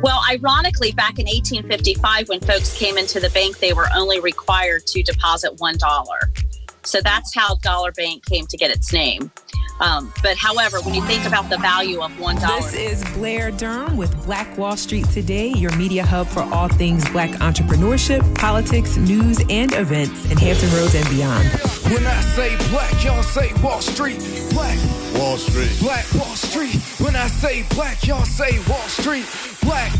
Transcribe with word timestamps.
Well, 0.00 0.22
ironically, 0.30 0.92
back 0.92 1.18
in 1.18 1.26
1855, 1.26 2.28
when 2.28 2.40
folks 2.40 2.78
came 2.78 2.96
into 2.96 3.18
the 3.18 3.30
bank, 3.30 3.58
they 3.58 3.72
were 3.72 3.88
only 3.96 4.20
required 4.20 4.86
to 4.86 5.02
deposit 5.02 5.56
$1. 5.56 6.46
So 6.84 7.00
that's 7.00 7.34
how 7.34 7.56
Dollar 7.56 7.90
Bank 7.90 8.24
came 8.24 8.46
to 8.46 8.56
get 8.56 8.70
its 8.70 8.92
name. 8.92 9.32
Um, 9.80 10.12
but 10.22 10.36
however, 10.36 10.80
when 10.80 10.94
you 10.94 11.02
think 11.02 11.24
about 11.24 11.48
the 11.50 11.58
value 11.58 12.00
of 12.00 12.18
one 12.18 12.36
dollar, 12.36 12.60
this 12.60 12.74
is 12.74 13.04
Blair 13.14 13.50
Durham 13.50 13.96
with 13.96 14.14
Black 14.24 14.56
Wall 14.58 14.76
Street 14.76 15.08
Today, 15.10 15.48
your 15.48 15.74
media 15.76 16.04
hub 16.04 16.26
for 16.28 16.42
all 16.54 16.68
things 16.68 17.08
Black 17.10 17.30
entrepreneurship, 17.40 18.34
politics, 18.36 18.96
news, 18.96 19.40
and 19.48 19.72
events 19.74 20.30
in 20.30 20.36
Hampton 20.36 20.70
Roads 20.72 20.94
and 20.94 21.08
beyond. 21.10 21.48
When 21.92 22.06
I 22.06 22.20
say 22.20 22.56
black, 22.70 23.04
y'all 23.04 23.22
say 23.22 23.52
Wall 23.62 23.80
Street. 23.80 24.18
Black 24.50 24.78
Wall 25.14 25.36
Street. 25.36 25.76
Black 25.80 26.06
Wall 26.14 26.34
Street. 26.34 26.74
When 27.00 27.16
I 27.16 27.26
say 27.28 27.64
black, 27.70 28.06
y'all 28.06 28.24
say 28.24 28.58
Wall 28.68 28.88
Street. 28.88 29.26
Black. 29.62 29.92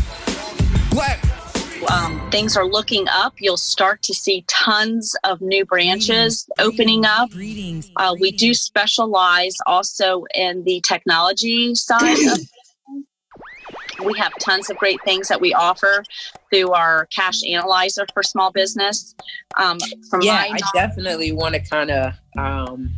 Black 0.91 1.38
um, 1.87 2.29
things 2.31 2.57
are 2.57 2.65
looking 2.65 3.07
up. 3.09 3.33
You'll 3.39 3.57
start 3.57 4.01
to 4.03 4.13
see 4.13 4.43
tons 4.47 5.15
of 5.23 5.41
new 5.41 5.65
branches 5.65 6.47
opening 6.59 7.05
up. 7.05 7.29
Uh, 7.95 8.15
we 8.19 8.31
do 8.31 8.53
specialize 8.53 9.55
also 9.65 10.25
in 10.35 10.63
the 10.63 10.81
technology 10.81 11.75
side 11.75 12.17
of 12.31 12.39
we 14.05 14.17
have 14.17 14.33
tons 14.39 14.69
of 14.69 14.77
great 14.77 15.01
things 15.03 15.27
that 15.27 15.39
we 15.41 15.53
offer 15.53 16.03
through 16.51 16.71
our 16.71 17.05
cash 17.07 17.41
analyzer 17.47 18.05
for 18.13 18.23
small 18.23 18.51
business. 18.51 19.15
Um, 19.57 19.77
from 20.09 20.21
yeah, 20.21 20.45
I 20.51 20.59
definitely 20.73 21.31
want 21.31 21.55
to 21.55 21.61
kind 21.61 21.91
of 21.91 22.13
um, 22.37 22.93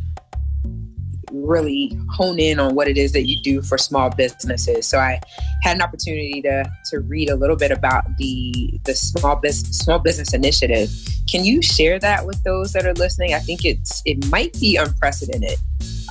really 1.32 1.96
hone 2.10 2.38
in 2.38 2.60
on 2.60 2.74
what 2.74 2.88
it 2.88 2.96
is 2.96 3.12
that 3.12 3.26
you 3.26 3.40
do 3.42 3.62
for 3.62 3.78
small 3.78 4.10
businesses. 4.10 4.86
So 4.88 4.98
I 4.98 5.20
had 5.62 5.76
an 5.76 5.82
opportunity 5.82 6.42
to 6.42 6.70
to 6.90 7.00
read 7.00 7.30
a 7.30 7.36
little 7.36 7.56
bit 7.56 7.70
about 7.70 8.04
the 8.18 8.80
the 8.84 8.94
small 8.94 9.36
business 9.36 9.78
small 9.78 9.98
business 9.98 10.34
initiative. 10.34 10.90
Can 11.30 11.44
you 11.44 11.62
share 11.62 11.98
that 11.98 12.26
with 12.26 12.42
those 12.44 12.72
that 12.72 12.86
are 12.86 12.94
listening? 12.94 13.34
I 13.34 13.38
think 13.38 13.64
it's 13.64 14.02
it 14.04 14.28
might 14.30 14.52
be 14.60 14.76
unprecedented, 14.76 15.58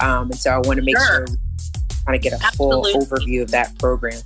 um, 0.02 0.32
and 0.32 0.36
so 0.36 0.52
I 0.52 0.58
want 0.60 0.78
to 0.78 0.84
make 0.84 0.98
sure, 0.98 1.28
sure 1.28 1.38
kind 2.06 2.16
of 2.16 2.22
get 2.22 2.34
a 2.34 2.44
Absolutely. 2.44 2.94
full 2.94 3.02
overview 3.02 3.42
of 3.42 3.52
that 3.52 3.78
program. 3.80 4.20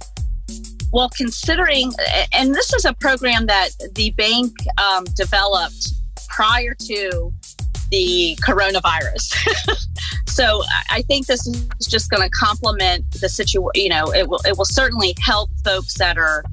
Well, 0.92 1.10
considering, 1.10 1.92
and 2.32 2.56
this 2.56 2.74
is 2.74 2.86
a 2.86 2.94
program 2.94 3.48
that 3.48 3.70
the 3.96 4.12
bank 4.12 4.54
um, 4.78 5.04
developed 5.16 5.90
prior 6.30 6.74
to 6.74 7.34
the 7.90 8.38
coronavirus. 8.46 9.34
so 10.28 10.64
I 10.90 11.02
think 11.04 11.28
this 11.28 11.46
is 11.48 11.68
just 11.90 12.10
going 12.10 12.24
to 12.24 12.30
complement 12.30 13.10
the 13.12 13.30
situation. 13.30 13.72
You 13.76 13.90
know, 13.90 14.14
it 14.14 14.28
will 14.28 14.42
it 14.46 14.58
will 14.58 14.66
certainly 14.66 15.16
help 15.22 15.50
folks 15.64 15.98
that 15.98 16.18
are 16.18 16.44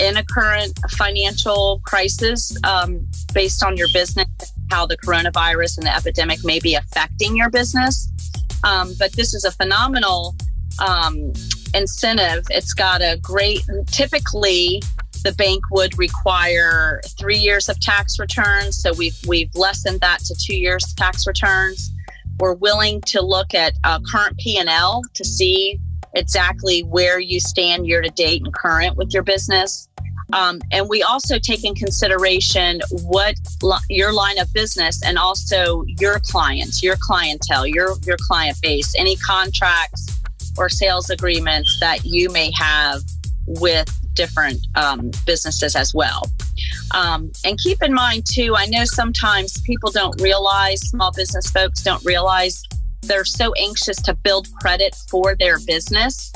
in 0.00 0.16
a 0.16 0.24
current 0.24 0.78
financial 0.90 1.80
crisis 1.84 2.56
um, 2.64 3.06
based 3.34 3.64
on 3.64 3.76
your 3.76 3.88
business, 3.92 4.26
how 4.70 4.86
the 4.86 4.96
coronavirus 4.98 5.78
and 5.78 5.86
the 5.86 5.94
epidemic 5.94 6.44
may 6.44 6.58
be 6.58 6.74
affecting 6.74 7.36
your 7.36 7.50
business. 7.50 8.08
Um, 8.64 8.94
but 8.98 9.12
this 9.12 9.34
is 9.34 9.44
a 9.44 9.50
phenomenal 9.50 10.36
um, 10.84 11.32
incentive. 11.74 12.44
It's 12.50 12.72
got 12.72 13.02
a 13.02 13.18
great, 13.22 13.60
typically, 13.86 14.82
the 15.22 15.32
bank 15.32 15.62
would 15.70 15.96
require 15.98 17.00
three 17.18 17.36
years 17.36 17.68
of 17.68 17.78
tax 17.80 18.18
returns. 18.18 18.76
So 18.80 18.92
we've, 18.92 19.18
we've 19.26 19.54
lessened 19.54 20.00
that 20.00 20.20
to 20.20 20.34
two 20.34 20.56
years 20.56 20.84
tax 20.94 21.26
returns. 21.26 21.90
We're 22.38 22.54
willing 22.54 23.00
to 23.02 23.22
look 23.22 23.54
at 23.54 23.74
uh, 23.84 24.00
current 24.10 24.38
P&L 24.38 25.02
to 25.14 25.24
see 25.24 25.78
exactly 26.14 26.82
where 26.82 27.18
you 27.18 27.40
stand 27.40 27.86
year 27.86 28.02
to 28.02 28.10
date 28.10 28.42
and 28.44 28.52
current 28.52 28.96
with 28.96 29.12
your 29.14 29.22
business. 29.22 29.88
Um, 30.32 30.60
and 30.70 30.88
we 30.88 31.02
also 31.02 31.38
take 31.38 31.64
in 31.64 31.74
consideration 31.74 32.80
what 32.90 33.36
li- 33.62 33.76
your 33.90 34.12
line 34.12 34.38
of 34.38 34.52
business 34.52 35.02
and 35.04 35.18
also 35.18 35.84
your 35.86 36.20
clients, 36.20 36.82
your 36.82 36.96
clientele, 37.00 37.66
your 37.66 37.96
your 38.06 38.16
client 38.18 38.56
base, 38.62 38.94
any 38.96 39.16
contracts 39.16 40.20
or 40.56 40.68
sales 40.68 41.10
agreements 41.10 41.78
that 41.80 42.04
you 42.04 42.30
may 42.30 42.50
have 42.54 43.02
with 43.46 43.88
different 44.14 44.58
um, 44.74 45.10
businesses 45.26 45.76
as 45.76 45.94
well. 45.94 46.22
Um, 46.94 47.32
and 47.44 47.58
keep 47.58 47.82
in 47.82 47.92
mind, 47.92 48.24
too, 48.26 48.54
I 48.56 48.66
know 48.66 48.84
sometimes 48.84 49.60
people 49.62 49.90
don't 49.90 50.20
realize, 50.20 50.80
small 50.80 51.12
business 51.12 51.50
folks 51.50 51.82
don't 51.82 52.04
realize 52.04 52.62
they're 53.02 53.24
so 53.24 53.52
anxious 53.54 53.96
to 54.02 54.14
build 54.14 54.48
credit 54.60 54.94
for 55.10 55.34
their 55.34 55.58
business. 55.66 56.32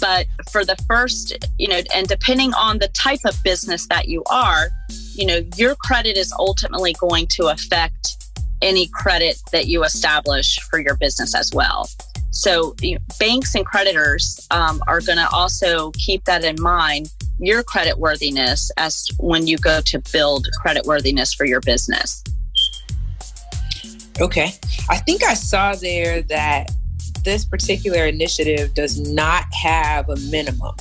But 0.00 0.26
for 0.50 0.64
the 0.64 0.76
first, 0.88 1.46
you 1.58 1.68
know, 1.68 1.80
and 1.94 2.08
depending 2.08 2.54
on 2.54 2.78
the 2.78 2.88
type 2.88 3.20
of 3.26 3.36
business 3.42 3.86
that 3.88 4.08
you 4.08 4.22
are, 4.30 4.68
you 5.14 5.26
know, 5.26 5.42
your 5.56 5.74
credit 5.76 6.16
is 6.16 6.32
ultimately 6.38 6.94
going 6.94 7.26
to 7.32 7.48
affect 7.48 8.16
any 8.62 8.88
credit 8.88 9.40
that 9.52 9.66
you 9.66 9.84
establish 9.84 10.58
for 10.70 10.78
your 10.78 10.96
business 10.96 11.34
as 11.34 11.52
well. 11.52 11.88
So 12.34 12.74
you 12.80 12.96
know, 12.96 13.00
banks 13.18 13.54
and 13.54 13.64
creditors 13.64 14.46
um, 14.50 14.82
are 14.88 15.00
going 15.00 15.18
to 15.18 15.28
also 15.30 15.92
keep 15.92 16.24
that 16.24 16.44
in 16.44 16.60
mind. 16.60 17.10
Your 17.38 17.62
credit 17.62 17.98
worthiness 17.98 18.70
as 18.76 19.06
when 19.18 19.46
you 19.46 19.56
go 19.56 19.80
to 19.80 20.02
build 20.12 20.46
credit 20.60 20.84
worthiness 20.84 21.32
for 21.32 21.46
your 21.46 21.60
business. 21.60 22.22
Okay. 24.20 24.52
I 24.90 24.98
think 24.98 25.24
I 25.24 25.34
saw 25.34 25.74
there 25.74 26.22
that 26.22 26.70
this 27.24 27.44
particular 27.44 28.06
initiative 28.06 28.74
does 28.74 29.00
not 29.00 29.44
have 29.62 30.08
a 30.08 30.16
minimum. 30.16 30.74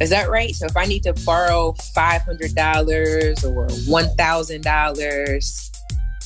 Is 0.00 0.10
that 0.10 0.28
right? 0.28 0.54
So 0.54 0.66
if 0.66 0.76
I 0.76 0.84
need 0.84 1.02
to 1.04 1.12
borrow 1.24 1.72
$500 1.96 3.44
or 3.44 3.66
$1,000, 3.66 5.70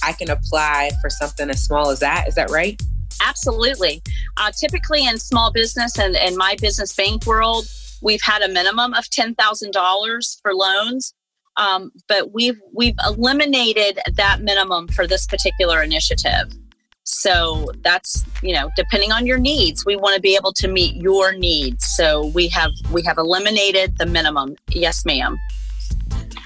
I 0.03 0.12
can 0.12 0.31
apply 0.31 0.91
for 1.00 1.11
something 1.11 1.50
as 1.50 1.62
small 1.62 1.91
as 1.91 2.00
that. 2.00 2.28
Is 2.28 2.34
that 2.37 2.50
right? 2.50 2.81
Absolutely. 3.22 4.03
Uh, 4.37 4.50
typically 4.50 5.06
in 5.06 5.19
small 5.19 5.53
business 5.53 5.99
and 5.99 6.16
in 6.16 6.37
my 6.37 6.56
business 6.60 6.94
bank 6.94 7.27
world, 7.27 7.66
we've 8.03 8.22
had 8.22 8.43
a 8.43 8.49
minimum 8.49 8.94
of 8.94 9.04
$10,000 9.04 10.41
for 10.43 10.54
loans. 10.54 11.15
Um, 11.56 11.91
but 12.06 12.32
we've 12.32 12.60
we've 12.75 12.97
eliminated 13.06 13.99
that 14.15 14.43
minimum 14.43 14.88
for 14.88 15.06
this 15.06 15.27
particular 15.27 15.82
initiative. 15.82 16.53
So 17.04 17.71
that's 17.82 18.25
you 18.43 18.53
know 18.53 18.71
depending 18.77 19.12
on 19.12 19.27
your 19.27 19.38
needs, 19.38 19.87
we 19.87 19.97
want 19.97 20.16
to 20.16 20.21
be 20.21 20.34
able 20.34 20.53
to 20.54 20.69
meet 20.69 20.97
your 20.97 21.33
needs. 21.33 21.87
So 21.97 22.27
we 22.34 22.48
have 22.48 22.72
we 22.93 23.03
have 23.04 23.16
eliminated 23.16 23.97
the 23.97 24.06
minimum. 24.06 24.56
Yes, 24.69 25.04
ma'am. 25.06 25.38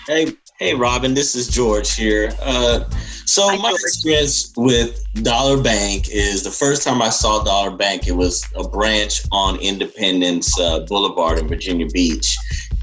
Hey, 0.07 0.33
hey, 0.61 0.75
Robin. 0.75 1.15
This 1.15 1.35
is 1.35 1.49
George 1.49 1.95
here. 1.95 2.31
Uh, 2.43 2.85
so 3.25 3.49
Hi, 3.49 3.57
my 3.57 3.71
George. 3.71 3.81
experience 3.81 4.53
with 4.59 5.03
Dollar 5.23 5.61
Bank 5.61 6.11
is 6.11 6.43
the 6.43 6.51
first 6.51 6.85
time 6.85 7.01
I 7.01 7.09
saw 7.09 7.43
Dollar 7.43 7.71
Bank, 7.71 8.07
it 8.07 8.13
was 8.13 8.47
a 8.55 8.69
branch 8.69 9.23
on 9.33 9.57
Independence 9.57 10.59
uh, 10.61 10.81
Boulevard 10.81 11.39
in 11.39 11.49
Virginia 11.49 11.87
Beach, 11.87 12.37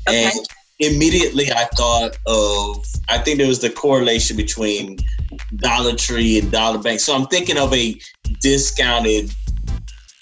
okay. 0.10 0.26
and 0.26 0.34
immediately 0.80 1.52
I 1.52 1.66
thought 1.76 2.18
of 2.26 2.84
I 3.10 3.20
think 3.20 3.38
there 3.38 3.48
was 3.48 3.62
the 3.62 3.70
correlation 3.70 4.36
between 4.36 4.98
Dollar 5.58 5.96
Tree 5.96 6.40
and 6.40 6.52
Dollar 6.52 6.80
Bank. 6.80 7.00
So 7.00 7.16
I'm 7.16 7.28
thinking 7.28 7.58
of 7.58 7.72
a 7.74 7.96
discounted 8.42 9.32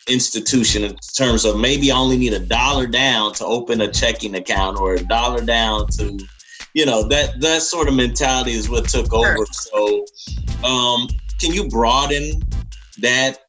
institution 0.08 0.84
in 0.84 0.96
terms 1.18 1.46
of 1.46 1.58
maybe 1.58 1.90
I 1.92 1.96
only 1.96 2.18
need 2.18 2.34
a 2.34 2.40
dollar 2.40 2.86
down 2.86 3.34
to 3.36 3.46
open 3.46 3.82
a 3.82 3.92
checking 3.92 4.36
account 4.36 4.78
or 4.80 4.96
a 4.96 5.04
dollar 5.04 5.42
down 5.42 5.88
to 5.98 6.20
you 6.76 6.86
know 6.86 7.04
that 7.08 7.40
that 7.40 7.62
sort 7.64 7.88
of 7.88 7.96
mentality 7.96 8.52
is 8.52 8.70
what 8.70 8.88
took 8.88 9.12
over. 9.14 9.46
So, 9.52 10.06
um, 10.64 11.08
can 11.40 11.54
you 11.54 11.68
broaden 11.70 12.44
that 13.00 13.40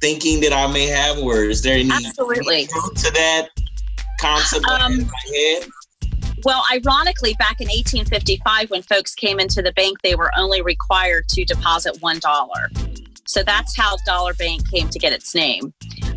thinking 0.00 0.40
that 0.40 0.52
I 0.52 0.72
may 0.72 0.86
have, 0.86 1.18
or 1.18 1.44
is 1.44 1.62
there 1.62 1.74
any 1.74 1.90
absolutely 1.90 2.66
truth 2.68 2.94
to 3.04 3.12
that 3.12 3.48
concept 4.20 4.64
um, 4.66 4.92
in 4.92 5.06
my 5.06 5.12
head? 5.34 5.68
Well, 6.44 6.64
ironically, 6.72 7.34
back 7.38 7.60
in 7.60 7.66
1855, 7.66 8.70
when 8.70 8.82
folks 8.82 9.14
came 9.14 9.40
into 9.40 9.60
the 9.60 9.72
bank, 9.72 9.98
they 10.02 10.14
were 10.14 10.30
only 10.38 10.62
required 10.62 11.28
to 11.30 11.44
deposit 11.44 12.00
one 12.00 12.20
dollar. 12.20 12.70
So 13.26 13.42
that's 13.42 13.76
how 13.76 13.96
Dollar 14.06 14.34
Bank 14.34 14.68
came 14.70 14.88
to 14.88 14.98
get 14.98 15.12
its 15.12 15.34
name. 15.34 15.72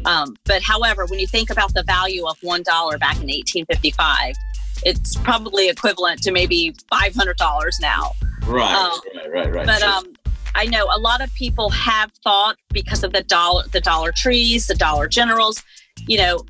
Um, 0.05 0.35
but 0.45 0.61
however, 0.61 1.05
when 1.07 1.19
you 1.19 1.27
think 1.27 1.49
about 1.49 1.73
the 1.73 1.83
value 1.83 2.25
of 2.25 2.37
one 2.41 2.63
dollar 2.63 2.97
back 2.97 3.15
in 3.15 3.27
1855, 3.27 4.35
it's 4.85 5.15
probably 5.15 5.69
equivalent 5.69 6.21
to 6.23 6.31
maybe 6.31 6.75
five 6.89 7.15
hundred 7.15 7.37
dollars 7.37 7.79
now. 7.81 8.11
Right, 8.45 8.73
um, 8.73 8.99
right, 9.15 9.31
right, 9.31 9.53
right. 9.53 9.65
But 9.65 9.79
sure. 9.79 9.89
um, 9.89 10.13
I 10.55 10.65
know 10.65 10.85
a 10.93 10.99
lot 10.99 11.21
of 11.21 11.33
people 11.33 11.69
have 11.69 12.11
thought 12.23 12.57
because 12.71 13.03
of 13.03 13.13
the 13.13 13.23
dollar, 13.23 13.63
the 13.71 13.81
Dollar 13.81 14.11
Trees, 14.15 14.67
the 14.67 14.75
Dollar 14.75 15.07
Generals. 15.07 15.63
You 16.07 16.17
know, 16.17 16.45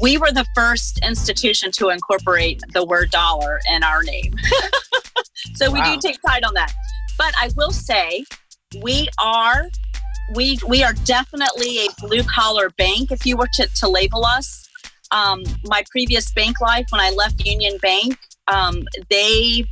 we 0.00 0.18
were 0.18 0.32
the 0.32 0.46
first 0.54 1.00
institution 1.04 1.70
to 1.72 1.88
incorporate 1.88 2.62
the 2.72 2.84
word 2.84 3.10
dollar 3.10 3.60
in 3.72 3.82
our 3.82 4.02
name, 4.02 4.34
so 5.54 5.70
we 5.70 5.80
do 5.82 5.98
take 6.00 6.20
pride 6.20 6.44
on 6.44 6.54
that. 6.54 6.72
But 7.16 7.34
I 7.40 7.50
will 7.56 7.72
say, 7.72 8.24
we 8.82 9.08
are 9.22 9.68
we 10.34 10.58
we 10.66 10.82
are 10.82 10.92
definitely 11.04 11.86
a 11.86 11.88
blue 12.00 12.22
collar 12.24 12.70
bank 12.70 13.10
if 13.10 13.24
you 13.24 13.36
were 13.36 13.48
to, 13.54 13.66
to 13.66 13.88
label 13.88 14.24
us 14.24 14.67
um, 15.10 15.42
my 15.64 15.84
previous 15.90 16.30
bank 16.32 16.60
life 16.60 16.86
when 16.90 17.00
I 17.00 17.10
left 17.10 17.44
Union 17.46 17.78
Bank, 17.78 18.18
um, 18.46 18.84
they 19.10 19.64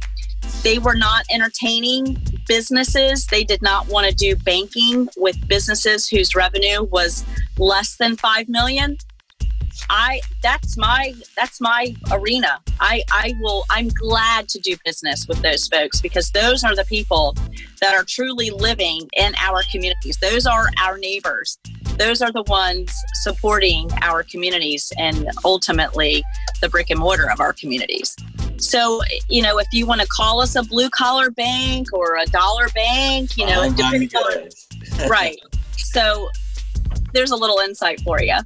they 0.63 0.79
were 0.79 0.95
not 0.95 1.25
entertaining 1.33 2.23
businesses. 2.47 3.27
They 3.27 3.45
did 3.45 3.63
not 3.63 3.89
want 3.89 4.09
to 4.09 4.15
do 4.15 4.37
banking 4.37 5.09
with 5.17 5.37
businesses 5.49 6.09
whose 6.09 6.35
revenue 6.35 6.85
was 6.85 7.25
less 7.59 7.97
than 7.97 8.17
five 8.17 8.49
million. 8.49 8.99
I 9.91 10.21
that's 10.43 10.77
my 10.77 11.15
that's 11.37 11.61
my 11.61 11.95
arena. 12.11 12.61
I 12.81 13.03
I 13.11 13.35
will 13.41 13.65
I'm 13.71 13.89
glad 13.89 14.49
to 14.51 14.59
do 14.59 14.77
business 14.85 15.27
with 15.29 15.41
those 15.43 15.69
folks 15.69 16.01
because 16.01 16.31
those 16.31 16.65
are 16.65 16.75
the 16.75 16.85
people 16.85 17.35
that 17.81 17.95
are 17.95 18.05
truly 18.05 18.51
living 18.51 19.09
in 19.17 19.35
our 19.37 19.63
communities. 19.71 20.17
Those 20.21 20.47
are 20.47 20.71
our 20.83 20.99
neighbors. 20.99 21.59
Those 21.99 22.21
are 22.21 22.31
the 22.31 22.43
ones 22.43 22.93
supporting 23.23 23.91
our 24.03 24.23
communities 24.23 24.93
and 24.99 25.31
ultimately 25.45 26.23
the 26.61 26.69
brick 26.69 26.91
and 26.91 27.01
mortar 27.01 27.31
of 27.31 27.41
our 27.41 27.53
communities. 27.53 28.15
So, 28.59 29.01
you 29.29 29.43
know, 29.43 29.59
if 29.59 29.67
you 29.73 29.87
want 29.87 30.01
to 30.01 30.07
call 30.07 30.41
us 30.41 30.57
a 30.57 30.63
blue 30.63 30.91
collar 30.91 31.31
bank 31.31 31.93
or 31.93 32.17
a 32.17 32.27
dollar 32.27 32.69
bank, 32.71 33.37
you 33.37 33.47
know, 33.47 33.63
Oh, 33.65 33.71
depending 33.73 34.11
on, 34.15 35.09
right. 35.09 35.39
So 35.77 36.31
there's 37.13 37.31
a 37.31 37.37
little 37.37 37.59
insight 37.59 38.01
for 38.01 38.23
you. 38.23 38.37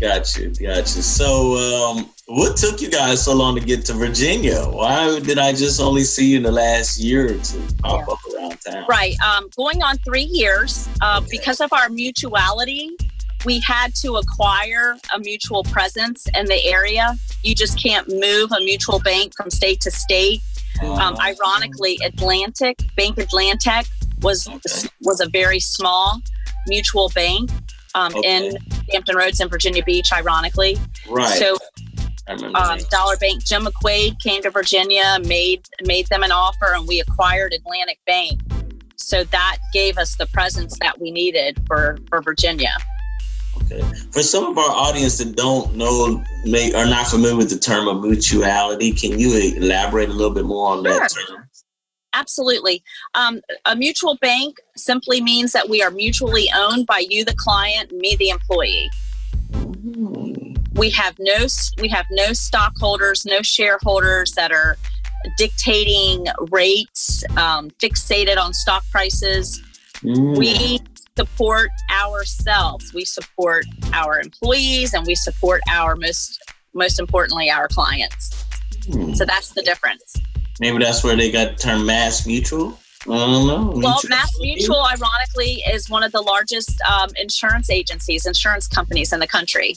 Gotcha, 0.00 0.46
gotcha. 0.48 1.02
So, 1.02 1.56
um, 1.56 2.10
what 2.26 2.56
took 2.56 2.80
you 2.80 2.88
guys 2.90 3.24
so 3.24 3.34
long 3.34 3.54
to 3.56 3.60
get 3.60 3.84
to 3.86 3.92
Virginia? 3.92 4.62
Why 4.62 5.20
did 5.20 5.38
I 5.38 5.52
just 5.52 5.78
only 5.80 6.04
see 6.04 6.26
you 6.30 6.36
in 6.38 6.42
the 6.42 6.52
last 6.52 6.98
year 6.98 7.34
or 7.34 7.38
two 7.38 7.66
pop 7.82 8.06
Yeah. 8.06 8.12
up 8.14 8.18
around 8.34 8.58
town? 8.66 8.86
Right. 8.88 9.14
Um, 9.20 9.50
going 9.56 9.82
on 9.82 9.98
three 9.98 10.24
years, 10.24 10.88
uh, 11.02 11.18
Okay. 11.18 11.26
because 11.30 11.60
of 11.60 11.70
our 11.72 11.90
mutuality, 11.90 12.96
we 13.44 13.60
had 13.60 13.94
to 13.96 14.16
acquire 14.16 14.96
a 15.14 15.18
mutual 15.18 15.64
presence 15.64 16.26
in 16.34 16.46
the 16.46 16.64
area. 16.64 17.16
You 17.42 17.54
just 17.54 17.82
can't 17.82 18.08
move 18.08 18.52
a 18.52 18.60
mutual 18.60 19.00
bank 19.00 19.34
from 19.36 19.50
state 19.50 19.80
to 19.82 19.90
state. 19.90 20.40
Um, 20.82 20.92
Uh, 20.92 21.16
ironically, 21.20 21.98
Atlantic 22.02 22.78
Bank 22.96 23.18
Atlantic 23.18 23.86
was 24.22 24.46
Okay. 24.48 24.88
was 25.02 25.20
a 25.20 25.28
very 25.28 25.60
small 25.60 26.20
mutual 26.66 27.08
bank 27.10 27.50
um, 27.94 28.14
Okay. 28.14 28.48
in 28.48 28.56
Hampton 28.92 29.16
Roads 29.16 29.40
in 29.40 29.48
Virginia 29.48 29.82
Beach. 29.82 30.12
Ironically, 30.12 30.76
right. 31.08 31.38
so 31.38 31.56
um. 32.28 32.78
Dollar 32.90 33.16
Bank 33.16 33.44
Jim 33.44 33.64
McQuaid 33.64 34.20
came 34.20 34.42
to 34.42 34.50
Virginia, 34.50 35.18
made 35.24 35.66
made 35.84 36.06
them 36.08 36.22
an 36.22 36.32
offer, 36.32 36.74
and 36.74 36.86
we 36.86 37.00
acquired 37.00 37.52
Atlantic 37.52 37.98
Bank. 38.06 38.40
So 38.96 39.24
that 39.24 39.56
gave 39.72 39.98
us 39.98 40.16
the 40.16 40.26
presence 40.26 40.78
that 40.80 41.00
we 41.00 41.10
needed 41.10 41.60
for 41.66 41.98
for 42.08 42.22
Virginia. 42.22 42.76
Okay. 43.62 43.82
For 44.12 44.22
some 44.22 44.44
of 44.46 44.58
our 44.58 44.70
audience 44.70 45.18
that 45.18 45.36
don't 45.36 45.74
know, 45.76 46.22
may 46.44 46.72
are 46.72 46.86
not 46.86 47.06
familiar 47.06 47.36
with 47.36 47.50
the 47.50 47.58
term 47.58 47.88
of 47.88 48.02
mutuality, 48.02 48.92
can 48.92 49.18
you 49.18 49.36
elaborate 49.56 50.08
a 50.08 50.12
little 50.12 50.34
bit 50.34 50.44
more 50.44 50.68
on 50.72 50.82
that 50.84 51.10
term? 51.10 51.44
Absolutely. 52.12 52.82
Um, 53.14 53.40
a 53.64 53.76
mutual 53.76 54.16
bank 54.16 54.58
simply 54.76 55.20
means 55.20 55.52
that 55.52 55.68
we 55.68 55.82
are 55.82 55.90
mutually 55.90 56.48
owned 56.54 56.86
by 56.86 57.04
you, 57.08 57.24
the 57.24 57.34
client, 57.36 57.92
me, 57.92 58.16
the 58.16 58.30
employee. 58.30 58.90
We 60.74 60.90
have 60.90 61.14
no 61.18 61.46
we 61.78 61.88
have 61.88 62.06
no 62.10 62.32
stockholders, 62.32 63.24
no 63.26 63.42
shareholders 63.42 64.32
that 64.32 64.52
are 64.52 64.76
dictating 65.36 66.26
rates, 66.50 67.22
um, 67.36 67.70
fixated 67.82 68.38
on 68.38 68.54
stock 68.54 68.84
prices. 68.90 69.60
Hmm. 70.02 70.32
we 70.32 70.80
support 71.16 71.68
ourselves 71.90 72.94
we 72.94 73.04
support 73.04 73.66
our 73.92 74.18
employees 74.18 74.94
and 74.94 75.06
we 75.06 75.14
support 75.14 75.60
our 75.70 75.94
most 75.94 76.42
most 76.72 76.98
importantly 76.98 77.50
our 77.50 77.68
clients 77.68 78.46
Hmm. 78.86 79.12
so 79.12 79.26
that's 79.26 79.50
the 79.50 79.62
difference 79.62 80.16
Maybe 80.60 80.78
that's 80.78 81.02
where 81.02 81.16
they 81.16 81.30
got 81.30 81.56
the 81.56 81.62
term 81.62 81.82
MassMutual. 81.82 82.76
I 83.04 83.06
don't 83.06 83.46
know. 83.46 83.72
well 83.76 83.98
mass 84.10 84.30
mutual 84.40 84.84
ironically 84.84 85.62
is 85.72 85.88
one 85.88 86.02
of 86.02 86.12
the 86.12 86.20
largest 86.20 86.78
um, 86.82 87.08
insurance 87.16 87.70
agencies 87.70 88.26
insurance 88.26 88.68
companies 88.68 89.14
in 89.14 89.20
the 89.20 89.26
country 89.26 89.74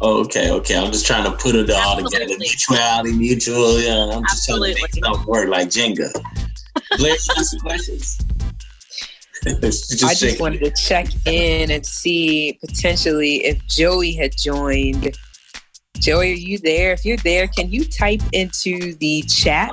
Oh, 0.00 0.20
okay, 0.24 0.50
okay. 0.50 0.76
I'm 0.76 0.92
just 0.92 1.06
trying 1.06 1.24
to 1.24 1.32
put 1.32 1.56
it 1.56 1.70
all 1.70 1.96
together. 1.96 2.26
Mutuality, 2.38 3.12
mutual. 3.12 3.80
Yeah, 3.80 4.16
I'm 4.16 4.22
just 4.24 4.46
trying 4.46 4.60
to 4.60 4.68
make 4.68 4.84
Absolutely. 4.84 5.02
something 5.02 5.26
work 5.26 5.48
like 5.48 5.68
Jenga. 5.68 6.12
Blair, 6.98 7.14
you 7.14 7.34
got 7.34 7.44
some 7.44 7.60
questions? 7.60 8.18
just 9.60 10.04
I 10.04 10.14
just 10.14 10.40
wanted 10.40 10.62
it. 10.62 10.76
to 10.76 10.82
check 10.82 11.08
in 11.26 11.70
and 11.70 11.84
see 11.84 12.58
potentially 12.64 13.44
if 13.44 13.64
Joey 13.66 14.12
had 14.14 14.36
joined. 14.36 15.16
Joey, 15.98 16.30
are 16.30 16.34
you 16.34 16.58
there? 16.58 16.92
If 16.92 17.04
you're 17.04 17.16
there, 17.16 17.48
can 17.48 17.72
you 17.72 17.84
type 17.84 18.22
into 18.32 18.94
the 18.96 19.22
chat? 19.22 19.72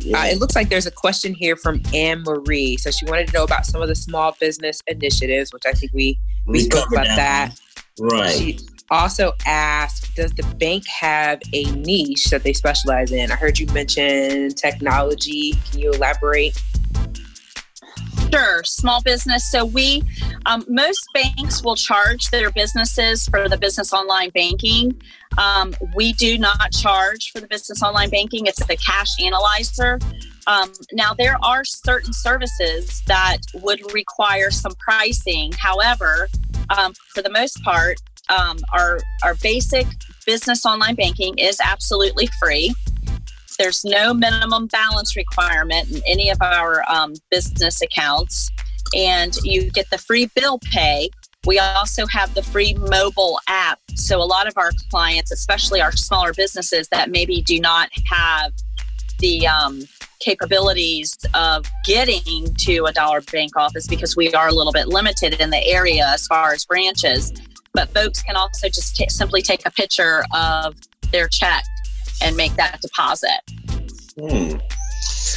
Yeah. 0.00 0.20
Uh, 0.20 0.24
it 0.26 0.38
looks 0.38 0.54
like 0.54 0.68
there's 0.68 0.86
a 0.86 0.90
question 0.90 1.34
here 1.34 1.56
from 1.56 1.82
Anne 1.94 2.22
Marie. 2.22 2.76
So 2.76 2.90
she 2.90 3.06
wanted 3.06 3.28
to 3.28 3.32
know 3.32 3.44
about 3.44 3.66
some 3.66 3.82
of 3.82 3.88
the 3.88 3.94
small 3.94 4.36
business 4.40 4.80
initiatives, 4.86 5.52
which 5.52 5.64
I 5.66 5.72
think 5.72 5.92
we 5.92 6.18
we, 6.46 6.60
spoke 6.60 6.84
covered 6.84 6.94
about 6.94 7.16
that. 7.16 7.60
Right. 7.98 8.32
She 8.32 8.58
also 8.90 9.32
asked, 9.46 10.14
does 10.14 10.32
the 10.32 10.42
bank 10.56 10.86
have 10.88 11.40
a 11.52 11.64
niche 11.72 12.26
that 12.26 12.42
they 12.42 12.52
specialize 12.52 13.12
in? 13.12 13.30
I 13.30 13.36
heard 13.36 13.58
you 13.58 13.66
mention 13.68 14.50
technology. 14.50 15.54
Can 15.70 15.80
you 15.80 15.92
elaborate? 15.92 16.60
Sure, 18.32 18.64
small 18.64 19.00
business. 19.02 19.48
So 19.48 19.64
we, 19.64 20.02
um, 20.46 20.64
most 20.68 21.06
banks 21.14 21.62
will 21.62 21.76
charge 21.76 22.30
their 22.30 22.50
businesses 22.50 23.28
for 23.28 23.48
the 23.48 23.56
business 23.56 23.92
online 23.92 24.30
banking. 24.30 25.00
Um, 25.38 25.74
we 25.94 26.12
do 26.12 26.38
not 26.38 26.72
charge 26.72 27.30
for 27.32 27.40
the 27.40 27.48
business 27.48 27.82
online 27.82 28.10
banking. 28.10 28.46
It's 28.46 28.64
the 28.66 28.76
cash 28.76 29.08
analyzer. 29.20 29.98
Um, 30.46 30.72
now 30.92 31.14
there 31.14 31.38
are 31.42 31.64
certain 31.64 32.12
services 32.12 33.02
that 33.06 33.38
would 33.54 33.92
require 33.92 34.50
some 34.50 34.72
pricing. 34.78 35.52
However, 35.58 36.28
um, 36.76 36.92
for 37.14 37.22
the 37.22 37.30
most 37.30 37.62
part, 37.62 37.98
um, 38.28 38.58
our 38.72 39.00
our 39.22 39.34
basic 39.42 39.86
business 40.26 40.64
online 40.64 40.94
banking 40.94 41.36
is 41.38 41.58
absolutely 41.62 42.28
free. 42.40 42.74
There's 43.58 43.84
no 43.84 44.12
minimum 44.12 44.66
balance 44.66 45.16
requirement 45.16 45.90
in 45.90 46.02
any 46.06 46.30
of 46.30 46.38
our 46.40 46.82
um, 46.90 47.14
business 47.30 47.80
accounts, 47.82 48.50
and 48.96 49.34
you 49.44 49.70
get 49.70 49.90
the 49.90 49.98
free 49.98 50.28
bill 50.34 50.58
pay. 50.58 51.10
We 51.46 51.58
also 51.58 52.06
have 52.06 52.34
the 52.34 52.42
free 52.42 52.74
mobile 52.74 53.38
app. 53.48 53.78
So, 53.94 54.20
a 54.20 54.24
lot 54.24 54.46
of 54.46 54.54
our 54.56 54.70
clients, 54.90 55.30
especially 55.30 55.80
our 55.80 55.92
smaller 55.92 56.32
businesses 56.32 56.88
that 56.88 57.10
maybe 57.10 57.42
do 57.42 57.60
not 57.60 57.90
have 58.06 58.52
the 59.18 59.46
um, 59.46 59.82
capabilities 60.20 61.16
of 61.34 61.66
getting 61.84 62.52
to 62.54 62.84
a 62.84 62.92
dollar 62.92 63.20
bank 63.20 63.52
office 63.56 63.86
because 63.86 64.16
we 64.16 64.32
are 64.32 64.48
a 64.48 64.52
little 64.52 64.72
bit 64.72 64.88
limited 64.88 65.40
in 65.40 65.50
the 65.50 65.64
area 65.66 66.06
as 66.06 66.26
far 66.26 66.52
as 66.52 66.64
branches. 66.64 67.32
But 67.72 67.88
folks 67.90 68.22
can 68.22 68.36
also 68.36 68.68
just 68.68 68.96
ta 68.96 69.04
simply 69.08 69.42
take 69.42 69.66
a 69.66 69.70
picture 69.70 70.24
of 70.34 70.76
their 71.10 71.28
check 71.28 71.64
and 72.22 72.36
make 72.36 72.54
that 72.54 72.80
deposit. 72.80 73.40
Hmm. 74.18 74.58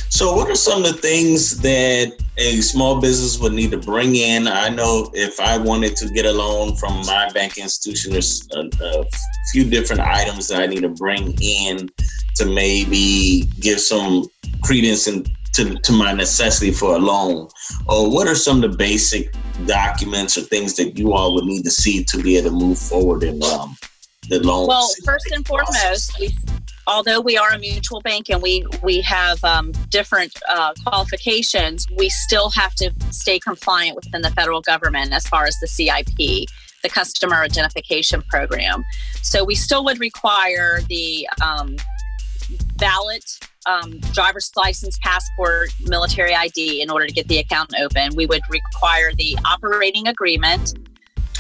So, 0.09 0.36
what 0.36 0.50
are 0.50 0.55
some 0.55 0.83
of 0.83 0.93
the 0.93 1.01
things 1.01 1.57
that 1.59 2.13
a 2.38 2.62
small 2.62 3.00
business 3.00 3.39
would 3.39 3.53
need 3.53 3.71
to 3.71 3.77
bring 3.77 4.15
in? 4.15 4.47
I 4.47 4.69
know 4.69 5.12
if 5.13 5.39
I 5.39 5.57
wanted 5.57 5.95
to 5.97 6.09
get 6.09 6.25
a 6.25 6.31
loan 6.31 6.75
from 6.75 7.05
my 7.05 7.29
bank 7.33 7.57
institution, 7.57 8.13
there's 8.13 8.47
a, 8.53 8.69
a 8.83 9.05
few 9.51 9.69
different 9.69 10.01
items 10.01 10.47
that 10.47 10.62
I 10.62 10.65
need 10.65 10.81
to 10.81 10.89
bring 10.89 11.38
in 11.41 11.89
to 12.36 12.45
maybe 12.45 13.43
give 13.59 13.79
some 13.79 14.27
credence 14.63 15.07
in, 15.07 15.25
to, 15.53 15.75
to 15.75 15.91
my 15.91 16.13
necessity 16.13 16.71
for 16.71 16.95
a 16.95 17.00
loan. 17.00 17.47
Or 17.88 18.12
what 18.12 18.27
are 18.27 18.36
some 18.36 18.63
of 18.63 18.71
the 18.71 18.77
basic 18.77 19.33
documents 19.65 20.38
or 20.38 20.41
things 20.41 20.75
that 20.77 20.97
you 20.97 21.13
all 21.13 21.36
would 21.36 21.45
need 21.45 21.63
to 21.63 21.71
see 21.71 22.03
to 22.05 22.21
be 22.21 22.38
able 22.38 22.51
to 22.51 22.55
move 22.55 22.77
forward 22.77 23.24
in 23.24 23.43
um, 23.43 23.75
the 24.29 24.39
loan? 24.39 24.67
Well, 24.67 24.89
first 25.03 25.31
and 25.31 25.45
foremost, 25.45 26.19
we, 26.19 26.33
although 26.88 27.20
we 27.20 27.38
are 27.38 27.51
a 27.51 27.60
mutual 27.60 28.01
bank 28.01 28.29
and 28.29 28.41
we 28.41 28.65
we 28.82 29.01
have 29.01 29.44
um, 29.44 29.72
different 29.89 30.34
uh, 30.50 30.74
qualifications, 30.86 31.86
we 31.98 32.10
still 32.10 32.50
have 32.51 32.74
to 32.75 32.91
stay 33.12 33.39
compliant 33.39 33.96
within 33.96 34.22
the 34.22 34.32
federal 34.32 34.62
government 34.62 35.13
as 35.13 35.27
far 35.27 35.46
as 35.46 35.56
the 35.60 35.67
CIP, 35.67 36.48
the 36.84 36.89
Customer 36.89 37.44
Identification 37.44 38.24
Program. 38.29 38.84
So 39.22 39.44
we 39.44 39.56
still 39.56 39.84
would 39.86 40.00
require 40.00 40.79
the 40.88 41.27
um, 41.44 41.75
valid 42.77 43.24
um, 43.65 44.00
driver's 44.13 44.50
license, 44.56 44.98
passport, 45.01 45.70
military 45.82 46.34
ID 46.34 46.82
in 46.82 46.89
order 46.89 47.06
to 47.06 47.13
get 47.13 47.27
the 47.27 47.39
account 47.39 47.74
open. 47.79 48.15
We 48.15 48.25
would 48.25 48.44
require 48.50 49.13
the 49.13 49.38
operating 49.46 50.08
agreement, 50.08 50.74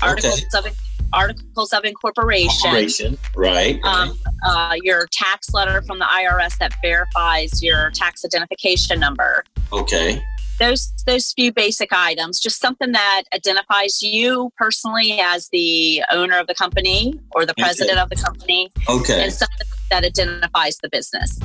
articles 0.01 0.43
of 0.53 0.65
articles 1.13 1.73
of 1.73 1.85
incorporation. 1.85 2.49
Corporation, 2.61 3.17
right? 3.35 3.83
Um, 3.83 4.17
uh, 4.45 4.75
your 4.81 5.07
tax 5.11 5.53
letter 5.53 5.81
from 5.81 5.99
the 5.99 6.05
IRS 6.05 6.57
that 6.59 6.73
verifies 6.81 7.63
your 7.63 7.91
tax 7.91 8.23
identification 8.25 8.99
number. 8.99 9.43
okay. 9.71 10.21
those 10.59 10.91
those 11.05 11.33
few 11.33 11.53
basic 11.53 11.93
items, 11.93 12.39
just 12.39 12.59
something 12.59 12.91
that 12.91 13.23
identifies 13.33 14.01
you 14.01 14.51
personally 14.57 15.19
as 15.21 15.49
the 15.49 16.03
owner 16.11 16.37
of 16.39 16.47
the 16.47 16.55
company 16.55 17.13
or 17.31 17.45
the 17.45 17.53
president 17.55 17.97
okay. 17.97 18.01
of 18.01 18.09
the 18.09 18.15
company. 18.15 18.69
Okay. 18.89 19.23
And 19.23 19.33
something 19.33 19.67
that 19.89 20.03
identifies 20.03 20.77
the 20.81 20.89
business. 20.89 21.39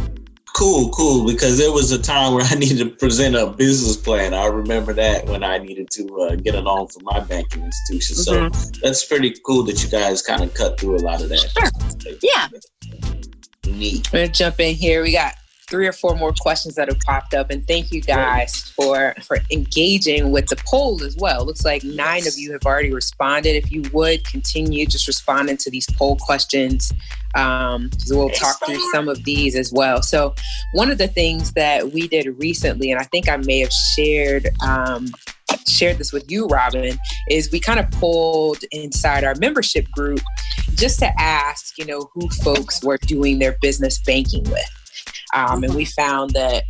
Cool, 0.55 0.91
cool. 0.91 1.27
Because 1.27 1.59
there 1.59 1.73
was 1.73 1.93
a 1.93 2.01
time 2.01 2.35
where 2.35 2.45
I 2.45 2.55
needed 2.59 2.79
to 2.79 2.91
present 2.91 3.35
a 3.37 3.47
business 3.47 3.97
plan. 3.97 4.35
I 4.35 4.47
remember 4.47 4.93
that 4.93 5.27
when 5.27 5.43
I 5.43 5.59
needed 5.59 5.91
to 5.93 6.21
uh, 6.21 6.37
get 6.37 6.55
a 6.55 6.61
loan 6.61 6.89
from 6.89 7.05
my 7.05 7.21
banking 7.21 7.65
institution. 7.65 8.17
Mm-hmm. 8.17 8.53
So 8.55 8.71
that's 8.83 9.05
pretty 9.05 9.35
cool 9.47 9.63
that 9.65 9.83
you 9.83 9.89
guys 9.89 10.23
kind 10.23 10.43
of 10.43 10.53
cut 10.55 10.79
through 10.79 10.97
a 10.97 11.03
lot 11.03 11.23
of 11.23 11.29
that. 11.31 11.39
Sure. 11.39 12.19
Yeah. 12.23 12.49
Neat. 13.67 14.13
We're 14.13 14.27
gonna 14.27 14.33
jump 14.33 14.61
in 14.61 14.75
here. 14.75 15.03
We 15.03 15.13
got 15.13 15.35
three 15.73 15.89
or 15.89 15.93
four 15.93 16.15
more 16.15 16.35
questions 16.39 16.75
that 16.77 16.89
have 16.89 17.01
popped 17.01 17.33
up. 17.35 17.51
And 17.51 17.67
thank 17.67 17.91
you 17.91 18.01
guys 18.03 18.71
for 18.77 19.15
for 19.27 19.39
engaging 19.51 20.31
with 20.31 20.47
the 20.47 20.57
poll 20.67 21.03
as 21.03 21.17
well. 21.17 21.45
Looks 21.45 21.65
like 21.65 21.83
nine 21.83 22.29
of 22.29 22.35
you 22.37 22.53
have 22.53 22.65
already 22.65 22.93
responded. 22.93 23.57
If 23.57 23.73
you 23.73 23.83
would 23.93 24.25
continue 24.25 24.87
just 24.87 25.09
responding 25.09 25.57
to 25.57 25.71
these 25.71 25.87
poll 25.97 26.17
questions 26.17 26.93
um, 27.35 27.91
so 27.99 28.19
we'll 28.19 28.31
talk 28.31 28.59
through 28.65 28.81
some 28.93 29.09
of 29.09 29.25
these 29.25 29.57
as 29.57 29.73
well. 29.73 30.03
So 30.03 30.35
one 30.73 30.91
of 30.91 30.99
the 30.99 31.09
things 31.09 31.53
that 31.53 31.93
we 31.93 32.09
did 32.09 32.27
recently 32.39 32.91
and 32.91 33.01
i 33.01 33.05
think 33.05 33.29
i 33.29 33.37
may 33.37 33.61
have 33.61 33.73
shared 33.95 34.49
um, 34.63 35.07
shared 35.69 35.99
this 35.99 36.13
with 36.13 36.31
you 36.31 36.47
robin 36.47 36.99
is 37.29 37.51
we 37.51 37.61
kind 37.61 37.79
of 37.79 37.91
pulled 37.93 38.59
inside 38.71 39.25
our 39.25 39.35
membership 39.37 39.91
group 39.93 40.21
just 40.75 40.99
to 40.99 41.21
ask 41.21 41.79
you 41.79 41.85
know 41.85 42.09
who 42.15 42.29
folks 42.43 42.83
were 42.83 42.99
doing 43.07 43.39
their 43.39 43.57
business 43.61 44.01
banking 44.01 44.45
with 44.45 44.82
um, 45.33 45.65
and 45.65 45.75
we 45.75 45.85
found 45.85 46.31
that 46.31 46.65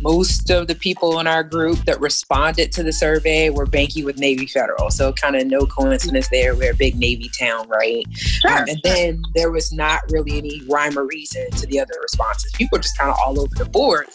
most 0.00 0.50
of 0.50 0.66
the 0.68 0.74
people 0.74 1.18
in 1.18 1.26
our 1.26 1.42
group 1.42 1.78
that 1.84 2.00
responded 2.00 2.72
to 2.72 2.82
the 2.82 2.92
survey 2.92 3.50
were 3.50 3.66
banking 3.66 4.04
with 4.04 4.18
Navy 4.18 4.46
Federal. 4.46 4.90
So, 4.90 5.12
kind 5.12 5.36
of 5.36 5.46
no 5.46 5.66
coincidence 5.66 6.28
there. 6.28 6.54
We're 6.54 6.72
a 6.72 6.76
big 6.76 6.96
Navy 6.96 7.30
town, 7.38 7.68
right? 7.68 8.04
Sure. 8.12 8.50
Um, 8.50 8.68
and 8.68 8.80
then 8.84 9.22
there 9.34 9.50
was 9.50 9.72
not 9.72 10.02
really 10.10 10.38
any 10.38 10.62
rhyme 10.68 10.98
or 10.98 11.06
reason 11.06 11.50
to 11.52 11.66
the 11.66 11.80
other 11.80 11.94
responses. 12.02 12.52
People 12.52 12.76
were 12.76 12.82
just 12.82 12.96
kind 12.96 13.10
of 13.10 13.16
all 13.18 13.40
over 13.40 13.54
the 13.56 13.64
board 13.64 14.06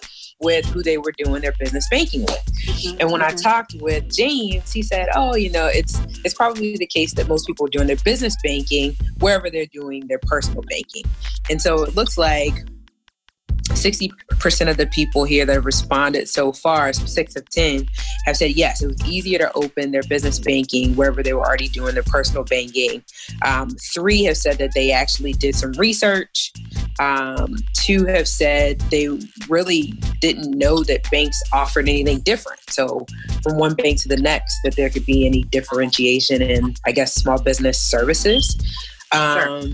with 0.42 0.66
who 0.66 0.84
they 0.84 0.98
were 0.98 1.14
doing 1.18 1.42
their 1.42 1.54
business 1.54 1.88
banking 1.90 2.22
with. 2.22 2.46
Mm-hmm. 2.68 2.98
And 3.00 3.12
when 3.12 3.22
I 3.22 3.30
mm-hmm. 3.30 3.38
talked 3.38 3.76
with 3.80 4.14
James, 4.14 4.72
he 4.72 4.82
said, 4.82 5.08
"Oh, 5.16 5.36
you 5.36 5.52
know, 5.52 5.68
it's 5.68 6.00
it's 6.24 6.34
probably 6.34 6.78
the 6.78 6.88
case 6.88 7.14
that 7.16 7.28
most 7.28 7.48
people 7.48 7.66
are 7.66 7.70
doing 7.70 7.88
their 7.88 7.96
business 7.98 8.36
banking 8.44 8.96
wherever 9.20 9.50
they're 9.50 9.66
doing 9.68 10.08
their 10.08 10.20
personal 10.20 10.62
banking." 10.70 11.04
And 11.50 11.62
so 11.62 11.84
it 11.84 11.96
looks 11.96 12.18
like 12.18 12.54
60% 13.70 14.70
of 14.70 14.78
the 14.78 14.88
people 14.88 15.24
here 15.24 15.46
that 15.46 15.54
have 15.54 15.66
responded 15.66 16.30
so 16.30 16.52
far, 16.52 16.94
six 16.94 17.36
of 17.36 17.50
10, 17.50 17.88
have 18.26 18.38
said 18.38 18.52
yes, 18.52 18.82
it 18.82 18.88
was 18.88 19.06
easier 19.06 19.40
to 19.40 19.52
open 19.54 19.92
their 19.92 20.04
business 20.04 20.40
banking 20.40 20.96
wherever 20.96 21.24
they 21.24 21.34
were 21.34 21.46
already 21.46 21.68
doing 21.68 21.94
their 21.94 22.04
personal 22.04 22.44
banking. 22.44 23.04
Um, 23.44 23.70
three 23.94 24.24
have 24.24 24.38
said 24.38 24.58
that 24.60 24.74
they 24.74 24.92
actually 24.92 25.34
did 25.34 25.56
some 25.56 25.72
research. 25.74 26.52
Um, 27.00 27.56
two 27.74 28.06
have 28.06 28.28
said 28.28 28.80
they 28.92 29.10
really 29.50 29.94
didn't 30.22 30.52
know 30.52 30.84
that 30.84 31.10
banks 31.12 31.42
offered 31.52 31.90
anything 31.90 32.20
different. 32.20 32.60
So, 32.70 33.06
from 33.44 33.58
one 33.58 33.74
bank 33.76 34.02
to 34.02 34.08
the 34.08 34.18
next, 34.18 34.60
that 34.64 34.76
there 34.76 34.90
could 34.90 35.06
be 35.06 35.26
any 35.26 35.44
differentiation 35.44 36.42
in, 36.42 36.76
I 36.86 36.92
guess, 36.92 37.14
small 37.16 37.42
business 37.42 37.80
services. 37.80 38.56
Um, 39.12 39.74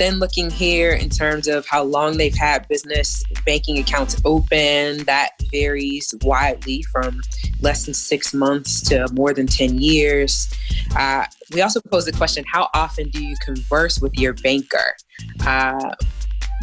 Then 0.00 0.18
looking 0.18 0.48
here 0.48 0.92
in 0.92 1.10
terms 1.10 1.46
of 1.46 1.66
how 1.66 1.82
long 1.82 2.16
they've 2.16 2.34
had 2.34 2.66
business 2.68 3.22
banking 3.44 3.78
accounts 3.78 4.16
open, 4.24 5.04
that 5.04 5.32
varies 5.52 6.14
widely 6.22 6.82
from 6.84 7.20
less 7.60 7.84
than 7.84 7.92
six 7.92 8.32
months 8.32 8.80
to 8.88 9.06
more 9.12 9.34
than 9.34 9.46
10 9.46 9.78
years. 9.78 10.48
Uh, 10.96 11.26
we 11.52 11.60
also 11.60 11.82
posed 11.82 12.08
the 12.08 12.12
question 12.12 12.46
how 12.50 12.70
often 12.72 13.10
do 13.10 13.22
you 13.22 13.36
converse 13.44 14.00
with 14.00 14.14
your 14.14 14.32
banker? 14.32 14.96
Uh, 15.44 15.94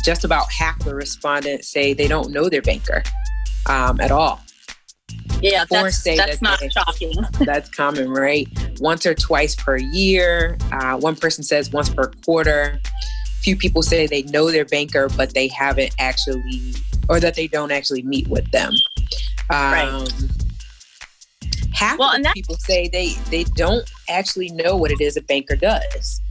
just 0.04 0.24
about 0.24 0.52
half 0.52 0.84
the 0.84 0.96
respondents 0.96 1.68
say 1.68 1.94
they 1.94 2.08
don't 2.08 2.32
know 2.32 2.50
their 2.50 2.64
banker 2.64 3.04
um, 3.68 4.02
at 4.02 4.10
all. 4.10 4.42
Yeah, 5.44 5.64
that's, 5.70 6.04
that's 6.04 6.18
that 6.18 6.42
not 6.42 6.60
they, 6.60 6.70
shocking. 6.70 7.14
that's 7.46 7.70
common, 7.70 8.10
right? 8.10 8.48
Once 8.80 9.06
or 9.06 9.14
twice 9.14 9.54
per 9.54 9.78
year. 9.78 10.58
Uh, 10.72 10.98
one 10.98 11.16
person 11.16 11.44
says 11.44 11.72
once 11.72 11.90
per 11.90 12.10
quarter 12.26 12.82
few 13.42 13.56
people 13.56 13.82
say 13.82 14.08
they 14.08 14.24
know 14.24 14.52
their 14.52 14.66
banker, 14.66 15.10
but 15.16 15.34
they 15.34 15.48
haven't 15.48 15.94
actually, 16.00 16.74
or 17.10 17.20
that 17.20 17.36
they 17.36 17.48
don't 17.48 17.72
actually 17.72 18.04
meet 18.04 18.28
with 18.28 18.50
them. 18.52 18.74
Um, 19.50 19.72
right. 19.72 20.12
Half 21.74 22.00
well, 22.00 22.16
of 22.16 22.24
that- 22.24 22.34
people 22.34 22.56
say 22.56 22.90
they 22.90 23.14
they 23.30 23.44
don't 23.44 23.90
actually 24.10 24.50
know 24.50 24.76
what 24.76 24.92
it 24.92 25.00
is 25.00 25.16
a 25.16 25.22
banker 25.22 25.56
does. 25.56 26.22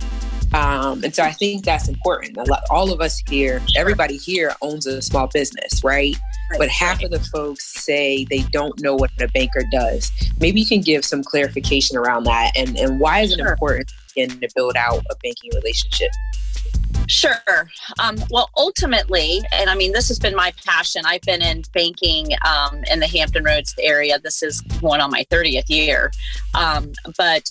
Um, 0.54 1.02
and 1.04 1.14
so 1.14 1.22
I 1.22 1.32
think 1.32 1.64
that's 1.64 1.88
important. 1.88 2.36
Lot, 2.36 2.62
all 2.70 2.92
of 2.92 3.00
us 3.00 3.22
here, 3.28 3.60
everybody 3.76 4.16
here 4.16 4.54
owns 4.62 4.86
a 4.86 5.02
small 5.02 5.26
business, 5.26 5.82
right? 5.84 6.16
right? 6.50 6.58
But 6.58 6.68
half 6.68 7.02
of 7.02 7.10
the 7.10 7.20
folks 7.20 7.84
say 7.84 8.24
they 8.30 8.40
don't 8.52 8.80
know 8.80 8.94
what 8.94 9.10
a 9.20 9.28
banker 9.28 9.64
does. 9.70 10.10
Maybe 10.40 10.60
you 10.60 10.66
can 10.66 10.80
give 10.80 11.04
some 11.04 11.22
clarification 11.22 11.96
around 11.96 12.24
that 12.24 12.52
and, 12.56 12.78
and 12.78 13.00
why 13.00 13.20
is 13.20 13.32
it 13.32 13.38
sure. 13.38 13.52
important 13.52 13.90
to 14.16 14.48
build 14.54 14.76
out 14.76 15.02
a 15.10 15.16
banking 15.22 15.50
relationship? 15.54 16.10
Sure. 17.08 17.70
Um, 18.02 18.16
well, 18.30 18.50
ultimately, 18.56 19.40
and 19.52 19.70
I 19.70 19.74
mean, 19.74 19.92
this 19.92 20.08
has 20.08 20.18
been 20.18 20.34
my 20.34 20.52
passion. 20.64 21.02
I've 21.04 21.20
been 21.22 21.42
in 21.42 21.62
banking 21.72 22.28
um, 22.44 22.82
in 22.90 23.00
the 23.00 23.06
Hampton 23.06 23.44
Roads 23.44 23.74
area. 23.80 24.18
This 24.18 24.42
is 24.42 24.60
going 24.80 25.00
on 25.00 25.10
my 25.10 25.24
30th 25.30 25.68
year. 25.68 26.10
Um, 26.54 26.92
but, 27.16 27.48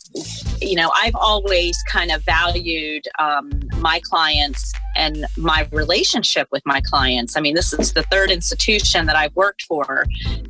you 0.61 0.75
know, 0.75 0.91
I've 0.95 1.15
always 1.15 1.81
kind 1.87 2.11
of 2.11 2.23
valued 2.23 3.07
um, 3.19 3.51
my 3.77 4.01
clients 4.03 4.73
and 4.95 5.25
my 5.37 5.67
relationship 5.71 6.47
with 6.51 6.63
my 6.65 6.81
clients. 6.81 7.35
I 7.35 7.41
mean, 7.41 7.55
this 7.55 7.73
is 7.73 7.93
the 7.93 8.03
third 8.03 8.31
institution 8.31 9.05
that 9.05 9.15
I've 9.15 9.35
worked 9.35 9.63
for 9.63 10.05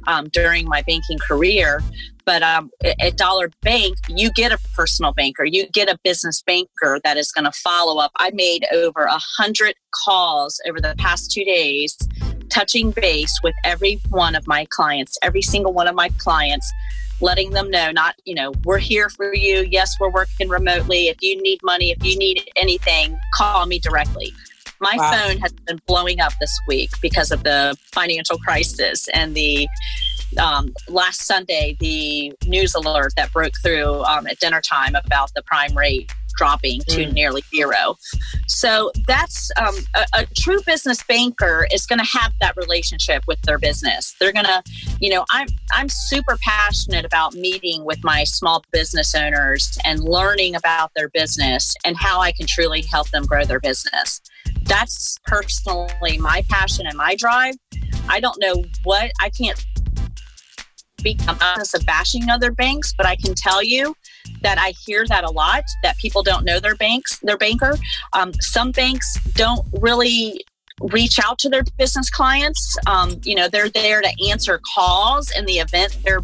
um, 0.08 0.30
during 0.30 0.68
my 0.68 0.82
banking 0.84 1.20
career. 1.20 1.82
But 2.25 2.42
um, 2.42 2.72
at 3.00 3.18
Dollar 3.18 3.52
Bank, 3.62 3.98
you 4.10 4.32
get 4.32 4.52
a 4.52 4.58
personal 4.75 5.14
banker, 5.14 5.46
you 5.46 5.68
get 5.70 5.90
a 5.90 5.98
business 6.04 6.42
banker 6.42 7.00
that 7.04 7.18
is 7.18 7.32
going 7.32 7.46
to 7.46 7.52
follow 7.52 8.00
up. 8.00 8.12
I 8.18 8.32
made 8.34 8.66
over 8.74 9.04
a 9.04 9.20
hundred 9.20 9.75
calls 9.92 10.60
over 10.68 10.82
the 10.82 10.96
past 10.98 11.32
two 11.32 11.46
days, 11.46 11.96
touching 12.50 12.92
base 12.92 13.40
with 13.44 13.54
every 13.64 14.00
one 14.10 14.36
of 14.36 14.48
my 14.48 14.66
clients, 14.66 15.18
every 15.22 15.44
single 15.44 15.72
one 15.72 15.88
of 15.88 15.94
my 15.94 16.10
clients, 16.18 16.72
letting 17.22 17.51
them 17.51 17.69
know 17.69 17.91
not, 17.91 18.15
you 18.25 18.36
know, 18.36 18.51
we're 18.63 18.77
here 18.77 19.10
for 19.10 19.34
you. 19.34 19.65
Yes, 19.69 19.95
we're 20.00 20.12
working 20.12 20.50
remotely. 20.50 21.07
If 21.07 21.22
you 21.22 21.41
need 21.41 21.60
money, 21.63 21.91
if 21.91 22.03
you 22.03 22.17
need 22.17 22.50
anything, 22.55 23.17
call 23.34 23.65
me 23.65 23.79
directly. 23.79 24.34
My 24.81 24.95
wow. 24.98 25.12
phone 25.12 25.38
has 25.38 25.53
been 25.53 25.79
blowing 25.88 26.19
up 26.19 26.34
this 26.39 26.60
week 26.67 26.89
because 27.01 27.31
of 27.31 27.43
the 27.43 27.77
financial 27.93 28.38
crisis 28.38 29.07
and 29.13 29.34
the 29.34 29.67
um, 30.38 30.74
last 30.89 31.25
Sunday, 31.25 31.77
the 31.79 32.34
news 32.45 32.75
alert 32.75 33.13
that 33.15 33.31
broke 33.31 33.53
through 33.63 34.03
um, 34.03 34.27
at 34.27 34.39
dinner 34.39 34.62
time 34.62 34.95
about 34.95 35.31
the 35.34 35.41
prime 35.43 35.75
rate 35.77 36.12
dropping 36.36 36.82
to 36.82 37.06
mm. 37.06 37.13
nearly 37.13 37.44
zero. 37.54 37.96
So 38.48 38.92
that's 39.08 39.51
um, 39.58 39.75
a, 39.96 40.06
a, 40.13 40.25
true 40.38 40.62
business 40.65 41.04
banker 41.04 41.68
is 41.72 41.86
going 41.86 42.00
to 42.00 42.06
have 42.06 42.34
that 42.42 42.56
relationship 42.58 43.24
with 43.27 43.42
their 43.44 43.58
business. 43.58 44.15
They're 44.20 44.34
going 44.34 44.46
to, 44.46 44.63
you 45.00 45.10
know, 45.10 45.25
I'm 45.30 45.48
I'm 45.74 45.89
super 45.89 46.38
passionate 46.42 47.06
about 47.06 47.34
meeting 47.34 47.86
with 47.86 48.04
my 48.04 48.24
small 48.24 48.63
business 48.72 49.15
owners 49.15 49.77
and 49.86 50.00
learning 50.01 50.56
about 50.56 50.92
their 50.96 51.10
business 51.10 51.75
and 51.86 51.96
how 51.98 52.20
I 52.20 52.32
can 52.32 52.48
truly 52.48 52.82
help 52.82 53.10
them 53.10 53.25
grow 53.25 53.46
their 53.46 53.60
business. 53.60 54.22
That's 54.63 55.18
personally 55.25 56.18
my 56.18 56.44
passion 56.50 56.88
and 56.88 56.98
my 56.98 57.15
drive. 57.15 57.56
I 58.08 58.20
don't 58.20 58.39
know 58.39 58.63
what 58.84 59.12
I 59.22 59.30
can't 59.30 59.63
speak 61.06 61.20
us 61.27 61.74
of 61.75 61.86
bashing 61.86 62.30
other 62.30 62.51
banks, 62.51 62.94
but 62.98 63.06
I 63.06 63.15
can 63.15 63.36
tell 63.36 63.62
you 63.62 63.96
that 64.41 64.58
I 64.58 64.74
hear 64.86 65.05
that 65.08 65.24
a 65.24 65.32
lot 65.32 65.63
that 65.84 65.98
people 65.98 66.24
don't 66.24 66.46
know 66.46 66.60
their 66.60 66.75
banks, 66.75 67.20
their 67.20 67.38
banker. 67.38 67.77
Um, 68.13 68.34
some 68.36 68.72
banks 68.72 69.15
don't 69.34 69.65
really 69.82 70.44
reach 70.82 71.20
out 71.24 71.39
to 71.39 71.50
their 71.50 71.63
business 71.77 72.10
clients. 72.10 72.77
Um, 72.86 73.20
you 73.24 73.36
know, 73.36 73.48
they're 73.48 73.70
there 73.70 74.01
to 74.01 74.29
answer 74.29 74.60
calls 74.75 75.32
in 75.32 75.46
the 75.46 75.60
event 75.60 75.98
their 76.03 76.22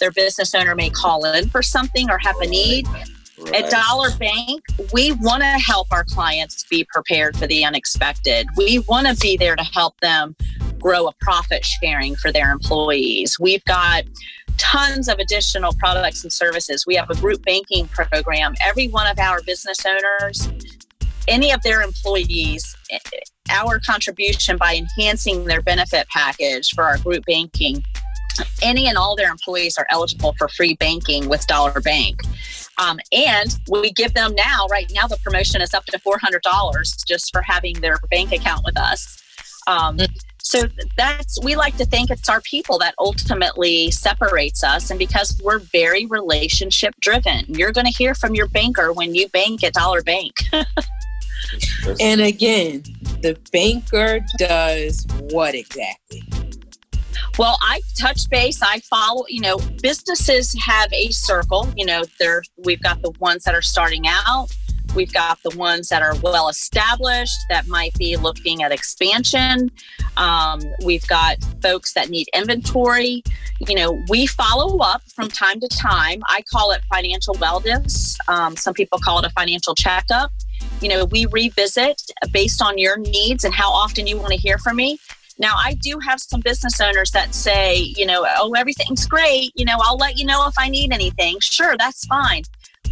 their 0.00 0.10
business 0.10 0.54
owner 0.54 0.74
may 0.74 0.90
call 0.90 1.24
in 1.24 1.48
for 1.48 1.62
something 1.62 2.10
or 2.10 2.18
have 2.18 2.36
a 2.40 2.46
need. 2.46 2.86
Right. 3.38 3.64
At 3.64 3.70
Dollar 3.70 4.10
Bank, 4.16 4.62
we 4.92 5.12
want 5.12 5.42
to 5.42 5.48
help 5.48 5.88
our 5.90 6.04
clients 6.04 6.64
be 6.64 6.86
prepared 6.92 7.36
for 7.36 7.46
the 7.46 7.64
unexpected. 7.64 8.46
We 8.56 8.80
want 8.80 9.06
to 9.08 9.16
be 9.16 9.36
there 9.36 9.56
to 9.56 9.64
help 9.64 9.98
them 10.00 10.36
grow 10.78 11.06
a 11.06 11.12
profit 11.20 11.64
sharing 11.64 12.14
for 12.14 12.30
their 12.30 12.52
employees. 12.52 13.38
We've 13.40 13.64
got 13.64 14.04
tons 14.58 15.08
of 15.08 15.18
additional 15.18 15.72
products 15.74 16.22
and 16.22 16.32
services. 16.32 16.86
We 16.86 16.94
have 16.96 17.10
a 17.10 17.14
group 17.16 17.42
banking 17.44 17.88
program. 17.88 18.54
Every 18.64 18.88
one 18.88 19.06
of 19.06 19.18
our 19.18 19.40
business 19.42 19.78
owners, 19.86 20.48
any 21.28 21.52
of 21.52 21.62
their 21.62 21.82
employees, 21.82 22.76
our 23.50 23.80
contribution 23.80 24.56
by 24.56 24.76
enhancing 24.76 25.44
their 25.44 25.62
benefit 25.62 26.08
package 26.08 26.70
for 26.74 26.84
our 26.84 26.98
group 26.98 27.24
banking 27.26 27.82
any 28.62 28.88
and 28.88 28.96
all 28.96 29.16
their 29.16 29.30
employees 29.30 29.76
are 29.78 29.86
eligible 29.90 30.34
for 30.38 30.48
free 30.48 30.74
banking 30.74 31.28
with 31.28 31.46
Dollar 31.46 31.80
Bank. 31.80 32.20
Um, 32.78 32.98
and 33.12 33.56
we 33.70 33.92
give 33.92 34.14
them 34.14 34.34
now, 34.34 34.66
right 34.68 34.90
now, 34.92 35.06
the 35.06 35.18
promotion 35.18 35.60
is 35.60 35.74
up 35.74 35.84
to 35.86 35.98
$400 35.98 37.06
just 37.06 37.32
for 37.32 37.42
having 37.42 37.74
their 37.80 37.98
bank 38.10 38.32
account 38.32 38.64
with 38.64 38.78
us. 38.78 39.22
Um, 39.66 39.98
so 40.44 40.64
that's, 40.98 41.42
we 41.42 41.56
like 41.56 41.78
to 41.78 41.86
think 41.86 42.10
it's 42.10 42.28
our 42.28 42.42
people 42.42 42.78
that 42.80 42.94
ultimately 42.98 43.90
separates 43.90 44.62
us. 44.62 44.90
And 44.90 44.98
because 44.98 45.40
we're 45.42 45.58
very 45.58 46.04
relationship 46.04 46.94
driven, 47.00 47.46
you're 47.48 47.72
going 47.72 47.86
to 47.86 47.92
hear 47.92 48.14
from 48.14 48.34
your 48.34 48.46
banker 48.48 48.92
when 48.92 49.14
you 49.14 49.26
bank 49.30 49.64
at 49.64 49.72
Dollar 49.72 50.02
Bank. 50.02 50.34
and 51.98 52.20
again, 52.20 52.82
the 53.22 53.38
banker 53.52 54.20
does 54.36 55.06
what 55.30 55.54
exactly? 55.54 56.22
Well, 57.38 57.56
I 57.62 57.80
touch 57.98 58.28
base. 58.28 58.60
I 58.62 58.80
follow. 58.80 59.24
You 59.28 59.40
know, 59.40 59.58
businesses 59.82 60.54
have 60.62 60.92
a 60.92 61.10
circle. 61.10 61.72
You 61.74 61.86
know, 61.86 62.04
there 62.20 62.42
we've 62.64 62.82
got 62.82 63.00
the 63.00 63.12
ones 63.18 63.44
that 63.44 63.54
are 63.54 63.62
starting 63.62 64.06
out. 64.06 64.54
We've 64.94 65.12
got 65.12 65.42
the 65.42 65.56
ones 65.56 65.88
that 65.88 66.02
are 66.02 66.14
well 66.22 66.48
established 66.48 67.38
that 67.50 67.66
might 67.66 67.94
be 67.94 68.16
looking 68.16 68.62
at 68.62 68.72
expansion. 68.72 69.70
Um, 70.16 70.60
we've 70.84 71.06
got 71.08 71.36
folks 71.62 71.94
that 71.94 72.10
need 72.10 72.28
inventory. 72.34 73.22
You 73.66 73.74
know, 73.74 74.02
we 74.08 74.26
follow 74.26 74.78
up 74.78 75.02
from 75.14 75.28
time 75.28 75.60
to 75.60 75.68
time. 75.68 76.22
I 76.26 76.42
call 76.42 76.70
it 76.70 76.82
financial 76.92 77.34
wellness. 77.34 78.16
Um, 78.28 78.56
some 78.56 78.74
people 78.74 78.98
call 78.98 79.18
it 79.18 79.24
a 79.24 79.30
financial 79.30 79.74
checkup. 79.74 80.30
You 80.80 80.88
know, 80.88 81.04
we 81.06 81.26
revisit 81.26 82.00
based 82.32 82.62
on 82.62 82.78
your 82.78 82.98
needs 82.98 83.44
and 83.44 83.52
how 83.52 83.70
often 83.70 84.06
you 84.06 84.16
want 84.16 84.32
to 84.32 84.38
hear 84.38 84.58
from 84.58 84.76
me. 84.76 84.98
Now, 85.38 85.56
I 85.56 85.74
do 85.74 85.98
have 85.98 86.20
some 86.20 86.40
business 86.40 86.80
owners 86.80 87.10
that 87.10 87.34
say, 87.34 87.76
you 87.96 88.06
know, 88.06 88.24
oh, 88.38 88.52
everything's 88.56 89.06
great. 89.06 89.50
You 89.56 89.64
know, 89.64 89.78
I'll 89.80 89.96
let 89.96 90.16
you 90.16 90.24
know 90.24 90.46
if 90.46 90.54
I 90.56 90.68
need 90.68 90.92
anything. 90.92 91.38
Sure, 91.40 91.76
that's 91.76 92.06
fine. 92.06 92.44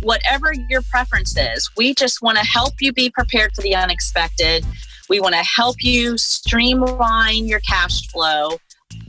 Whatever 0.02 0.52
your 0.68 0.82
preference 0.82 1.36
is, 1.36 1.70
we 1.76 1.94
just 1.94 2.22
want 2.22 2.36
to 2.38 2.44
help 2.44 2.74
you 2.80 2.92
be 2.92 3.08
prepared 3.10 3.52
for 3.54 3.62
the 3.62 3.74
unexpected. 3.74 4.66
We 5.08 5.20
want 5.20 5.34
to 5.34 5.42
help 5.42 5.76
you 5.80 6.18
streamline 6.18 7.46
your 7.46 7.60
cash 7.60 8.08
flow 8.08 8.58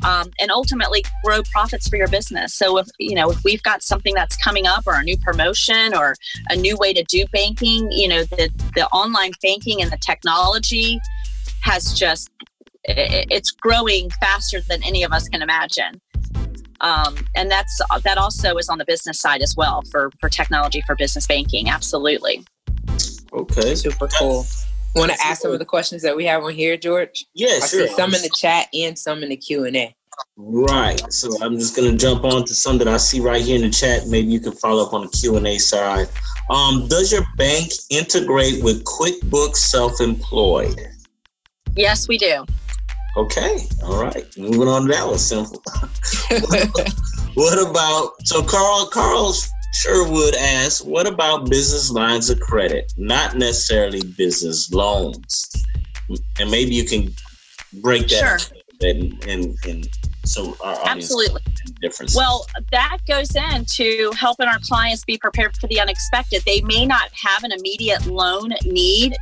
um, 0.03 0.29
and 0.39 0.51
ultimately 0.51 1.03
grow 1.23 1.41
profits 1.51 1.87
for 1.87 1.95
your 1.95 2.07
business. 2.07 2.53
So 2.53 2.77
if 2.77 2.87
you 2.99 3.15
know 3.15 3.31
if 3.31 3.43
we've 3.43 3.63
got 3.63 3.81
something 3.81 4.13
that's 4.13 4.37
coming 4.37 4.67
up 4.67 4.83
or 4.85 4.93
a 4.93 5.03
new 5.03 5.17
promotion 5.17 5.95
or 5.95 6.15
a 6.49 6.55
new 6.55 6.77
way 6.77 6.93
to 6.93 7.03
do 7.03 7.25
banking, 7.33 7.91
you 7.91 8.07
know 8.07 8.23
the 8.23 8.49
the 8.75 8.85
online 8.87 9.31
banking 9.41 9.81
and 9.81 9.91
the 9.91 9.97
technology 9.97 10.99
has 11.61 11.93
just 11.93 12.29
it's 12.85 13.51
growing 13.51 14.09
faster 14.09 14.59
than 14.61 14.83
any 14.83 15.03
of 15.03 15.11
us 15.11 15.27
can 15.29 15.41
imagine. 15.41 16.01
Um, 16.83 17.15
and 17.33 17.49
that's 17.49 17.81
that 18.03 18.17
also 18.17 18.57
is 18.57 18.69
on 18.69 18.77
the 18.77 18.85
business 18.85 19.19
side 19.19 19.41
as 19.41 19.55
well 19.55 19.81
for 19.89 20.11
for 20.19 20.29
technology 20.29 20.83
for 20.85 20.95
business 20.95 21.25
banking. 21.25 21.69
Absolutely. 21.69 22.45
Okay. 23.31 23.73
Super 23.73 24.07
cool. 24.19 24.45
Want 24.95 25.11
to 25.11 25.17
ask 25.25 25.41
some 25.41 25.51
of 25.51 25.57
the 25.57 25.65
questions 25.65 26.03
that 26.03 26.15
we 26.15 26.25
have 26.25 26.43
on 26.43 26.53
here, 26.53 26.77
George? 26.77 27.25
Yeah, 27.33 27.59
I 27.63 27.65
sure. 27.65 27.87
some 27.87 28.13
in 28.13 28.21
the 28.21 28.29
chat 28.29 28.67
and 28.73 28.99
some 28.99 29.23
in 29.23 29.29
the 29.29 29.37
Q 29.37 29.65
and 29.65 29.75
A. 29.75 29.95
Right. 30.37 31.01
So 31.11 31.29
I'm 31.41 31.57
just 31.57 31.75
gonna 31.75 31.95
jump 31.95 32.23
on 32.25 32.45
to 32.45 32.53
some 32.53 32.77
that 32.77 32.87
I 32.87 32.97
see 32.97 33.19
right 33.19 33.41
here 33.41 33.55
in 33.55 33.63
the 33.63 33.71
chat. 33.71 34.07
Maybe 34.07 34.27
you 34.27 34.39
can 34.39 34.51
follow 34.51 34.85
up 34.85 34.93
on 34.93 35.01
the 35.01 35.07
Q 35.07 35.37
and 35.37 35.47
A 35.47 35.57
side. 35.57 36.09
Um, 36.49 36.87
does 36.87 37.11
your 37.11 37.23
bank 37.37 37.71
integrate 37.89 38.63
with 38.63 38.83
QuickBooks 38.83 39.55
Self-Employed? 39.55 40.79
Yes, 41.75 42.07
we 42.07 42.17
do. 42.17 42.45
Okay, 43.15 43.67
all 43.83 44.01
right. 44.01 44.25
Moving 44.37 44.67
on 44.67 44.83
to 44.83 44.87
that 44.93 45.07
one, 45.07 45.19
simple. 45.19 45.61
what 47.35 47.69
about 47.69 48.13
so 48.25 48.41
Carl? 48.41 48.87
Carl 48.87 49.33
Sherwood 49.73 50.35
asks, 50.35 50.81
what 50.81 51.07
about 51.07 51.49
business 51.49 51.89
lines 51.89 52.29
of 52.29 52.39
credit, 52.39 52.93
not 52.95 53.35
necessarily 53.35 54.01
business 54.17 54.71
loans? 54.71 55.51
And 56.39 56.51
maybe 56.51 56.75
you 56.75 56.85
can 56.85 57.13
break 57.81 58.07
that 58.09 58.39
sure. 58.41 58.89
and, 58.89 59.23
and, 59.25 59.55
and 59.67 59.87
so 60.25 60.55
our 60.63 60.77
absolutely 60.85 61.41
difference. 61.81 62.15
Well, 62.15 62.45
that 62.71 62.99
goes 63.07 63.35
into 63.35 64.11
helping 64.15 64.47
our 64.47 64.59
clients 64.59 65.03
be 65.03 65.17
prepared 65.17 65.57
for 65.57 65.67
the 65.67 65.79
unexpected. 65.79 66.43
They 66.45 66.61
may 66.61 66.85
not 66.85 67.09
have 67.13 67.43
an 67.43 67.51
immediate 67.51 68.05
loan 68.05 68.53
need 68.65 69.15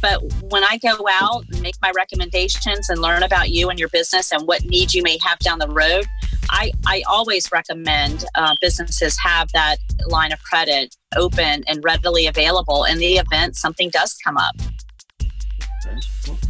but 0.00 0.20
when 0.50 0.64
I 0.64 0.78
go 0.78 1.06
out 1.10 1.44
and 1.52 1.62
make 1.62 1.74
my 1.82 1.92
recommendations 1.94 2.88
and 2.88 3.00
learn 3.00 3.22
about 3.22 3.50
you 3.50 3.68
and 3.68 3.78
your 3.78 3.88
business 3.88 4.32
and 4.32 4.46
what 4.46 4.64
needs 4.64 4.94
you 4.94 5.02
may 5.02 5.18
have 5.24 5.38
down 5.38 5.58
the 5.58 5.68
road, 5.68 6.06
I, 6.50 6.72
I 6.86 7.02
always 7.08 7.50
recommend 7.52 8.24
uh, 8.34 8.54
businesses 8.60 9.18
have 9.22 9.48
that 9.52 9.76
line 10.08 10.32
of 10.32 10.42
credit 10.42 10.96
open 11.16 11.64
and 11.66 11.82
readily 11.84 12.26
available 12.26 12.84
in 12.84 12.98
the 12.98 13.14
event 13.14 13.56
something 13.56 13.90
does 13.90 14.16
come 14.24 14.36
up. 14.36 14.56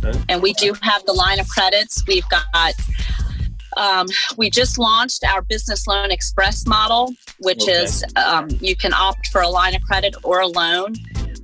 Okay. 0.04 0.20
And 0.28 0.42
we 0.42 0.52
do 0.54 0.74
have 0.82 1.04
the 1.04 1.12
line 1.12 1.40
of 1.40 1.48
credits. 1.48 2.02
We've 2.06 2.28
got 2.28 2.74
um, 3.76 4.08
we 4.36 4.50
just 4.50 4.78
launched 4.78 5.24
our 5.24 5.42
business 5.42 5.86
loan 5.86 6.10
express 6.10 6.66
model, 6.66 7.14
which 7.38 7.62
okay. 7.62 7.84
is 7.84 8.04
um, 8.16 8.48
you 8.60 8.74
can 8.76 8.92
opt 8.92 9.28
for 9.28 9.40
a 9.40 9.48
line 9.48 9.74
of 9.74 9.82
credit 9.82 10.16
or 10.22 10.40
a 10.40 10.46
loan. 10.46 10.94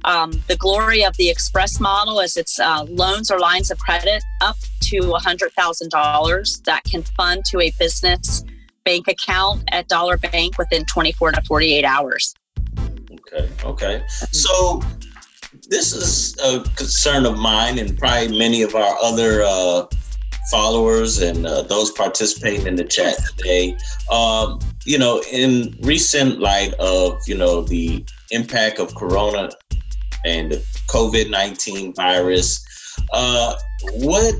Um, 0.06 0.30
the 0.46 0.56
glory 0.56 1.04
of 1.04 1.16
the 1.16 1.28
Express 1.28 1.80
model 1.80 2.20
is 2.20 2.36
it's 2.36 2.60
uh, 2.60 2.84
loans 2.88 3.30
or 3.30 3.40
lines 3.40 3.72
of 3.72 3.78
credit 3.78 4.22
up 4.40 4.56
to 4.82 5.00
$100,000 5.00 6.64
that 6.64 6.84
can 6.84 7.02
fund 7.02 7.44
to 7.46 7.60
a 7.60 7.72
business 7.78 8.44
bank 8.84 9.08
account 9.08 9.64
at 9.72 9.88
Dollar 9.88 10.16
Bank 10.16 10.58
within 10.58 10.84
24 10.84 11.32
to 11.32 11.42
48 11.42 11.84
hours. 11.84 12.34
Okay, 12.78 13.50
okay. 13.64 14.04
So 14.30 14.80
this 15.68 15.92
is 15.92 16.36
a 16.38 16.62
concern 16.76 17.26
of 17.26 17.36
mine 17.36 17.80
and 17.80 17.98
probably 17.98 18.38
many 18.38 18.62
of 18.62 18.76
our 18.76 18.96
other 19.02 19.42
uh, 19.42 19.86
followers 20.52 21.20
and 21.20 21.44
uh, 21.44 21.62
those 21.62 21.90
participating 21.90 22.68
in 22.68 22.76
the 22.76 22.84
chat 22.84 23.16
today. 23.36 23.76
Um, 24.10 24.60
you 24.84 24.98
know, 24.98 25.20
in 25.32 25.76
recent 25.80 26.38
light 26.38 26.74
of 26.74 27.18
you 27.26 27.36
know 27.36 27.62
the 27.62 28.04
impact 28.30 28.78
of 28.78 28.94
Corona 28.94 29.50
and 30.26 30.52
the 30.52 30.56
COVID 30.88 31.30
19 31.30 31.94
virus. 31.94 32.62
Uh, 33.12 33.56
what 33.94 34.34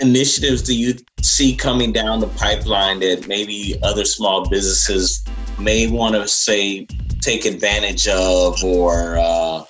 initiatives 0.00 0.62
do 0.62 0.76
you 0.76 0.94
see 1.20 1.54
coming 1.54 1.92
down 1.92 2.20
the 2.20 2.28
pipeline 2.28 3.00
that 3.00 3.28
maybe 3.28 3.78
other 3.82 4.04
small 4.04 4.48
businesses 4.48 5.22
may 5.58 5.86
want 5.86 6.14
to 6.14 6.26
say 6.26 6.86
take 7.20 7.44
advantage 7.44 8.08
of 8.08 8.62
or 8.64 9.18
uh, 9.18 9.62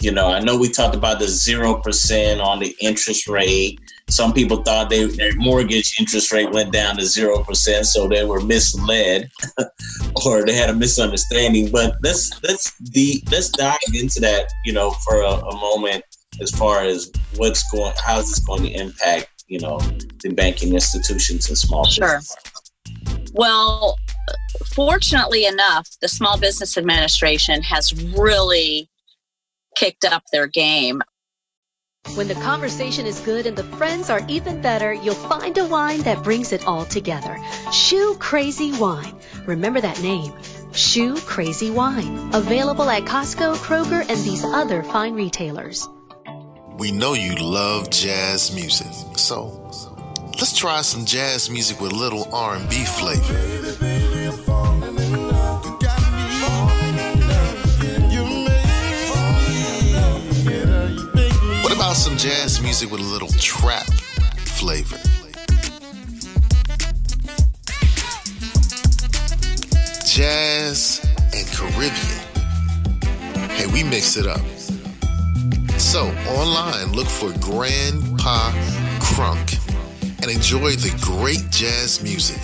you 0.00 0.10
know 0.10 0.28
i 0.28 0.40
know 0.40 0.58
we 0.58 0.68
talked 0.68 0.94
about 0.94 1.18
the 1.18 1.26
0% 1.26 2.42
on 2.42 2.60
the 2.60 2.74
interest 2.80 3.28
rate 3.28 3.78
some 4.08 4.32
people 4.32 4.62
thought 4.62 4.90
they, 4.90 5.04
their 5.06 5.34
mortgage 5.36 5.96
interest 5.98 6.32
rate 6.32 6.50
went 6.50 6.72
down 6.72 6.96
to 6.96 7.02
0% 7.02 7.84
so 7.84 8.06
they 8.06 8.24
were 8.24 8.40
misled 8.40 9.30
or 10.24 10.44
they 10.44 10.52
had 10.52 10.70
a 10.70 10.74
misunderstanding. 10.74 11.70
But 11.70 11.96
let's 12.02 12.30
let's 12.42 12.72
the 12.78 13.22
let's 13.30 13.48
dive 13.48 13.78
into 13.92 14.20
that 14.20 14.48
you 14.64 14.72
know 14.72 14.90
for 15.04 15.20
a, 15.20 15.30
a 15.30 15.56
moment 15.56 16.04
as 16.40 16.50
far 16.50 16.80
as 16.80 17.10
what's 17.36 17.68
going 17.70 17.92
how's 18.04 18.28
this 18.28 18.40
going 18.40 18.62
to 18.62 18.70
impact 18.70 19.28
you 19.48 19.60
know 19.60 19.78
the 20.22 20.32
banking 20.34 20.74
institutions 20.74 21.48
and 21.48 21.56
small 21.56 21.84
sure. 21.84 22.20
well 23.32 23.96
fortunately 24.66 25.46
enough 25.46 25.88
the 26.00 26.08
small 26.08 26.38
business 26.38 26.76
administration 26.76 27.62
has 27.62 27.92
really 28.16 28.88
kicked 29.76 30.04
up 30.04 30.22
their 30.32 30.46
game 30.46 31.02
when 32.12 32.28
the 32.28 32.34
conversation 32.34 33.06
is 33.06 33.18
good 33.20 33.46
and 33.46 33.56
the 33.56 33.64
friends 33.64 34.10
are 34.10 34.20
even 34.28 34.60
better, 34.60 34.92
you'll 34.92 35.14
find 35.14 35.56
a 35.58 35.66
wine 35.66 36.00
that 36.02 36.22
brings 36.22 36.52
it 36.52 36.66
all 36.66 36.84
together. 36.84 37.38
Shoe 37.72 38.14
Crazy 38.20 38.72
Wine. 38.78 39.14
Remember 39.46 39.80
that 39.80 40.00
name. 40.00 40.32
Shoe 40.72 41.16
Crazy 41.16 41.70
Wine. 41.70 42.30
Available 42.32 42.88
at 42.88 43.04
Costco, 43.04 43.56
Kroger, 43.56 44.00
and 44.00 44.20
these 44.20 44.44
other 44.44 44.82
fine 44.82 45.14
retailers. 45.14 45.88
We 46.78 46.92
know 46.92 47.14
you 47.14 47.36
love 47.36 47.90
jazz 47.90 48.54
music, 48.54 49.18
so 49.18 49.70
let's 50.38 50.56
try 50.56 50.82
some 50.82 51.04
jazz 51.04 51.48
music 51.50 51.80
with 51.80 51.92
a 51.92 51.96
little 51.96 52.32
R&B 52.32 52.84
flavor. 52.84 53.93
Jazz 62.24 62.62
music 62.62 62.90
with 62.90 63.02
a 63.02 63.04
little 63.04 63.28
trap 63.38 63.84
flavor? 64.56 64.96
Jazz 70.06 71.06
and 71.34 71.46
Caribbean. 71.48 71.90
Hey, 73.50 73.66
we 73.66 73.84
mix 73.84 74.16
it 74.16 74.26
up. 74.26 74.40
So, 75.78 76.06
online, 76.30 76.92
look 76.92 77.08
for 77.08 77.30
Grandpa 77.40 78.52
Crunk 79.00 79.60
and 80.22 80.30
enjoy 80.30 80.70
the 80.76 80.96
great 81.02 81.50
jazz 81.50 82.02
music. 82.02 82.40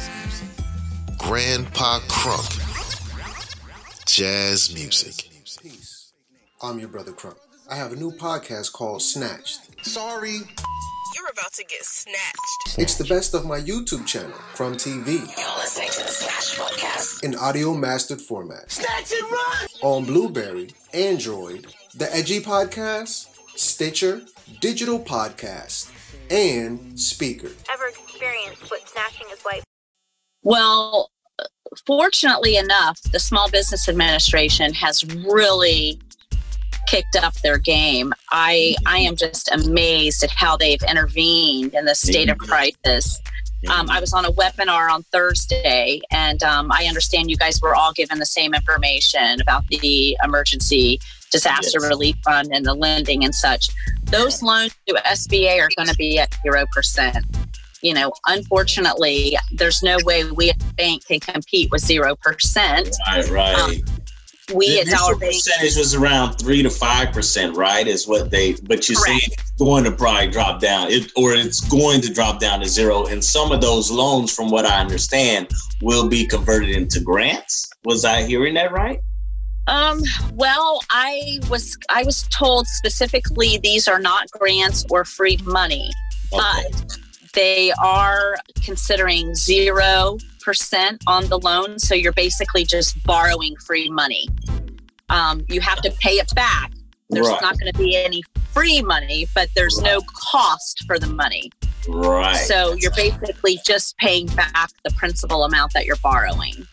Grandpa 1.17 2.01
Crunk. 2.01 2.61
Jazz 4.05 4.75
music. 4.75 5.31
Peace. 5.63 6.13
I'm 6.61 6.79
your 6.79 6.89
brother 6.89 7.13
Crunk. 7.13 7.39
I 7.71 7.77
have 7.77 7.93
a 7.93 7.97
new 7.97 8.11
podcast 8.11 8.73
called 8.73 9.01
Snatched. 9.01 9.70
Sorry. 9.83 10.33
You're 11.17 11.29
about 11.33 11.53
to 11.55 11.65
get 11.65 11.83
snatched. 11.85 12.79
It's 12.79 12.97
the 12.97 13.05
best 13.05 13.35
of 13.35 13.45
my 13.45 13.61
YouTube 13.61 14.07
channel 14.07 14.37
from 14.55 14.75
TV 14.75 15.07
You're 15.07 15.57
listening 15.59 15.89
to 15.91 16.03
the 16.03 16.09
Snatch 16.09 16.59
Podcast. 16.59 17.25
in 17.25 17.35
audio 17.35 17.75
mastered 17.75 18.21
format 18.21 18.71
Snatch 18.71 19.13
and 19.13 19.31
run! 19.31 19.69
on 19.83 20.05
Blubrry, 20.05 20.69
Android, 20.95 21.67
the 21.95 22.15
Edgy 22.15 22.41
Podcast, 22.41 23.29
Stitcher, 23.57 24.23
Digital 24.61 25.01
Podcast, 25.01 25.91
and 26.31 26.79
Spreaker. 26.97 27.53
ever 27.73 27.89
experienced 27.89 28.71
what 28.71 28.89
snatching 28.89 29.27
is 29.33 29.45
like. 29.45 29.63
Well, 30.43 31.11
fortunately 31.87 32.57
enough, 32.57 33.01
the 33.11 33.19
Small 33.19 33.51
Business 33.51 33.89
Administration 33.89 34.73
has 34.75 35.05
really 35.17 36.01
kicked 36.91 37.17
up 37.17 37.35
their 37.43 37.59
game. 37.59 38.13
I 38.31 38.75
I 38.87 38.99
am 38.99 39.15
just 39.17 39.51
amazed 39.53 40.25
at 40.25 40.31
how 40.31 40.57
they've 40.57 40.83
intervened 40.83 41.75
in 41.75 41.85
the 41.85 41.95
state 41.95 42.29
of 42.29 42.39
crisis. 42.39 43.21
Um, 43.71 43.91
I 43.91 44.01
was 44.01 44.15
on 44.15 44.25
a 44.25 44.33
webinar 44.33 44.91
on 44.91 45.03
Thursday, 45.05 46.01
and 46.11 46.43
um, 46.43 46.73
I 46.73 46.87
understand 46.87 47.31
you 47.31 47.37
guys 47.37 47.61
were 47.61 47.75
all 47.75 47.93
given 47.93 48.19
the 48.19 48.25
same 48.27 48.55
information 48.55 49.41
about 49.41 49.67
the 49.69 50.17
emergency 50.25 50.99
disaster 51.31 51.79
Yes. 51.81 51.89
relief 51.89 52.17
fund 52.25 52.49
and 52.53 52.65
the 52.65 52.75
lending 52.75 53.23
and 53.23 53.35
such. 53.35 53.69
Those 54.05 54.43
loans 54.43 54.75
to 54.89 54.95
SBA 54.95 55.61
are 55.61 55.69
going 55.77 55.89
to 55.89 55.95
be 55.95 56.19
at 56.19 56.35
zero 56.43 56.65
percent. 56.73 57.25
You 57.83 57.95
know, 57.95 58.13
unfortunately, 58.27 59.37
there's 59.53 59.83
no 59.83 59.99
way 60.05 60.25
we 60.25 60.51
at 60.51 60.59
the 60.59 60.73
bank 60.75 61.07
can 61.07 61.21
compete 61.21 61.71
with 61.71 61.83
zero 61.83 62.17
percent. 62.17 62.97
Right, 63.07 63.29
right. 63.31 63.55
Um, 63.59 63.73
We 64.53 64.69
the 64.69 64.81
at 64.81 64.87
Dollar 64.87 65.15
initial 65.15 65.19
Bank 65.19 65.33
percentage 65.33 65.77
was 65.77 65.95
around 65.95 66.35
three 66.35 66.63
to 66.63 66.71
five 66.71 67.13
percent, 67.13 67.57
right? 67.57 67.87
Is 67.87 68.07
what 68.07 68.31
they. 68.31 68.55
But 68.65 68.89
you 68.89 68.95
say 68.95 69.13
Correct. 69.13 69.33
it's 69.39 69.51
going 69.53 69.85
to 69.85 69.93
probably 69.93 70.29
drop 70.29 70.61
down, 70.61 70.89
it, 70.91 71.13
or 71.17 71.33
it's 71.33 71.61
going 71.69 72.01
to 72.03 72.13
drop 72.13 72.41
down 72.41 72.61
to 72.61 72.69
zero. 72.69 73.07
And 73.07 73.25
some 73.25 73.53
of 73.53 73.61
those 73.61 73.91
loans, 73.91 74.35
from 74.35 74.51
what 74.51 74.67
I 74.67 74.81
understand, 74.81 75.49
will 75.83 76.09
be 76.09 76.27
converted 76.27 76.71
into 76.71 77.01
grants. 77.01 77.71
Was 77.85 78.05
I 78.05 78.23
hearing 78.23 78.55
that 78.55 78.73
right? 78.73 79.01
Um, 79.67 80.03
well, 80.35 80.81
I 80.91 81.39
was 81.49 81.77
I 81.89 82.03
was 82.03 82.25
told 82.29 82.67
specifically 82.67 83.59
these 83.63 83.87
are 83.87 84.01
not 84.01 84.31
grants 84.33 84.85
or 84.91 85.05
free 85.05 85.39
money, 85.45 85.91
but 86.31 86.97
they 87.35 87.73
are 87.81 88.37
considering 88.65 89.35
zero 89.35 90.19
percent 90.41 91.03
on 91.07 91.27
the 91.29 91.39
loan. 91.39 91.79
So 91.79 91.95
you're 91.95 92.13
basically 92.13 92.65
just 92.65 93.03
borrowing 93.05 93.57
free 93.67 93.89
money. 93.91 94.29
Um, 95.09 95.45
you 95.49 95.61
have 95.61 95.81
to 95.83 95.91
pay 96.01 96.15
it 96.15 96.33
back. 96.35 96.73
There's 97.11 97.29
Right. 97.29 97.43
not 97.43 97.59
going 97.59 97.73
to 97.73 97.79
be 97.79 97.97
any 97.97 98.23
free 98.53 98.83
money, 98.83 99.27
but 99.35 99.49
there's 99.57 99.81
no 99.81 100.01
cost 100.31 100.85
for 100.87 100.99
the 100.99 101.09
money. 101.09 101.51
Right. 101.89 102.37
So 102.37 102.75
you're 102.75 102.93
basically 102.95 103.59
just 103.67 103.97
paying 103.99 104.27
back 104.29 104.71
the 104.85 104.91
principal 104.93 105.45
amount 105.45 105.73
that 105.73 105.87
you're 105.87 105.97
borrowing. 105.97 106.67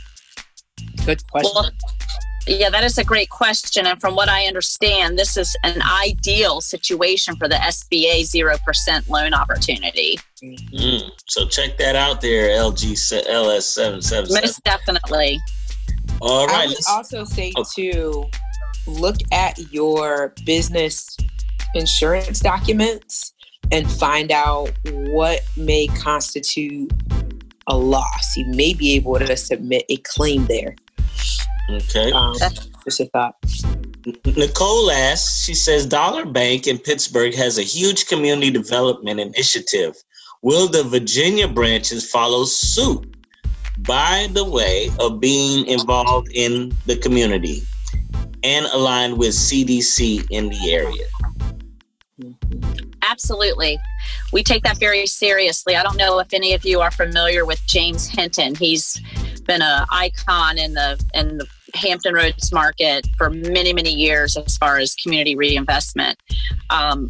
good 1.05 1.25
question. 1.31 1.51
Well, 1.55 1.71
yeah, 2.47 2.69
that 2.69 2.83
is 2.83 2.97
a 2.97 3.03
great 3.03 3.29
question. 3.29 3.85
And 3.85 3.99
from 4.01 4.15
what 4.15 4.27
I 4.29 4.45
understand, 4.45 5.17
this 5.17 5.37
is 5.37 5.55
an 5.63 5.81
ideal 5.81 6.61
situation 6.61 7.35
for 7.37 7.47
the 7.47 7.55
SBA 7.55 8.21
0% 8.23 9.09
loan 9.09 9.33
opportunity. 9.33 10.17
Mm, 10.43 11.09
so 11.27 11.47
check 11.47 11.77
that 11.77 11.95
out 11.95 12.21
there, 12.21 12.49
LG 12.49 12.93
LS777. 13.27 14.41
Most 14.41 14.63
definitely. 14.63 15.39
All 16.21 16.47
right. 16.47 16.65
I 16.65 16.67
would 16.67 16.77
also 16.89 17.23
say 17.23 17.53
Oh. 17.55 17.63
too, 17.75 18.25
look 18.87 19.17
at 19.31 19.57
your 19.71 20.33
business 20.45 21.15
insurance 21.75 22.39
documents 22.39 23.33
and 23.71 23.89
find 23.91 24.31
out 24.31 24.71
what 24.85 25.41
may 25.55 25.87
constitute 25.87 26.91
a 27.67 27.77
loss. 27.77 28.37
You 28.37 28.45
may 28.47 28.73
be 28.73 28.95
able 28.95 29.19
to 29.19 29.35
submit 29.35 29.85
a 29.89 29.97
claim 29.97 30.45
there. 30.45 30.75
Okay. 31.69 32.11
Um, 32.11 32.33
just 32.85 32.99
a 33.01 33.05
thought. 33.07 33.35
Nicole 34.25 34.89
asks, 34.89 35.43
she 35.43 35.53
says 35.53 35.85
Dollar 35.85 36.25
Bank 36.25 36.65
in 36.65 36.77
Pittsburgh 36.77 37.35
has 37.35 37.57
a 37.57 37.63
huge 37.63 38.07
community 38.07 38.49
development 38.49 39.19
initiative. 39.19 39.95
Will 40.41 40.69
the 40.69 40.83
Virginia 40.83 41.47
branches 41.47 42.09
follow 42.09 42.45
suit? 42.45 43.15
By 43.79 44.29
the 44.31 44.45
way 44.45 44.89
of 44.99 45.19
being 45.19 45.67
involved 45.67 46.29
in 46.33 46.71
the 46.85 46.95
community 46.95 47.63
and 48.47 48.65
aligned 48.67 49.17
with 49.17 49.31
CDC 49.31 50.25
in 50.31 50.47
the 50.47 50.71
area. 50.71 51.05
Absolutely. 53.01 53.77
We 54.31 54.41
take 54.41 54.63
that 54.63 54.79
very 54.79 55.05
seriously. 55.05 55.75
I 55.75 55.83
don't 55.83 55.97
know 55.97 56.19
if 56.19 56.33
any 56.33 56.53
of 56.53 56.63
you 56.63 56.79
are 56.79 56.89
familiar 56.89 57.45
with 57.45 57.61
James 57.67 58.07
Hinton. 58.07 58.55
He's 58.55 59.01
been 59.45 59.61
an 59.61 59.85
icon 59.91 60.57
in 60.57 60.73
the 60.73 61.03
in 61.13 61.39
the 61.39 61.47
Hampton 61.73 62.13
Roads 62.13 62.53
market 62.53 63.05
for 63.17 63.29
many, 63.29 63.73
many 63.73 63.93
years 63.93 64.37
as 64.37 64.55
far 64.57 64.77
as 64.77 64.95
community 64.95 65.35
reinvestment. 65.35 66.17
Um, 66.69 67.09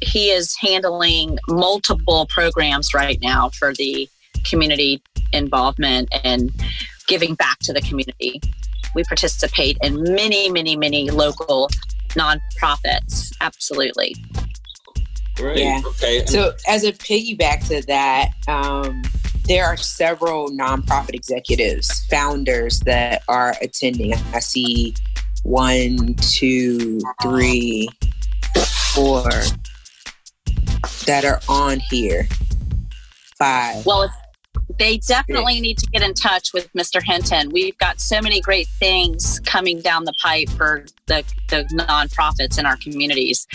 he 0.00 0.30
is 0.30 0.56
handling 0.58 1.38
multiple 1.46 2.26
programs 2.26 2.94
right 2.94 3.18
now 3.20 3.50
for 3.50 3.74
the 3.74 4.08
community 4.48 5.02
involvement 5.32 6.08
and 6.24 6.50
giving 7.06 7.34
back 7.34 7.58
to 7.60 7.74
the 7.74 7.82
community. 7.82 8.40
We 8.94 9.04
participate 9.04 9.78
in 9.82 10.02
many, 10.02 10.50
many, 10.50 10.76
many 10.76 11.10
local 11.10 11.70
nonprofits. 12.10 13.32
Absolutely. 13.40 14.16
Great. 15.36 15.58
Yeah. 15.58 15.80
Okay. 15.84 16.26
So, 16.26 16.52
as 16.68 16.84
a 16.84 16.92
piggyback 16.92 17.66
to 17.68 17.86
that, 17.86 18.32
um, 18.48 19.02
there 19.46 19.64
are 19.66 19.76
several 19.76 20.50
nonprofit 20.50 21.14
executives, 21.14 22.04
founders 22.10 22.80
that 22.80 23.22
are 23.28 23.56
attending. 23.62 24.14
I 24.32 24.40
see 24.40 24.94
one, 25.42 26.14
two, 26.16 27.00
three, 27.22 27.88
four 28.94 29.22
that 31.06 31.24
are 31.24 31.40
on 31.48 31.80
here. 31.80 32.28
Five. 33.38 33.86
Well, 33.86 34.02
if- 34.02 34.12
they 34.80 34.96
definitely 34.96 35.60
need 35.60 35.76
to 35.76 35.86
get 35.88 36.00
in 36.00 36.14
touch 36.14 36.54
with 36.54 36.72
Mr. 36.72 37.02
Hinton. 37.04 37.50
We've 37.50 37.76
got 37.76 38.00
so 38.00 38.22
many 38.22 38.40
great 38.40 38.66
things 38.78 39.38
coming 39.40 39.82
down 39.82 40.04
the 40.04 40.14
pipe 40.22 40.48
for 40.48 40.86
the, 41.04 41.22
the 41.48 41.64
nonprofits 41.74 42.58
in 42.58 42.64
our 42.64 42.78
communities. 42.78 43.46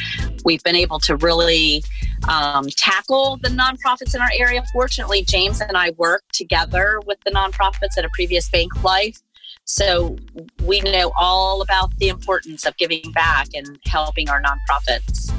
We've 0.43 0.61
been 0.63 0.75
able 0.75 0.99
to 0.99 1.15
really 1.15 1.83
um, 2.29 2.67
tackle 2.77 3.37
the 3.41 3.49
nonprofits 3.49 4.13
in 4.13 4.21
our 4.21 4.29
area. 4.35 4.63
Fortunately, 4.71 5.23
James 5.23 5.61
and 5.61 5.75
I 5.75 5.93
worked 5.97 6.35
together 6.35 7.01
with 7.07 7.17
the 7.25 7.31
nonprofits 7.31 7.97
at 7.97 8.05
a 8.05 8.09
previous 8.13 8.47
bank 8.49 8.83
life. 8.83 9.19
So 9.63 10.17
we 10.63 10.79
know 10.81 11.11
all 11.17 11.63
about 11.63 11.97
the 11.97 12.09
importance 12.09 12.67
of 12.67 12.77
giving 12.77 13.11
back 13.13 13.47
and 13.55 13.79
helping 13.87 14.29
our 14.29 14.43
nonprofits. 14.43 15.31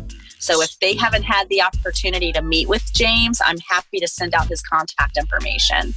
So 0.46 0.62
if 0.62 0.78
they 0.78 0.94
haven't 0.94 1.24
had 1.24 1.48
the 1.48 1.60
opportunity 1.60 2.30
to 2.30 2.40
meet 2.40 2.68
with 2.68 2.92
James, 2.94 3.40
I'm 3.44 3.58
happy 3.68 3.98
to 3.98 4.06
send 4.06 4.32
out 4.32 4.46
his 4.46 4.62
contact 4.62 5.16
information. 5.16 5.92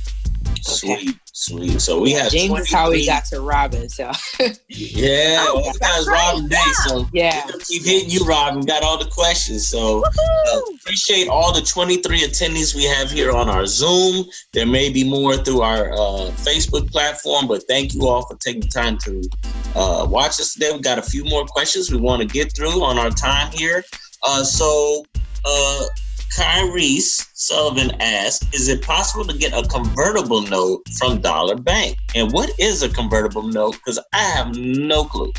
Sweet, 0.62 1.18
sweet. 1.32 1.80
So 1.80 2.02
we 2.02 2.14
have 2.14 2.32
James 2.32 2.60
is 2.62 2.72
how 2.74 2.90
we 2.90 3.06
got 3.06 3.26
to 3.26 3.42
Robin. 3.42 3.88
So 3.90 4.12
yeah, 4.68 5.38
Oh, 5.48 5.62
well, 5.64 5.74
that 5.80 5.98
was 6.00 6.08
right, 6.08 6.32
Robin 6.34 6.48
Day. 6.50 6.56
yeah. 6.56 6.74
So 6.88 7.08
yeah, 7.14 7.42
keep 7.68 7.86
hitting 7.86 8.10
you, 8.10 8.26
Robin. 8.26 8.62
Got 8.66 8.82
all 8.82 8.98
the 8.98 9.10
questions. 9.10 9.68
So 9.68 10.04
uh, 10.04 10.60
appreciate 10.82 11.28
all 11.30 11.54
the 11.54 11.62
23 11.62 12.22
attendees 12.22 12.74
we 12.76 12.86
have 12.86 13.12
here 13.12 13.32
on 13.32 13.50
our 13.50 13.68
Zoom. 13.68 14.26
There 14.54 14.66
may 14.66 14.90
be 14.92 15.08
more 15.08 15.38
through 15.38 15.62
our 15.62 15.94
uh, 15.94 16.32
Facebook 16.42 16.92
platform, 16.92 17.48
but 17.48 17.62
thank 17.68 17.94
you 17.94 18.08
all 18.08 18.26
for 18.26 18.36
taking 18.38 18.64
time 18.64 18.98
to 19.06 19.22
uh, 19.76 20.08
watch 20.10 20.40
us 20.40 20.54
today. 20.54 20.72
We 20.74 20.80
got 20.80 20.98
a 20.98 21.04
few 21.04 21.24
more 21.26 21.46
questions 21.46 21.92
we 21.92 21.98
want 21.98 22.24
to 22.24 22.28
get 22.28 22.56
through 22.56 22.84
on 22.84 22.98
our 22.98 23.12
time 23.12 23.52
here. 23.52 23.84
Uh, 24.26 24.44
so, 24.44 25.06
uh, 25.46 25.86
Kyrie 26.36 27.00
Sullivan 27.00 27.92
asked, 28.00 28.54
"Is 28.54 28.68
it 28.68 28.82
possible 28.82 29.26
to 29.26 29.38
get 29.38 29.54
a 29.54 29.68
convertible 29.68 30.42
note 30.42 30.84
from 30.98 31.22
Dollar 31.22 31.56
Bank? 31.56 31.98
And 32.16 32.32
what 32.32 32.52
is 32.60 32.84
a 32.84 32.90
convertible 32.90 33.44
note? 33.44 33.74
Because 33.74 34.00
I 34.14 34.20
have 34.20 34.56
no 34.56 35.06
clue." 35.06 35.34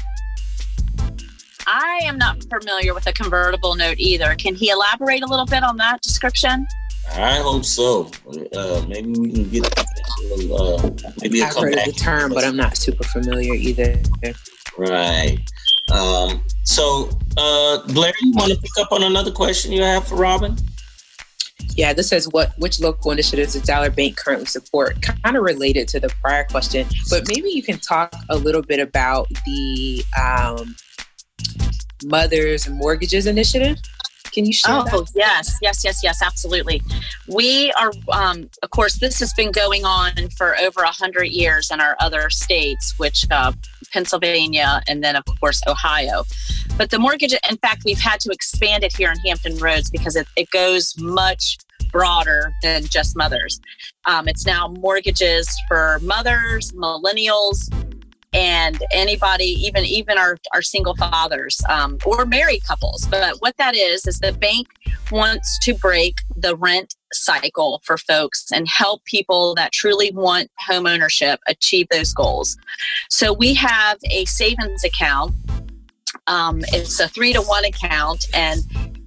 I 1.66 2.00
am 2.04 2.18
not 2.18 2.42
familiar 2.50 2.94
with 2.94 3.06
a 3.06 3.12
convertible 3.12 3.76
note 3.76 3.98
either. 3.98 4.34
Can 4.34 4.56
he 4.56 4.70
elaborate 4.70 5.22
a 5.22 5.26
little 5.26 5.46
bit 5.46 5.62
on 5.62 5.76
that 5.76 6.02
description? 6.02 6.66
I 7.12 7.36
hope 7.36 7.64
so. 7.64 8.10
Uh, 8.54 8.84
maybe 8.88 9.12
we 9.12 9.32
can 9.32 9.50
get 9.50 9.78
a 9.78 10.34
little, 10.34 10.84
uh, 10.84 10.90
maybe 11.22 11.40
a 11.40 11.46
I've 11.46 11.56
heard 11.56 11.74
of 11.74 11.84
the 11.84 11.92
term, 11.92 12.32
but 12.32 12.44
I'm 12.44 12.56
not 12.56 12.76
super 12.76 13.04
familiar 13.04 13.54
either. 13.54 14.00
Right. 14.76 15.38
Um, 15.92 16.42
so, 16.70 17.11
uh, 17.37 17.83
Blair, 17.88 18.12
you 18.20 18.33
want 18.33 18.52
to 18.52 18.59
pick 18.59 18.70
up 18.78 18.92
on 18.92 19.02
another 19.02 19.33
question 19.33 19.72
you 19.72 19.83
have 19.83 20.06
for 20.06 20.14
Robin? 20.14 20.56
Yeah, 21.74 21.92
this 21.92 22.09
says 22.09 22.28
what 22.28 22.52
which 22.59 22.80
local 22.80 23.11
initiatives 23.11 23.54
does 23.54 23.62
Dollar 23.62 23.90
Bank 23.90 24.16
currently 24.16 24.46
support? 24.46 25.02
Kind 25.02 25.37
of 25.37 25.42
related 25.42 25.88
to 25.88 26.00
the 26.00 26.09
prior 26.22 26.44
question, 26.44 26.87
but 27.11 27.26
maybe 27.28 27.50
you 27.50 27.62
can 27.62 27.78
talk 27.78 28.14
a 28.28 28.37
little 28.37 28.62
bit 28.62 28.80
about 28.80 29.28
the 29.46 30.04
um, 30.20 30.76
Mothers 32.04 32.66
and 32.66 32.76
Mortgages 32.76 33.26
Initiative. 33.26 33.78
Can 34.33 34.44
you 34.46 34.52
share 34.52 34.76
Oh, 34.76 34.85
that? 34.85 35.11
yes, 35.14 35.56
yes, 35.61 35.85
yes, 35.85 36.00
yes, 36.04 36.22
absolutely. 36.22 36.80
We 37.26 37.72
are, 37.72 37.90
um, 38.12 38.48
of 38.62 38.70
course, 38.70 38.94
this 38.98 39.18
has 39.18 39.33
been 39.35 39.50
going 39.50 39.85
on 39.85 40.12
for 40.37 40.56
over 40.59 40.83
a 40.83 40.92
hundred 40.92 41.28
years 41.30 41.70
in 41.72 41.80
our 41.80 41.96
other 41.98 42.30
states, 42.30 42.94
which 42.96 43.26
uh, 43.30 43.52
Pennsylvania 43.92 44.83
and 44.88 45.03
then, 45.03 45.16
of 45.16 45.24
course, 45.40 45.61
Ohio. 45.66 46.24
But 46.76 46.90
the 46.90 46.98
mortgage, 46.98 47.35
in 47.48 47.57
fact, 47.59 47.83
we've 47.85 48.00
had 48.00 48.20
to 48.20 48.31
expand 48.31 48.85
it 48.85 48.96
here 48.96 49.11
in 49.11 49.18
Hampton 49.26 49.59
Roads 49.59 49.90
because 49.90 50.16
it, 50.16 50.26
it 50.37 50.50
goes 50.50 50.94
much 50.98 51.59
broader 51.92 52.55
than 52.62 52.85
just 52.85 53.16
mothers. 53.16 53.61
Um, 54.07 54.29
it's 54.29 54.46
now 54.46 54.68
mortgages 54.68 55.48
for 55.68 55.98
mothers, 56.03 56.72
millennials, 56.72 57.68
and 58.32 58.82
anybody, 58.92 59.44
even 59.44 59.84
even 59.84 60.16
our, 60.16 60.38
our 60.54 60.62
single 60.62 60.94
fathers 60.94 61.60
um, 61.68 61.98
or 62.04 62.24
married 62.24 62.64
couples. 62.64 63.06
But 63.10 63.36
what 63.40 63.56
that 63.56 63.74
is 63.74 64.06
is 64.06 64.18
the 64.20 64.32
bank 64.32 64.68
wants 65.10 65.58
to 65.64 65.74
break 65.74 66.18
the 66.36 66.56
rent 66.56 66.94
cycle 67.12 67.80
for 67.84 67.98
folks 67.98 68.52
and 68.52 68.68
help 68.68 69.04
people 69.04 69.54
that 69.56 69.72
truly 69.72 70.12
want 70.12 70.48
home 70.58 70.86
ownership 70.86 71.40
achieve 71.48 71.88
those 71.90 72.12
goals. 72.12 72.56
So 73.08 73.32
we 73.32 73.54
have 73.54 73.98
a 74.10 74.24
savings 74.26 74.84
account. 74.84 75.34
Um, 76.26 76.60
it's 76.68 77.00
a 77.00 77.08
three 77.08 77.32
to 77.32 77.40
one 77.42 77.64
account, 77.64 78.26
and 78.32 78.60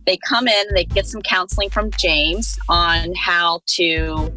they 0.06 0.18
come 0.28 0.48
in, 0.48 0.66
they 0.74 0.84
get 0.84 1.08
some 1.08 1.22
counseling 1.22 1.70
from 1.70 1.92
James 1.92 2.58
on 2.68 3.14
how 3.16 3.62
to 3.68 4.34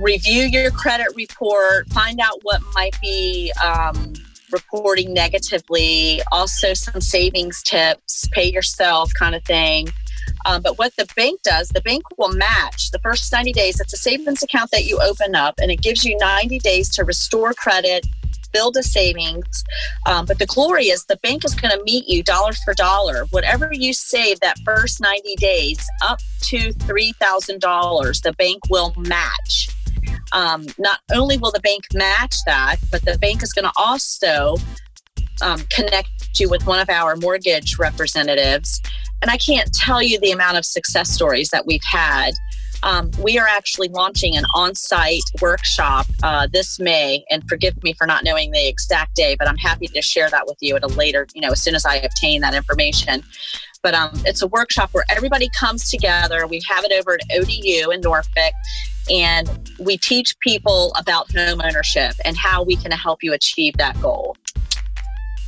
review 0.00 0.44
your 0.44 0.70
credit 0.70 1.08
report, 1.14 1.88
find 1.90 2.20
out 2.20 2.38
what 2.42 2.60
might 2.74 2.98
be 3.00 3.52
um, 3.64 4.14
reporting 4.52 5.12
negatively, 5.12 6.20
also 6.32 6.74
some 6.74 7.00
savings 7.00 7.62
tips, 7.62 8.28
pay 8.32 8.50
yourself 8.50 9.12
kind 9.14 9.34
of 9.34 9.44
thing. 9.44 9.88
Um, 10.46 10.62
but 10.62 10.78
what 10.78 10.94
the 10.96 11.06
bank 11.16 11.42
does, 11.42 11.68
the 11.68 11.80
bank 11.80 12.02
will 12.18 12.32
match 12.32 12.90
the 12.90 12.98
first 13.00 13.32
90 13.32 13.52
days. 13.52 13.80
It's 13.80 13.92
a 13.92 13.96
savings 13.96 14.42
account 14.42 14.70
that 14.70 14.84
you 14.84 14.98
open 15.00 15.34
up, 15.34 15.54
and 15.60 15.70
it 15.70 15.82
gives 15.82 16.04
you 16.04 16.16
90 16.18 16.58
days 16.60 16.88
to 16.96 17.04
restore 17.04 17.52
credit, 17.52 18.06
build 18.52 18.76
a 18.76 18.82
savings. 18.82 19.64
Um, 20.06 20.26
but 20.26 20.38
the 20.38 20.46
glory 20.46 20.86
is 20.86 21.04
the 21.04 21.16
bank 21.18 21.44
is 21.44 21.54
going 21.54 21.76
to 21.76 21.82
meet 21.84 22.08
you 22.08 22.22
dollar 22.22 22.52
for 22.64 22.74
dollar. 22.74 23.24
Whatever 23.30 23.70
you 23.72 23.92
save 23.92 24.40
that 24.40 24.58
first 24.64 25.00
90 25.00 25.36
days, 25.36 25.86
up 26.02 26.20
to 26.42 26.72
$3,000, 26.72 28.22
the 28.22 28.32
bank 28.32 28.62
will 28.70 28.94
match. 28.96 29.69
Um, 30.32 30.66
not 30.78 31.00
only 31.12 31.38
will 31.38 31.50
the 31.50 31.60
bank 31.60 31.84
match 31.94 32.36
that, 32.46 32.76
but 32.90 33.02
the 33.02 33.18
bank 33.18 33.42
is 33.42 33.52
going 33.52 33.64
to 33.64 33.72
also 33.76 34.56
um, 35.42 35.60
connect 35.70 36.38
you 36.38 36.48
with 36.48 36.66
one 36.66 36.78
of 36.78 36.88
our 36.88 37.16
mortgage 37.16 37.78
representatives. 37.78 38.80
And 39.22 39.30
I 39.30 39.36
can't 39.36 39.72
tell 39.72 40.02
you 40.02 40.18
the 40.20 40.30
amount 40.30 40.56
of 40.56 40.64
success 40.64 41.10
stories 41.10 41.50
that 41.50 41.66
we've 41.66 41.84
had. 41.84 42.32
Um, 42.82 43.10
we 43.22 43.38
are 43.38 43.46
actually 43.46 43.88
launching 43.88 44.36
an 44.36 44.44
on 44.54 44.74
site 44.74 45.22
workshop 45.42 46.06
uh, 46.22 46.48
this 46.50 46.78
May. 46.80 47.24
And 47.30 47.46
forgive 47.46 47.82
me 47.82 47.92
for 47.92 48.06
not 48.06 48.24
knowing 48.24 48.50
the 48.52 48.66
exact 48.66 49.14
day, 49.14 49.36
but 49.38 49.48
I'm 49.48 49.58
happy 49.58 49.86
to 49.88 50.00
share 50.00 50.30
that 50.30 50.46
with 50.46 50.56
you 50.60 50.76
at 50.76 50.82
a 50.82 50.86
later, 50.86 51.26
you 51.34 51.42
know, 51.42 51.50
as 51.50 51.60
soon 51.60 51.74
as 51.74 51.84
I 51.84 51.96
obtain 51.96 52.40
that 52.40 52.54
information. 52.54 53.22
But 53.82 53.94
um, 53.94 54.10
it's 54.24 54.42
a 54.42 54.46
workshop 54.46 54.90
where 54.92 55.04
everybody 55.10 55.50
comes 55.58 55.90
together. 55.90 56.46
We 56.46 56.62
have 56.68 56.84
it 56.84 56.92
over 56.92 57.14
at 57.14 57.20
ODU 57.34 57.90
in 57.90 58.00
Norfolk, 58.00 58.52
and 59.10 59.72
we 59.78 59.96
teach 59.96 60.38
people 60.40 60.92
about 60.98 61.30
home 61.32 61.60
ownership 61.62 62.12
and 62.24 62.36
how 62.36 62.62
we 62.62 62.76
can 62.76 62.92
help 62.92 63.22
you 63.22 63.32
achieve 63.32 63.76
that 63.78 64.00
goal. 64.00 64.36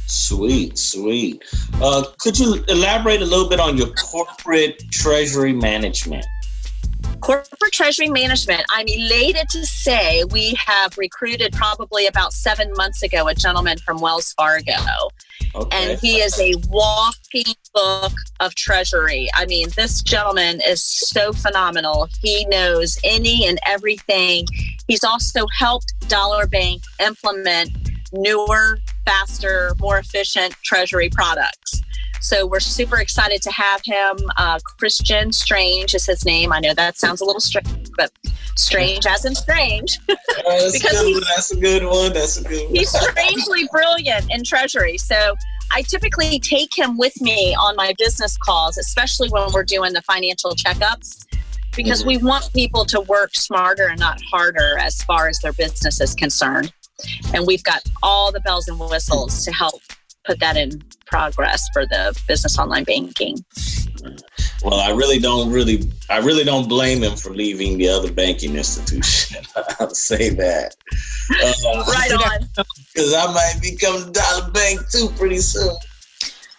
Sweet, 0.07 0.77
sweet. 0.77 1.43
Uh, 1.81 2.05
could 2.19 2.39
you 2.39 2.63
elaborate 2.69 3.23
a 3.23 3.25
little 3.25 3.49
bit 3.49 3.61
on 3.61 3.79
your 3.79 3.93
corporate 3.95 4.83
treasury 4.91 5.53
management? 5.53 6.27
Corporate 7.23 7.73
treasury 7.73 8.09
management, 8.09 8.65
I'm 8.71 8.89
elated 8.89 9.49
to 9.51 9.65
say 9.65 10.25
we 10.25 10.55
have 10.55 10.99
recruited 10.99 11.53
probably 11.53 12.09
about 12.09 12.33
seven 12.33 12.73
months 12.77 13.05
ago 13.05 13.29
a 13.29 13.35
gentleman 13.35 13.79
from 13.79 14.01
Wells 14.01 14.33
Fargo. 14.33 14.73
Okay. 15.55 15.69
And 15.71 16.01
he 16.01 16.17
is 16.17 16.39
a 16.41 16.55
walking 16.69 17.55
book 17.73 18.13
of 18.41 18.57
treasury. 18.57 19.29
I 19.35 19.47
mean, 19.47 19.69
this 19.77 20.03
gentleman 20.03 20.61
is 20.67 20.83
so 20.83 21.33
phenomenal. 21.33 22.09
He 22.21 22.45
knows 22.47 22.99
any 23.05 23.47
and 23.47 23.61
everything. 23.67 24.47
He's 24.89 25.05
also 25.05 25.47
helped 25.57 25.95
Dollar 26.09 26.49
Bank 26.49 26.83
implement 27.01 27.71
newer, 28.13 28.79
faster, 29.07 29.77
more 29.79 29.99
efficient 29.99 30.55
treasury 30.65 31.09
products. 31.09 31.83
So 32.23 32.47
we're 32.47 32.61
super 32.61 33.01
excited 33.01 33.43
to 33.43 33.51
have 33.51 33.83
him. 33.85 34.17
Uh, 34.37 34.61
Christian 34.79 35.33
Strange 35.33 35.93
is 35.93 36.07
his 36.07 36.25
name. 36.25 36.53
I 36.53 36.61
know 36.61 36.73
that 36.73 36.97
sounds 36.97 37.21
a 37.21 37.25
little 37.25 37.41
strange, 37.41 37.91
but 37.97 38.13
strange 38.57 39.07
as 39.07 39.25
in 39.25 39.35
strange. 39.35 39.99
that's, 40.07 40.73
Because 40.73 41.21
that's 41.29 41.51
a 41.51 41.57
good 41.57 41.85
one. 41.85 42.13
That's 42.13 42.37
a 42.37 42.45
good 42.45 42.67
one. 42.67 42.77
He's 42.77 42.91
strangely 42.91 43.69
brilliant 43.73 44.27
in 44.31 44.45
treasury. 44.45 44.99
So 44.99 45.35
I 45.73 45.83
typically 45.83 46.39
take 46.39 46.79
him 46.79 46.97
with 46.97 47.21
me 47.21 47.57
on 47.57 47.75
my 47.75 47.93
business 47.99 48.37
calls, 48.37 48.79
especially 48.79 49.29
when 49.31 49.53
we're 49.53 49.65
doing 49.65 49.93
the 49.93 50.03
financial 50.03 50.53
checkups, 50.53 51.27
because 51.75 52.07
we 52.07 52.19
want 52.19 52.53
people 52.53 52.85
to 52.85 53.01
work 53.01 53.35
smarter 53.35 53.89
and 53.89 53.99
not 53.99 54.21
harder 54.31 54.79
as 54.79 55.03
far 55.03 55.27
as 55.27 55.41
their 55.41 55.55
business 55.55 56.01
is 56.01 56.15
concerned. 56.15 56.73
And 57.35 57.49
we've 57.49 57.65
got 57.65 57.83
all 58.01 58.31
the 58.31 58.41
bells 58.41 58.69
and 58.69 58.79
whistles 58.79 59.45
to 59.45 59.53
help 59.53 59.83
put 60.25 60.41
that 60.41 60.57
in 60.57 60.83
progress 61.07 61.63
for 61.73 61.85
the 61.87 62.19
business 62.29 62.59
online 62.59 62.85
banking. 62.85 63.45
Well, 64.65 64.81
I 64.81 64.91
really 64.91 65.19
don't 65.19 65.51
really, 65.53 65.91
I 66.11 66.19
really 66.19 66.45
don't 66.45 66.69
blame 66.69 67.03
him 67.03 67.17
for 67.17 67.31
leaving 67.35 67.79
the 67.79 67.89
other 67.89 68.13
banking 68.13 68.57
institution. 68.57 69.45
I'll 69.81 69.91
say 69.95 70.31
that. 70.31 70.75
Uh, 71.31 71.85
Right 71.89 72.13
on. 72.43 72.49
Because 72.95 73.13
I 73.15 73.33
might 73.33 73.55
become 73.61 74.13
dollar 74.13 74.51
bank 74.51 74.81
too 74.91 75.09
pretty 75.17 75.39
soon. 75.39 75.75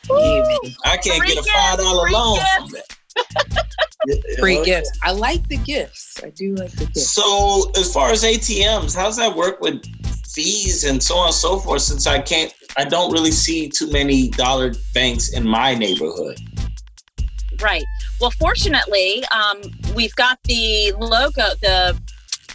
I 0.10 0.98
can't 1.02 1.26
get 1.26 1.38
a 1.38 1.44
five 1.44 1.78
dollar 1.80 2.10
loan. 2.10 2.40
from 2.58 2.76
it. 2.76 2.94
Free 4.40 4.58
Okay. 4.60 4.66
gifts. 4.72 4.92
I 5.02 5.12
like 5.12 5.48
the 5.48 5.58
gifts. 5.58 6.20
I 6.24 6.30
do 6.32 6.56
like 6.56 6.72
the 6.72 6.86
gifts. 6.88 7.10
So, 7.10 7.72
as 7.78 7.94
far 7.94 8.12
as 8.12 8.24
ATMs, 8.24 8.96
how's 8.96 9.16
that 9.18 9.34
work 9.36 9.62
with 9.62 9.82
fees 10.26 10.84
and 10.84 11.02
so 11.02 11.18
on 11.18 11.28
and 11.28 11.36
so 11.36 11.60
forth? 11.60 11.82
Since 11.82 12.08
I 12.08 12.20
can't, 12.20 12.54
I 12.78 12.86
don't 12.86 13.12
really 13.12 13.32
see 13.32 13.70
too 13.70 13.90
many 13.92 14.30
dollar 14.30 14.74
banks 14.94 15.34
in 15.34 15.48
my 15.48 15.76
neighborhood. 15.76 16.40
Right. 17.62 17.86
Well, 18.20 18.32
fortunately, 18.32 19.24
um, 19.28 19.62
we've 19.96 20.16
got 20.16 20.40
the 20.46 20.94
logo, 21.00 21.56
the 21.62 22.00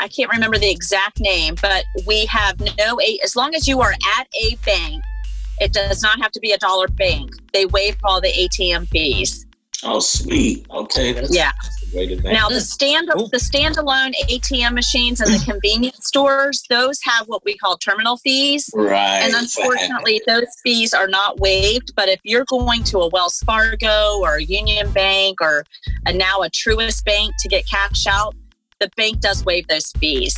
I 0.00 0.09
can't 0.09 0.31
remember 0.31 0.59
the 0.59 0.70
exact 0.70 1.20
name, 1.20 1.57
but 1.61 1.85
we 2.07 2.26
have 2.26 2.61
no 2.61 2.98
as 3.22 3.35
long 3.35 3.54
as 3.54 3.66
you 3.66 3.81
are 3.81 3.92
at 4.18 4.26
a 4.40 4.57
bank, 4.64 5.02
it 5.61 5.72
does 5.72 6.02
not 6.02 6.20
have 6.20 6.31
to 6.33 6.40
be 6.40 6.52
a 6.52 6.59
dollar 6.59 6.88
bank. 6.88 7.31
They 7.52 7.66
waive 7.66 7.96
all 8.04 8.20
the 8.20 8.28
ATM 8.28 8.88
fees. 8.88 9.46
Oh, 9.85 10.00
sweet. 10.00 10.66
Okay, 10.70 11.12
that's 11.12 11.35
Yeah. 11.35 11.52
That's 11.92 12.24
a. 12.24 12.33
Now 12.33 12.48
the 12.48 12.61
stand 12.61 13.09
the 13.09 13.38
standalone 13.38 14.14
ATM 14.29 14.74
machines 14.74 15.20
and 15.20 15.31
the 15.31 15.44
convenience 15.44 16.07
stores, 16.07 16.62
those 16.68 17.01
have 17.03 17.27
what 17.27 17.44
we 17.44 17.57
call 17.57 17.77
terminal 17.77 18.16
fees. 18.18 18.70
right. 18.74 19.20
And 19.22 19.35
unfortunately, 19.35 20.20
those 20.27 20.46
fees 20.62 20.94
are 20.94 21.09
not 21.09 21.40
waived. 21.40 21.94
But 21.96 22.09
if 22.09 22.20
you're 22.24 22.44
going 22.46 22.85
to 22.85 22.98
a 22.98 23.09
Wells 23.09 23.38
Fargo 23.40 24.18
or 24.20 24.37
a 24.37 24.42
Union 24.42 24.90
Bank 24.92 25.40
or 25.40 25.64
a, 26.07 26.12
now 26.12 26.42
a 26.42 26.51
Truist 26.51 27.05
Bank 27.05 27.35
to 27.38 27.48
get 27.48 27.68
cash 27.68 28.07
out, 28.07 28.35
the 28.81 28.90
bank 28.96 29.20
does 29.20 29.44
waive 29.44 29.66
those 29.68 29.92
fees. 29.98 30.37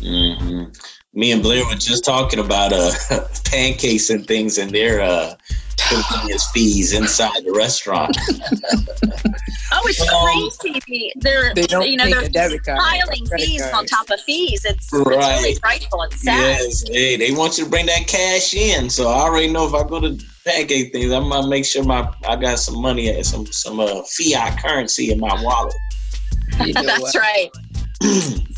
hmm 0.00 0.64
Me 1.12 1.32
and 1.32 1.42
Blair 1.42 1.64
were 1.64 1.74
just 1.74 2.04
talking 2.04 2.38
about 2.38 2.72
uh 2.72 2.92
pancakes 3.44 4.10
and 4.10 4.26
things 4.26 4.58
and 4.58 4.70
their 4.70 5.00
uh 5.00 5.34
convenience 5.88 6.46
fees 6.52 6.92
inside 6.92 7.44
the 7.44 7.52
restaurant. 7.52 8.16
Oh, 9.72 9.82
it's 9.86 10.00
Um, 10.00 10.58
crazy! 10.58 11.12
They're 11.16 11.54
They 11.54 11.62
don't 11.66 11.88
you 11.88 11.96
know 11.96 12.04
take 12.04 12.14
they're 12.14 12.24
a 12.24 12.28
debit 12.28 12.64
card, 12.64 12.80
piling 12.80 13.24
credit 13.26 13.46
fees 13.46 13.62
card. 13.62 13.74
on 13.74 13.86
top 13.86 14.10
of 14.10 14.20
fees. 14.22 14.64
It's, 14.64 14.92
it's 14.92 14.92
really 14.92 15.16
Right. 15.16 15.58
frightful 15.60 16.02
and 16.02 16.12
sad. 16.12 16.34
yes, 16.60 16.82
hey, 16.88 17.16
they 17.16 17.30
want 17.32 17.56
you 17.56 17.64
to 17.64 17.70
bring 17.70 17.86
that 17.86 18.08
cash 18.08 18.52
in. 18.52 18.90
So 18.90 19.08
I 19.08 19.20
already 19.20 19.46
know 19.48 19.68
if 19.68 19.74
I 19.74 19.88
go 19.88 20.00
to 20.00 20.18
pancake 20.44 20.92
things, 20.92 21.12
I'm 21.12 21.28
gonna 21.28 21.46
make 21.46 21.64
sure 21.64 21.84
my 21.84 22.12
I 22.26 22.34
got 22.34 22.58
some 22.58 22.80
money 22.82 23.08
and 23.10 23.24
some 23.24 23.46
some 23.46 23.78
uh, 23.78 24.02
fiat 24.02 24.60
currency 24.60 25.12
in 25.12 25.20
my 25.20 25.40
wallet. 25.40 25.74
You 26.64 26.72
know 26.74 26.82
That's 26.86 27.00
what? 27.02 27.14
right. 27.14 27.48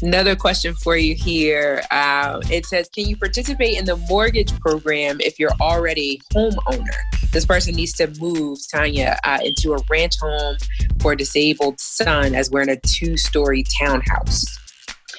Another 0.02 0.36
question 0.36 0.74
for 0.74 0.96
you 0.96 1.14
here. 1.14 1.82
Uh, 1.90 2.40
it 2.50 2.66
says, 2.66 2.88
can 2.88 3.06
you 3.06 3.16
participate 3.16 3.78
in 3.78 3.84
the 3.84 3.96
mortgage 4.08 4.58
program 4.60 5.20
if 5.20 5.38
you're 5.38 5.54
already 5.60 6.20
a 6.30 6.34
homeowner? 6.34 6.96
This 7.32 7.44
person 7.44 7.74
needs 7.74 7.92
to 7.94 8.08
move, 8.20 8.58
Tanya, 8.70 9.18
uh, 9.24 9.38
into 9.42 9.74
a 9.74 9.78
ranch 9.90 10.18
home 10.20 10.56
for 11.00 11.12
a 11.12 11.16
disabled 11.16 11.80
son 11.80 12.34
as 12.34 12.50
we're 12.50 12.62
in 12.62 12.68
a 12.68 12.80
two 12.80 13.16
story 13.16 13.64
townhouse. 13.64 14.44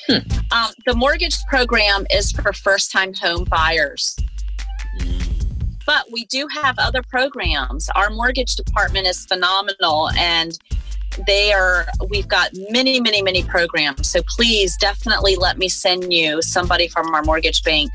Um, 0.09 0.71
the 0.85 0.93
mortgage 0.95 1.37
program 1.49 2.05
is 2.11 2.31
for 2.31 2.53
first 2.53 2.91
time 2.91 3.13
home 3.13 3.45
buyers. 3.45 4.15
But 5.85 6.05
we 6.11 6.25
do 6.25 6.47
have 6.47 6.75
other 6.77 7.01
programs. 7.01 7.89
Our 7.95 8.09
mortgage 8.09 8.55
department 8.55 9.07
is 9.07 9.25
phenomenal 9.25 10.09
and 10.17 10.57
they 11.27 11.53
are 11.53 11.85
we've 12.09 12.27
got 12.27 12.49
many 12.69 12.99
many 12.99 13.21
many 13.21 13.43
programs 13.43 14.09
so 14.09 14.21
please 14.27 14.75
definitely 14.77 15.35
let 15.35 15.57
me 15.57 15.69
send 15.69 16.11
you 16.13 16.41
somebody 16.41 16.87
from 16.87 17.13
our 17.13 17.23
mortgage 17.23 17.63
bank 17.63 17.91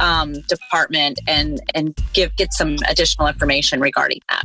um, 0.00 0.32
department 0.42 1.18
and 1.26 1.60
and 1.74 1.96
give 2.12 2.34
get 2.36 2.52
some 2.52 2.76
additional 2.88 3.26
information 3.26 3.80
regarding 3.80 4.20
that 4.28 4.44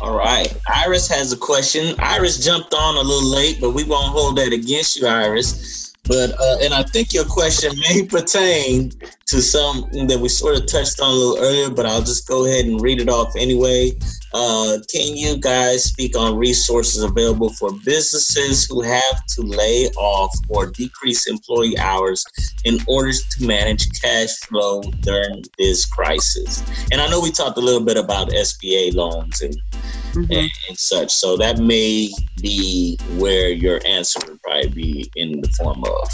All 0.00 0.16
right. 0.16 0.54
Iris 0.72 1.08
has 1.08 1.32
a 1.32 1.36
question. 1.36 1.96
Iris 1.98 2.44
jumped 2.44 2.72
on 2.72 2.96
a 2.96 3.00
little 3.00 3.28
late, 3.28 3.60
but 3.60 3.70
we 3.70 3.82
won't 3.82 4.12
hold 4.12 4.36
that 4.38 4.52
against 4.52 4.96
you, 4.96 5.08
Iris. 5.08 5.87
But 6.08 6.32
uh, 6.40 6.56
and 6.62 6.72
I 6.74 6.82
think 6.82 7.12
your 7.12 7.26
question 7.26 7.72
may 7.88 8.04
pertain 8.04 8.92
to 9.26 9.42
something 9.42 10.06
that 10.06 10.18
we 10.18 10.28
sort 10.28 10.58
of 10.58 10.66
touched 10.66 11.00
on 11.00 11.10
a 11.10 11.14
little 11.14 11.44
earlier, 11.44 11.70
but 11.70 11.84
I'll 11.84 12.00
just 12.00 12.26
go 12.26 12.46
ahead 12.46 12.64
and 12.64 12.80
read 12.80 12.98
it 12.98 13.10
off 13.10 13.36
anyway. 13.36 13.92
Uh, 14.32 14.78
can 14.90 15.16
you 15.16 15.36
guys 15.38 15.84
speak 15.84 16.16
on 16.16 16.36
resources 16.36 17.02
available 17.02 17.50
for 17.50 17.70
businesses 17.84 18.64
who 18.64 18.80
have 18.80 19.26
to 19.26 19.42
lay 19.42 19.86
off 19.96 20.34
or 20.48 20.66
decrease 20.70 21.26
employee 21.26 21.78
hours 21.78 22.24
in 22.64 22.78
order 22.86 23.12
to 23.12 23.46
manage 23.46 23.88
cash 24.00 24.34
flow 24.40 24.80
during 25.00 25.44
this 25.58 25.84
crisis? 25.84 26.62
And 26.90 27.00
I 27.02 27.08
know 27.08 27.20
we 27.20 27.30
talked 27.30 27.58
a 27.58 27.62
little 27.62 27.84
bit 27.84 27.98
about 27.98 28.30
SBA 28.30 28.94
loans 28.94 29.42
and 29.42 29.54
and, 30.30 30.50
and 30.68 30.78
such. 30.78 31.10
So 31.12 31.36
that 31.36 31.58
may 31.58 32.10
be 32.40 32.98
where 33.16 33.50
your 33.50 33.80
answer 33.86 34.20
would 34.28 34.40
probably 34.42 34.68
be 34.70 35.10
in 35.16 35.40
the 35.40 35.48
form 35.50 35.84
of, 35.84 36.08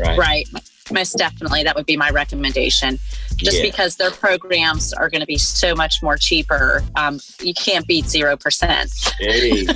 right? 0.00 0.18
right 0.18 0.48
most 0.92 1.16
definitely 1.18 1.64
that 1.64 1.74
would 1.74 1.84
be 1.86 1.96
my 1.96 2.10
recommendation 2.10 2.96
just 3.34 3.56
Yeah. 3.56 3.62
because 3.64 3.96
their 3.96 4.12
programs 4.12 4.92
are 4.92 5.10
going 5.10 5.20
to 5.20 5.26
be 5.26 5.36
so 5.36 5.74
much 5.74 6.00
more 6.00 6.16
cheaper 6.16 6.84
um, 6.94 7.18
you 7.40 7.54
can't 7.54 7.84
beat 7.88 8.04
0% 8.04 9.14
Hey, 9.18 9.66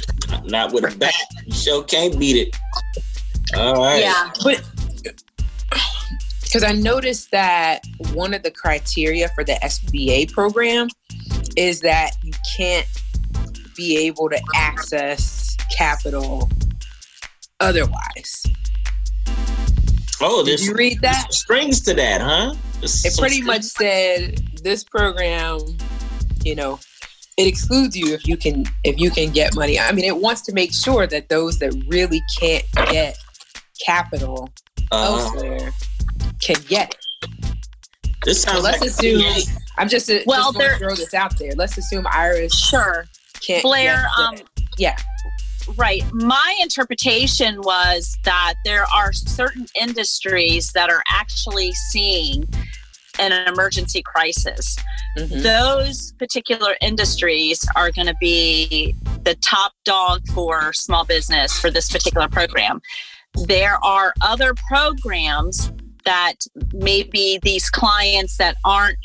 not 0.45 0.73
with 0.73 0.85
a 0.85 0.97
bat. 0.97 1.13
You 1.47 1.53
sure 1.53 1.83
can't 1.83 2.17
beat 2.17 2.37
it. 2.49 2.57
All 3.57 3.75
right. 3.83 4.01
yeah 4.03 4.31
But 4.45 4.63
because 6.43 6.63
I 6.63 6.73
noticed 6.73 7.31
that 7.33 7.83
one 8.13 8.33
of 8.35 8.43
the 8.43 8.51
criteria 8.51 9.29
for 9.31 9.43
the 9.45 9.55
SBA 9.63 10.33
program 10.33 10.89
is 11.57 11.81
that 11.81 12.13
you 12.23 12.33
can't 12.57 12.87
be 13.81 13.97
able 13.97 14.29
to 14.29 14.39
access 14.55 15.57
capital 15.77 16.51
otherwise. 17.61 18.43
Oh, 20.21 20.45
Did 20.45 20.61
you 20.61 20.75
read 20.75 21.01
that? 21.01 21.33
strings 21.33 21.81
to 21.83 21.95
that, 21.95 22.21
huh? 22.21 22.55
There's 22.81 23.03
It 23.07 23.13
some 23.13 23.23
pretty 23.23 23.41
much 23.41 23.63
said 23.63 24.37
this 24.63 24.85
program, 24.85 25.61
you 26.45 26.55
know, 26.55 26.79
it 27.39 27.47
excludes 27.47 27.97
you 27.97 28.13
if 28.13 28.27
you 28.29 28.37
can 28.37 28.67
if 28.85 28.99
you 29.01 29.11
can 29.11 29.31
get 29.31 29.55
money. 29.55 29.79
I 29.81 29.93
mean, 29.93 30.05
it 30.05 30.19
wants 30.19 30.43
to 30.43 30.53
make 30.53 30.75
sure 30.75 31.07
that 31.07 31.31
those 31.31 31.59
that 31.61 31.73
really 31.89 32.21
can't 32.39 32.65
get 32.91 33.17
capital 33.87 34.51
Uh, 34.93 34.97
elsewhere 35.33 35.73
can 36.43 36.57
get 36.69 36.95
it. 37.23 37.31
this 38.27 38.43
So 38.43 38.51
sounds 38.51 38.63
let's 38.65 38.81
like 38.83 38.91
assume. 38.91 39.23
I'm 39.79 39.89
just 39.89 40.11
uh, 40.11 40.19
Well, 40.27 40.53
just 40.53 40.53
gonna 40.53 40.69
there- 40.69 40.79
throw 40.79 40.95
this 40.95 41.15
out 41.15 41.39
there. 41.39 41.53
Let's 41.57 41.79
assume 41.79 42.07
Iris 42.13 42.55
sure 42.55 43.07
can't. 43.47 43.63
blair 43.63 44.07
get 44.17 44.19
um, 44.19 44.37
yeah, 44.79 44.97
Right. 45.77 46.03
My 46.13 46.57
interpretation 46.61 47.61
was 47.63 48.17
that 48.25 48.55
there 48.65 48.85
are 48.93 49.13
certain 49.13 49.67
industries 49.81 50.73
that 50.73 50.91
are 50.91 51.03
actually 51.11 51.73
seeing 51.91 52.49
an 53.19 53.33
emergency 53.47 54.03
crisis. 54.03 54.77
Mhm. 55.19 55.43
Those 55.43 56.13
particular 56.13 56.77
industries 56.81 57.61
are 57.77 57.91
going 57.91 58.07
to 58.07 58.15
be 58.21 58.95
the 59.25 59.35
top 59.37 59.73
dog 59.85 60.27
for 60.29 60.73
small 60.73 61.05
business 61.05 61.59
for 61.59 61.71
this 61.71 61.91
particular 61.91 62.29
program. 62.29 62.81
There 63.35 63.79
are 63.85 64.15
other 64.23 64.55
programs 64.69 65.71
that 66.05 66.35
maybe 66.73 67.39
these 67.43 67.69
clients 67.69 68.37
that 68.39 68.57
aren't 68.65 68.99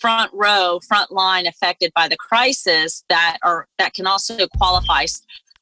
front 0.00 0.30
row, 0.34 0.80
front 0.86 1.10
line 1.10 1.46
affected 1.46 1.92
by 1.94 2.08
the 2.08 2.16
crisis 2.16 3.04
that 3.08 3.38
are 3.42 3.66
that 3.78 3.94
can 3.94 4.06
also 4.06 4.46
qualify 4.56 5.06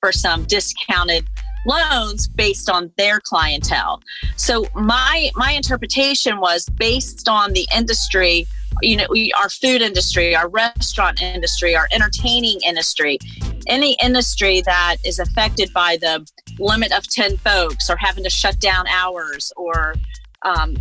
for 0.00 0.12
some 0.12 0.44
discounted 0.44 1.26
loans 1.66 2.28
based 2.28 2.68
on 2.68 2.92
their 2.96 3.20
clientele. 3.20 4.00
So 4.36 4.66
my 4.74 5.30
my 5.34 5.52
interpretation 5.52 6.38
was 6.38 6.66
based 6.76 7.28
on 7.28 7.52
the 7.52 7.66
industry, 7.74 8.46
you 8.82 8.96
know, 8.96 9.06
we, 9.10 9.32
our 9.32 9.48
food 9.48 9.80
industry, 9.80 10.36
our 10.36 10.48
restaurant 10.48 11.22
industry, 11.22 11.74
our 11.74 11.88
entertaining 11.92 12.60
industry, 12.66 13.18
any 13.66 13.96
industry 14.02 14.62
that 14.62 14.96
is 15.04 15.18
affected 15.18 15.72
by 15.72 15.96
the 16.00 16.26
limit 16.58 16.92
of 16.92 17.08
10 17.08 17.36
folks 17.38 17.88
or 17.88 17.96
having 17.96 18.24
to 18.24 18.30
shut 18.30 18.58
down 18.60 18.86
hours 18.88 19.52
or 19.56 19.94
um, 20.42 20.76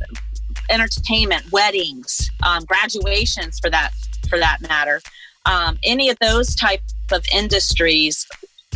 entertainment, 0.70 1.52
weddings, 1.52 2.30
um, 2.46 2.64
graduations 2.66 3.60
for 3.60 3.70
that 3.70 3.92
for 4.30 4.40
that 4.40 4.62
matter. 4.62 5.02
Um, 5.46 5.78
any 5.84 6.10
of 6.10 6.18
those 6.20 6.56
type 6.56 6.82
of 7.12 7.26
industries, 7.34 8.26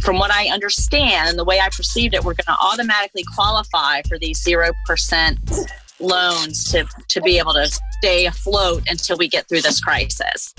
from 0.02 0.20
what 0.20 0.32
I 0.32 0.48
understand 0.48 1.30
and 1.30 1.40
the 1.40 1.46
way 1.46 1.60
I 1.60 1.70
perceived 1.70 2.14
it, 2.14 2.24
we're 2.24 2.34
going 2.34 2.46
to 2.46 2.58
automatically 2.60 3.24
qualify 3.36 4.02
for 4.08 4.20
these 4.20 4.42
zero 4.42 4.72
percent 4.86 5.40
loans 6.00 6.72
to 6.72 6.86
to 7.10 7.22
be 7.22 7.38
able 7.40 7.54
to 7.54 7.68
stay 8.00 8.26
afloat 8.26 8.84
until 8.88 9.18
we 9.18 9.28
get 9.28 9.48
through 9.48 9.62
this 9.62 9.80
crisis. 9.80 10.54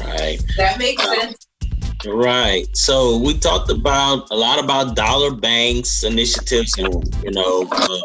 Right. 0.00 0.38
that 0.56 0.78
makes 0.78 1.02
sense. 1.02 1.46
Right. 2.06 2.66
So 2.76 3.18
we 3.18 3.38
talked 3.38 3.70
about 3.70 4.30
a 4.30 4.36
lot 4.36 4.62
about 4.62 4.96
dollar 4.96 5.34
banks 5.34 6.02
initiatives 6.02 6.78
and 6.78 6.92
you 7.22 7.30
know 7.30 7.68
uh, 7.70 7.98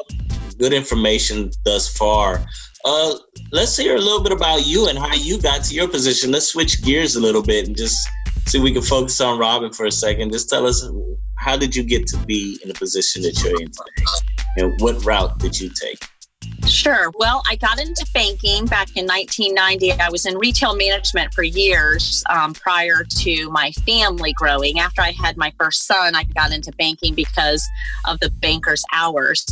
good 0.61 0.73
information 0.73 1.49
thus 1.65 1.89
far. 1.97 2.45
Uh, 2.85 3.15
let's 3.51 3.75
hear 3.75 3.95
a 3.95 3.99
little 3.99 4.21
bit 4.21 4.31
about 4.31 4.65
you 4.65 4.87
and 4.89 4.97
how 4.97 5.13
you 5.15 5.41
got 5.41 5.63
to 5.63 5.73
your 5.73 5.87
position. 5.87 6.31
Let's 6.31 6.47
switch 6.47 6.83
gears 6.83 7.15
a 7.15 7.19
little 7.19 7.41
bit 7.41 7.67
and 7.67 7.75
just 7.75 7.97
see 8.45 8.59
if 8.59 8.63
we 8.63 8.71
can 8.71 8.83
focus 8.83 9.19
on 9.21 9.39
Robin 9.39 9.73
for 9.73 9.87
a 9.87 9.91
second. 9.91 10.31
Just 10.31 10.49
tell 10.49 10.67
us 10.67 10.87
how 11.37 11.57
did 11.57 11.75
you 11.75 11.83
get 11.83 12.05
to 12.07 12.17
be 12.25 12.59
in 12.61 12.69
the 12.69 12.75
position 12.75 13.23
that 13.23 13.41
you're 13.43 13.59
in 13.59 13.71
today, 13.71 14.05
and 14.57 14.79
what 14.81 15.03
route 15.03 15.39
did 15.39 15.59
you 15.59 15.69
take? 15.69 15.97
Sure. 16.67 17.11
Well, 17.17 17.43
I 17.49 17.55
got 17.55 17.79
into 17.79 18.05
banking 18.13 18.65
back 18.65 18.95
in 18.95 19.05
1990. 19.05 19.91
I 19.93 20.09
was 20.09 20.25
in 20.25 20.37
retail 20.37 20.75
management 20.75 21.33
for 21.33 21.43
years 21.43 22.23
um, 22.29 22.53
prior 22.53 23.03
to 23.03 23.49
my 23.49 23.71
family 23.85 24.33
growing. 24.33 24.79
After 24.79 25.01
I 25.01 25.11
had 25.11 25.37
my 25.37 25.51
first 25.59 25.85
son, 25.85 26.15
I 26.15 26.23
got 26.23 26.51
into 26.51 26.71
banking 26.73 27.13
because 27.13 27.67
of 28.05 28.19
the 28.19 28.29
banker's 28.29 28.83
hours. 28.93 29.45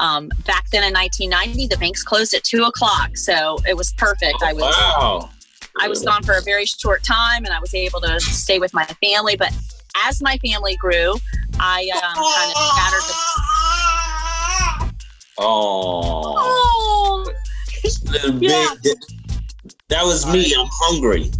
Um, 0.00 0.30
back 0.46 0.70
then 0.70 0.82
in 0.84 0.94
1990, 0.94 1.66
the 1.66 1.76
banks 1.76 2.02
closed 2.02 2.32
at 2.34 2.42
two 2.42 2.64
o'clock, 2.64 3.16
so 3.16 3.58
it 3.68 3.76
was 3.76 3.92
perfect. 3.92 4.38
Oh, 4.42 4.46
I 4.46 4.52
was 4.52 4.62
wow. 4.62 5.30
I 5.80 5.88
was 5.88 6.02
gone 6.02 6.22
for 6.22 6.34
a 6.34 6.42
very 6.42 6.66
short 6.66 7.02
time, 7.02 7.44
and 7.44 7.54
I 7.54 7.60
was 7.60 7.74
able 7.74 8.00
to 8.00 8.20
stay 8.20 8.58
with 8.58 8.74
my 8.74 8.84
family. 9.02 9.36
But 9.36 9.54
as 10.04 10.22
my 10.22 10.36
family 10.38 10.76
grew, 10.76 11.14
I 11.60 11.88
um, 11.94 12.14
kind 12.14 12.50
of 12.50 12.56
scattered 12.56 13.02
the 13.08 13.81
Oh, 15.38 16.34
Oh, 16.36 17.32
Yeah. 18.40 18.74
big. 18.82 18.98
That 19.88 20.04
was 20.04 20.26
me. 20.26 20.54
I'm 20.58 20.68
hungry. 20.70 21.30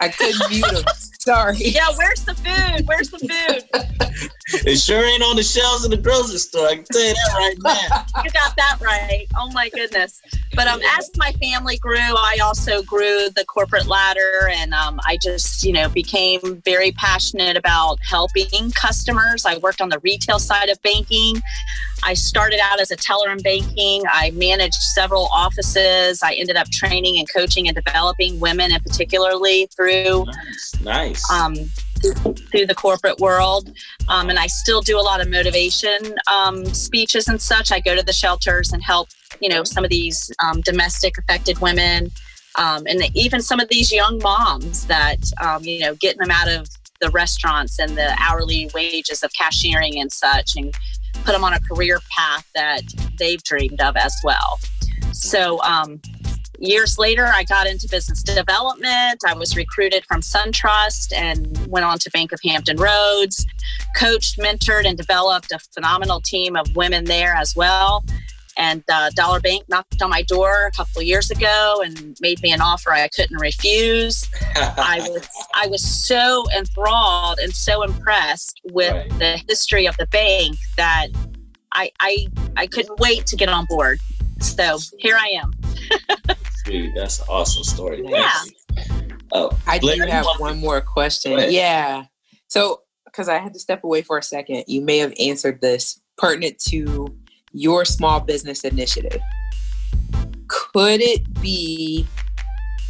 I 0.00 0.08
couldn't 0.08 0.50
mute 0.50 0.64
him. 0.70 0.84
Sorry. 1.20 1.56
yeah. 1.58 1.88
Where's 1.96 2.24
the 2.24 2.34
food? 2.34 2.86
Where's 2.86 3.10
the 3.10 3.18
food? 3.18 4.20
It 4.52 4.76
sure 4.78 5.04
ain't 5.04 5.22
on 5.22 5.36
the 5.36 5.42
shelves 5.42 5.84
in 5.84 5.90
the 5.90 5.96
grocery 5.96 6.38
store. 6.38 6.66
I 6.66 6.74
can 6.76 6.84
tell 6.84 7.00
you 7.02 7.14
that 7.14 7.34
right 7.36 7.56
now. 7.62 8.06
You 8.24 8.30
got 8.30 8.56
that 8.56 8.78
right. 8.80 9.26
Oh 9.38 9.50
my 9.52 9.68
goodness. 9.70 10.20
But 10.54 10.66
um, 10.66 10.80
as 10.98 11.10
my 11.16 11.32
family 11.32 11.78
grew, 11.78 11.96
I 11.98 12.38
also 12.42 12.82
grew 12.82 13.28
the 13.30 13.44
corporate 13.46 13.86
ladder, 13.86 14.48
and 14.52 14.74
um, 14.74 15.00
I 15.06 15.16
just, 15.22 15.62
you 15.62 15.72
know, 15.72 15.88
became 15.88 16.60
very 16.64 16.92
passionate 16.92 17.56
about 17.56 17.98
helping 18.02 18.70
customers. 18.72 19.46
I 19.46 19.58
worked 19.58 19.80
on 19.80 19.88
the 19.88 20.00
retail 20.00 20.38
side 20.38 20.68
of 20.68 20.80
banking. 20.82 21.40
I 22.02 22.14
started 22.14 22.60
out 22.62 22.80
as 22.80 22.90
a 22.90 22.96
teller 22.96 23.30
in 23.30 23.38
banking. 23.38 24.02
I 24.10 24.30
managed 24.32 24.74
several 24.94 25.26
offices. 25.26 26.22
I 26.22 26.32
ended 26.32 26.56
up 26.56 26.68
training 26.70 27.18
and 27.18 27.28
coaching 27.32 27.68
and 27.68 27.74
developing 27.76 28.40
women, 28.40 28.72
and 28.72 28.82
particularly 28.82 29.68
through 29.76 30.24
Nice. 30.26 30.74
Nice. 30.82 31.30
um, 31.30 31.54
through 32.00 32.66
the 32.66 32.74
corporate 32.74 33.18
world. 33.18 33.72
Um, 34.08 34.30
and 34.30 34.38
I 34.38 34.46
still 34.46 34.80
do 34.80 34.98
a 34.98 35.02
lot 35.02 35.20
of 35.20 35.28
motivation 35.28 36.14
um, 36.30 36.64
speeches 36.66 37.28
and 37.28 37.40
such. 37.40 37.72
I 37.72 37.80
go 37.80 37.94
to 37.94 38.02
the 38.02 38.12
shelters 38.12 38.72
and 38.72 38.82
help, 38.82 39.08
you 39.40 39.48
know, 39.48 39.64
some 39.64 39.84
of 39.84 39.90
these 39.90 40.30
um, 40.42 40.60
domestic 40.62 41.18
affected 41.18 41.58
women 41.60 42.10
um, 42.56 42.84
and 42.86 43.02
even 43.14 43.40
some 43.40 43.60
of 43.60 43.68
these 43.68 43.92
young 43.92 44.18
moms 44.22 44.86
that, 44.86 45.18
um, 45.40 45.62
you 45.64 45.80
know, 45.80 45.94
getting 45.94 46.18
them 46.18 46.30
out 46.30 46.48
of 46.48 46.68
the 47.00 47.10
restaurants 47.10 47.78
and 47.78 47.96
the 47.96 48.14
hourly 48.20 48.70
wages 48.74 49.22
of 49.22 49.32
cashiering 49.32 50.00
and 50.00 50.12
such 50.12 50.56
and 50.56 50.74
put 51.24 51.32
them 51.32 51.44
on 51.44 51.52
a 51.52 51.60
career 51.60 52.00
path 52.16 52.46
that 52.54 52.82
they've 53.18 53.42
dreamed 53.42 53.80
of 53.80 53.96
as 53.96 54.14
well. 54.24 54.58
So, 55.12 55.62
um, 55.62 56.00
years 56.60 56.98
later, 56.98 57.26
I 57.26 57.44
got 57.44 57.66
into 57.66 57.88
business 57.88 58.22
development. 58.22 59.20
I 59.26 59.34
was 59.34 59.56
recruited 59.56 60.04
from 60.06 60.20
SunTrust 60.20 61.12
and 61.14 61.66
went 61.66 61.84
on 61.84 61.98
to 62.00 62.10
Bank 62.10 62.32
of 62.32 62.40
Hampton 62.44 62.76
Roads, 62.76 63.46
coached, 63.96 64.38
mentored, 64.38 64.84
and 64.86 64.96
developed 64.96 65.52
a 65.52 65.58
phenomenal 65.74 66.20
team 66.20 66.56
of 66.56 66.66
women 66.76 67.04
there 67.04 67.34
as 67.34 67.54
well. 67.56 68.04
And 68.56 68.82
uh, 68.92 69.10
Dollar 69.14 69.40
Bank 69.40 69.64
knocked 69.68 70.02
on 70.02 70.10
my 70.10 70.22
door 70.22 70.66
a 70.66 70.70
couple 70.72 71.00
of 71.00 71.06
years 71.06 71.30
ago 71.30 71.80
and 71.84 72.16
made 72.20 72.42
me 72.42 72.52
an 72.52 72.60
offer 72.60 72.92
I 72.92 73.08
couldn't 73.08 73.40
refuse. 73.40 74.28
I 74.54 74.98
was 75.10 75.28
I 75.54 75.66
was 75.68 75.82
so 75.82 76.44
enthralled 76.54 77.38
and 77.38 77.54
so 77.54 77.82
impressed 77.82 78.60
with 78.72 78.92
Right. 78.92 79.18
the 79.18 79.40
history 79.48 79.86
of 79.86 79.96
the 79.96 80.06
bank 80.08 80.56
that 80.76 81.06
I 81.72 81.90
I 82.00 82.26
I 82.56 82.66
couldn't 82.66 82.98
wait 83.00 83.24
to 83.26 83.36
get 83.36 83.48
on 83.48 83.64
board. 83.66 83.98
So 84.40 84.78
here 84.98 85.16
I 85.16 85.28
am. 85.40 85.52
Sweet. 86.64 86.92
That's 86.94 87.20
an 87.20 87.26
awesome 87.28 87.64
story. 87.64 88.02
Yeah. 88.06 88.32
Oh, 89.32 89.50
I 89.66 89.78
do 89.78 89.86
Blair, 89.86 89.96
you 89.96 90.06
have 90.06 90.24
want- 90.24 90.40
one 90.40 90.58
more 90.58 90.80
question. 90.80 91.38
Yeah. 91.50 92.04
So, 92.48 92.82
because 93.04 93.28
I 93.28 93.38
had 93.38 93.54
to 93.54 93.60
step 93.60 93.84
away 93.84 94.02
for 94.02 94.18
a 94.18 94.22
second, 94.22 94.64
you 94.66 94.80
may 94.80 94.98
have 94.98 95.12
answered 95.20 95.60
this 95.60 96.00
pertinent 96.18 96.58
to 96.68 97.16
your 97.52 97.84
small 97.84 98.20
business 98.20 98.64
initiative. 98.64 99.20
Could 100.48 101.00
it 101.00 101.40
be 101.40 102.06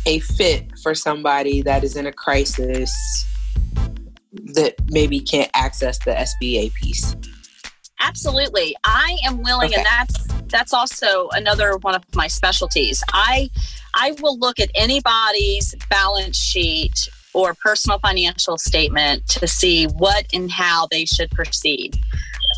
a 0.07 0.19
fit 0.21 0.67
for 0.83 0.95
somebody 0.95 1.63
that 1.63 1.85
is 1.85 1.97
in 1.97 2.07
a 2.07 2.13
crisis 2.13 2.91
that 4.55 4.75
maybe 4.91 5.21
can't 5.21 5.51
access 5.55 5.99
the 5.99 6.13
SBA 6.13 6.73
piece? 6.75 7.15
Absolutely. 8.01 8.75
I 8.85 9.19
am 9.25 9.43
willing 9.43 9.69
Okay. 9.71 9.77
and 9.77 9.87
that's 9.87 10.27
that's 10.51 10.73
also 10.73 11.29
another 11.33 11.77
one 11.79 11.95
of 11.95 12.03
my 12.15 12.27
specialties. 12.27 13.05
I 13.13 13.49
I 13.95 14.13
will 14.21 14.39
look 14.39 14.59
at 14.59 14.71
anybody's 14.75 15.75
balance 15.89 16.37
sheet 16.37 17.09
or 17.35 17.55
personal 17.55 17.99
financial 18.01 18.59
statement 18.59 19.27
to 19.29 19.47
see 19.47 19.85
what 19.87 20.27
and 20.33 20.51
how 20.51 20.89
they 20.91 21.05
should 21.05 21.31
proceed. 21.31 21.95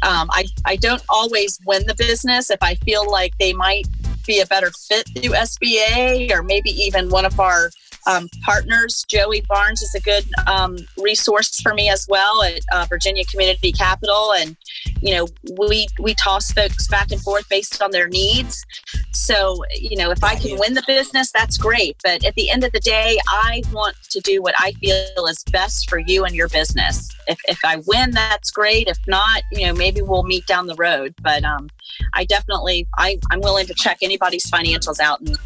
Um, 0.03 0.29
I, 0.33 0.47
I 0.65 0.77
don't 0.77 1.03
always 1.11 1.59
win 1.67 1.87
the 1.87 1.95
business 1.95 2.51
if 2.51 2.59
I 2.63 2.75
feel 2.77 3.09
like 3.11 3.37
they 3.39 3.53
might 3.53 3.87
be 4.27 4.41
a 4.41 4.47
better 4.47 4.71
fit 4.89 5.07
through 5.15 5.33
SBA 5.33 6.31
or 6.31 6.43
maybe 6.43 6.71
even 6.71 7.11
one 7.11 7.27
of 7.27 7.39
our 7.39 7.71
um, 8.07 8.29
partners. 8.43 9.05
Joey 9.09 9.43
Barnes 9.49 9.83
is 9.83 9.95
a 9.95 10.01
good 10.01 10.25
um, 10.47 10.77
resource 10.99 11.61
for 11.61 11.75
me 11.75 11.89
as 11.89 12.07
well 12.09 12.43
at 12.43 12.61
uh, 12.73 12.87
Virginia 12.89 13.25
Community 13.25 13.73
Capital, 13.73 14.33
and 14.33 14.57
you 15.01 15.15
know 15.15 15.27
we 15.59 15.87
we 16.01 16.15
toss 16.15 16.51
folks 16.53 16.89
back 16.89 17.13
and 17.13 17.21
forth 17.21 17.49
based 17.49 17.81
on 17.83 17.91
their 17.91 18.09
needs. 18.09 18.65
So 19.13 19.63
you 19.75 19.97
know 19.97 20.11
if 20.11 20.23
I 20.25 20.37
can 20.37 20.59
win 20.59 20.75
the 20.75 20.85
business, 20.87 21.31
that's 21.33 21.57
great. 21.57 21.97
But 22.03 22.25
at 22.25 22.35
the 22.35 22.51
end 22.51 22.65
of 22.65 22.73
the 22.73 22.81
day, 22.81 23.19
I 23.29 23.63
want 23.73 23.97
to 24.11 24.21
do 24.21 24.43
what 24.43 24.55
I 24.59 24.73
feel 24.73 25.27
is 25.27 25.43
best 25.51 25.89
for 25.89 25.99
you 25.99 26.25
and 26.25 26.35
your 26.35 26.49
business. 26.49 27.09
If 27.27 27.39
if 27.45 27.59
I 27.65 27.83
win, 27.87 28.13
that's 28.13 28.51
great. 28.51 28.89
If 28.89 28.99
not, 29.07 29.43
you 29.53 29.67
know 29.67 29.75
maybe 29.75 30.03
we'll 30.03 30.25
meet 30.25 30.47
down 30.47 30.67
the 30.67 30.77
road. 30.77 31.15
But 31.23 31.45
um, 31.45 31.69
I 32.15 32.25
definitely 32.25 32.87
I, 32.99 33.19
I'm 33.31 33.41
willing 33.41 33.67
to 33.67 33.75
check 33.75 33.99
anybody's 34.03 34.51
financials 34.51 35.01
out 35.01 35.21
and 35.21 35.37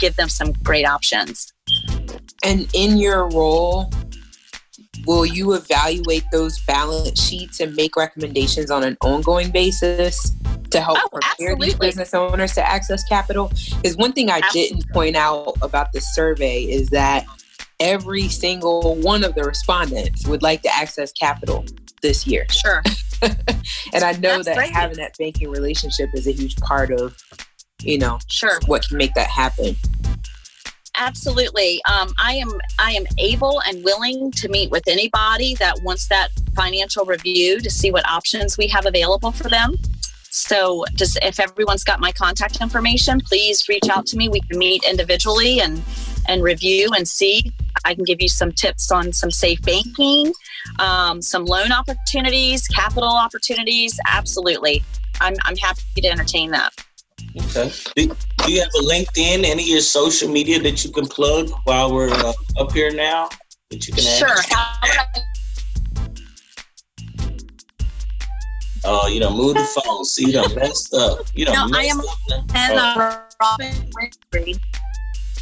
give 0.00 0.16
them 0.16 0.28
some 0.28 0.52
great 0.64 0.84
options. 0.84 1.52
And 2.44 2.68
in 2.72 2.96
your 2.98 3.28
role, 3.30 3.90
will 5.06 5.26
you 5.26 5.54
evaluate 5.54 6.24
those 6.32 6.58
balance 6.60 7.20
sheets 7.22 7.60
and 7.60 7.74
make 7.74 7.96
recommendations 7.96 8.70
on 8.70 8.84
an 8.84 8.96
ongoing 9.02 9.50
basis 9.50 10.32
to 10.70 10.80
help 10.80 10.98
Oh, 11.02 11.08
prepare 11.20 11.56
these 11.56 11.74
business 11.74 12.14
owners 12.14 12.52
to 12.54 12.66
access 12.66 13.02
capital? 13.04 13.50
Because 13.82 13.96
one 13.96 14.12
thing 14.12 14.30
I 14.30 14.40
didn't 14.52 14.84
point 14.92 15.16
out 15.16 15.56
about 15.62 15.92
the 15.92 16.00
survey 16.00 16.62
is 16.62 16.90
that 16.90 17.24
every 17.80 18.28
single 18.28 18.96
one 18.96 19.24
of 19.24 19.34
the 19.34 19.42
respondents 19.44 20.26
would 20.26 20.42
like 20.42 20.62
to 20.62 20.74
access 20.74 21.12
capital 21.12 21.64
this 22.02 22.26
year. 22.26 22.46
Sure. 22.58 22.82
and 23.92 24.04
I 24.04 24.12
know 24.12 24.36
That's 24.36 24.44
that 24.46 24.56
great. 24.56 24.70
having 24.70 24.96
that 24.98 25.16
banking 25.18 25.50
relationship 25.50 26.08
is 26.14 26.28
a 26.28 26.32
huge 26.32 26.54
part 26.58 26.92
of, 26.92 27.16
you 27.82 27.98
know, 27.98 28.20
Sure. 28.28 28.60
what 28.66 28.86
can 28.86 28.96
make 28.96 29.14
that 29.14 29.26
happen. 29.28 29.74
Absolutely. 30.98 31.80
Um, 31.84 32.12
I 32.18 32.34
am 32.34 32.60
I 32.78 32.92
am 32.92 33.06
able 33.18 33.62
and 33.66 33.84
willing 33.84 34.32
to 34.32 34.48
meet 34.48 34.70
with 34.70 34.88
anybody 34.88 35.54
that 35.54 35.80
wants 35.82 36.08
that 36.08 36.30
financial 36.54 37.04
review 37.04 37.60
to 37.60 37.70
see 37.70 37.92
what 37.92 38.06
options 38.08 38.58
we 38.58 38.66
have 38.68 38.84
available 38.84 39.30
for 39.30 39.48
them. 39.48 39.76
So 40.30 40.84
just 40.94 41.18
if 41.22 41.40
everyone's 41.40 41.84
got 41.84 42.00
my 42.00 42.12
contact 42.12 42.60
information, 42.60 43.20
please 43.20 43.68
reach 43.68 43.88
out 43.88 44.06
to 44.06 44.16
me. 44.16 44.28
We 44.28 44.40
can 44.40 44.58
meet 44.58 44.82
individually 44.84 45.60
and 45.60 45.82
and 46.28 46.42
review 46.42 46.90
and 46.94 47.08
see. 47.08 47.52
I 47.84 47.94
can 47.94 48.04
give 48.04 48.20
you 48.20 48.28
some 48.28 48.52
tips 48.52 48.90
on 48.90 49.12
some 49.12 49.30
safe 49.30 49.62
banking, 49.62 50.32
um, 50.78 51.22
some 51.22 51.44
loan 51.44 51.72
opportunities, 51.72 52.66
capital 52.68 53.08
opportunities. 53.08 53.98
Absolutely. 54.06 54.84
I'm, 55.20 55.34
I'm 55.44 55.56
happy 55.56 55.82
to 55.96 56.08
entertain 56.08 56.50
that. 56.50 56.72
Okay. 57.36 57.72
Do, 57.96 58.16
do 58.48 58.54
you 58.54 58.60
have 58.62 58.70
a 58.80 58.82
LinkedIn, 58.82 59.44
any 59.44 59.62
of 59.62 59.68
your 59.68 59.80
social 59.80 60.28
media 60.30 60.58
that 60.62 60.82
you 60.82 60.90
can 60.90 61.06
plug 61.06 61.50
while 61.64 61.92
we're 61.92 62.08
uh, 62.10 62.32
up 62.58 62.72
here 62.72 62.90
now? 62.90 63.28
That 63.70 63.86
you 63.86 63.92
can? 63.92 64.02
Sure. 64.02 64.28
How 64.50 64.72
would 64.82 64.90
I 64.98 65.06
Oh, 68.84 69.06
you 69.08 69.20
know, 69.20 69.30
move 69.36 69.54
the 69.54 69.64
phone. 69.84 70.04
See, 70.06 70.26
you 70.26 70.32
don't 70.32 70.54
messed 70.56 70.94
up. 70.94 71.18
You 71.34 71.44
done 71.44 71.70
No, 71.70 71.78
I 71.78 71.82
am- 71.84 72.00
up. 72.00 72.06
And 72.54 72.72
Oh. 72.72 72.78
uh, 72.78 73.20
Robin 73.42 73.74
Winfrey. 74.32 74.58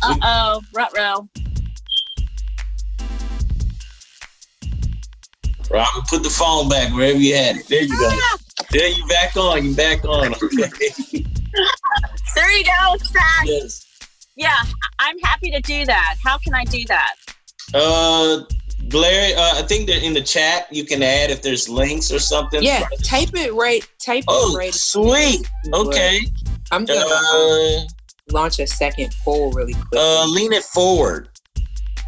Uh 0.03 0.17
oh, 0.23 0.61
Rutro. 0.75 1.29
Robin, 5.71 6.03
put 6.09 6.23
the 6.25 6.31
phone 6.31 6.69
back 6.69 6.93
wherever 6.93 7.19
you 7.19 7.37
had 7.37 7.57
it. 7.57 7.69
There 7.69 7.83
you 7.83 7.97
go. 7.97 8.09
Ah, 8.11 8.37
There 8.71 8.89
you 8.89 9.07
back 9.07 9.37
on. 9.37 9.65
You 9.65 9.75
back 9.77 10.05
on. 10.05 10.35
Okay. 10.59 11.25
There 12.35 12.51
you 12.59 12.65
go. 12.65 12.95
It's 12.95 13.13
yes. 13.45 13.83
Yeah, 14.37 14.55
I- 14.55 15.09
I'm 15.09 15.19
happy 15.21 15.51
to 15.51 15.61
do 15.61 15.85
that. 15.87 16.17
How 16.23 16.37
can 16.39 16.55
I 16.55 16.65
do 16.65 16.85
that? 16.89 17.15
Uh, 17.75 18.41
Blair, 18.85 19.37
uh, 19.37 19.59
I 19.59 19.63
think 19.63 19.89
that 19.89 20.05
in 20.05 20.13
the 20.13 20.21
chat 20.21 20.67
you 20.71 20.85
can 20.85 21.03
add 21.03 21.31
if 21.31 21.43
there's 21.43 21.69
links 21.69 22.13
or 22.13 22.19
something. 22.19 22.63
Yeah, 22.63 22.87
type 23.03 23.31
it 23.35 23.53
right. 23.55 23.87
Type 24.05 24.25
Oh, 24.29 24.55
it 24.55 24.59
right. 24.59 24.75
sweet. 24.75 25.49
Okay. 25.73 26.21
I'm 26.71 26.85
gonna 26.85 27.01
uh, 27.07 27.81
launch 28.31 28.59
a 28.59 28.67
second 28.67 29.15
poll 29.25 29.53
really 29.53 29.73
quick. 29.75 29.87
Uh, 29.97 30.27
lean 30.27 30.53
it 30.53 30.65
forward. 30.65 31.29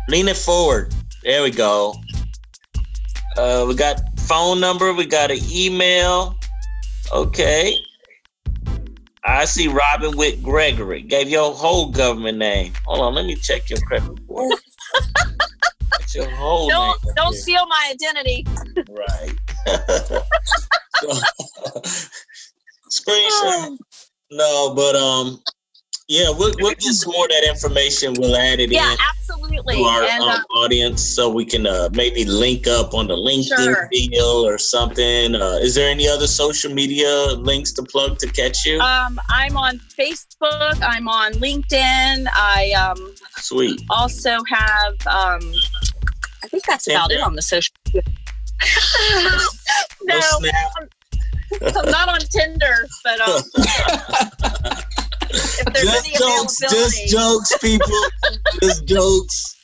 Lean 0.09 0.29
it 0.29 0.37
forward. 0.37 0.95
There 1.23 1.43
we 1.43 1.51
go. 1.51 1.95
Uh, 3.37 3.65
we 3.69 3.75
got 3.75 4.01
phone 4.21 4.61
number. 4.61 4.93
We 4.93 5.07
got 5.07 5.31
an 5.31 5.39
email. 5.51 6.37
Okay. 7.13 7.75
I 9.29 9.45
see 9.45 9.69
Robin 9.69 10.17
Witt 10.17 10.43
Gregory. 10.43 11.03
Gave 11.03 11.29
your 11.29 11.53
whole 11.53 11.91
government 11.91 12.39
name. 12.39 12.73
Hold 12.87 13.01
on, 13.01 13.15
let 13.15 13.27
me 13.27 13.35
check 13.35 13.69
your 13.69 13.79
credit 13.81 14.09
report. 14.09 14.59
your 16.15 16.31
whole 16.31 16.67
don't, 16.69 17.05
name. 17.05 17.15
Don't 17.15 17.35
steal 17.35 17.67
my 17.67 17.93
identity. 17.93 18.47
Right. 18.89 19.35
Screenshot. 22.91 23.77
No, 24.31 24.75
but 24.75 24.97
um, 24.97 25.43
yeah, 26.09 26.31
we'll, 26.31 26.55
we'll 26.59 26.71
get 26.71 26.83
some 26.83 27.13
more 27.13 27.27
of 27.27 27.31
that 27.31 27.47
information. 27.47 28.15
We'll 28.19 28.35
add 28.35 28.61
it 28.61 28.71
yeah, 28.71 28.93
in 28.93 28.99
absolutely. 29.11 29.77
to 29.77 29.83
our 29.83 30.03
and, 30.05 30.23
um, 30.23 30.31
uh, 30.31 30.59
audience 30.59 31.05
so 31.05 31.29
we 31.29 31.45
can 31.45 31.67
uh, 31.67 31.91
maybe 31.93 32.25
link 32.25 32.67
up 32.67 32.95
on 32.95 33.09
the 33.09 33.17
LinkedIn 33.17 33.63
Sure. 33.63 33.89
deal 33.93 34.25
or 34.25 34.57
something. 34.57 35.35
Uh, 35.35 35.59
is 35.61 35.75
there 35.75 35.91
any 35.91 36.09
other 36.09 36.27
social 36.27 36.73
media 36.73 37.27
links 37.35 37.73
to 37.73 37.83
plug 37.83 38.19
to 38.21 38.27
catch 38.33 38.65
you? 38.65 38.81
um, 38.81 39.21
I'm 39.29 39.59
on 39.59 39.79
Facebook. 39.99 40.79
I'm 40.83 41.09
on 41.09 41.33
LinkedIn. 41.35 42.27
I 42.35 42.73
um, 42.73 43.15
Sweet. 43.37 43.83
also 43.91 44.39
have. 44.49 44.95
Um, 45.07 45.53
I 46.43 46.49
think 46.49 46.65
that's 46.65 46.89
about 46.89 47.11
it 47.13 47.21
on 47.21 47.35
the 47.35 47.43
social. 47.43 47.75
no, 47.95 49.39
No 50.05 50.21
Snap? 50.21 50.89
I'm 51.77 51.91
not 51.91 52.09
on 52.09 52.21
Tinder, 52.21 52.87
but 53.05 53.21
um, 53.21 53.43
just 55.33 56.19
jokes, 56.19 56.57
just 56.71 57.09
jokes, 57.09 57.59
people. 57.59 58.01
just 58.63 58.87
jokes. 58.87 59.55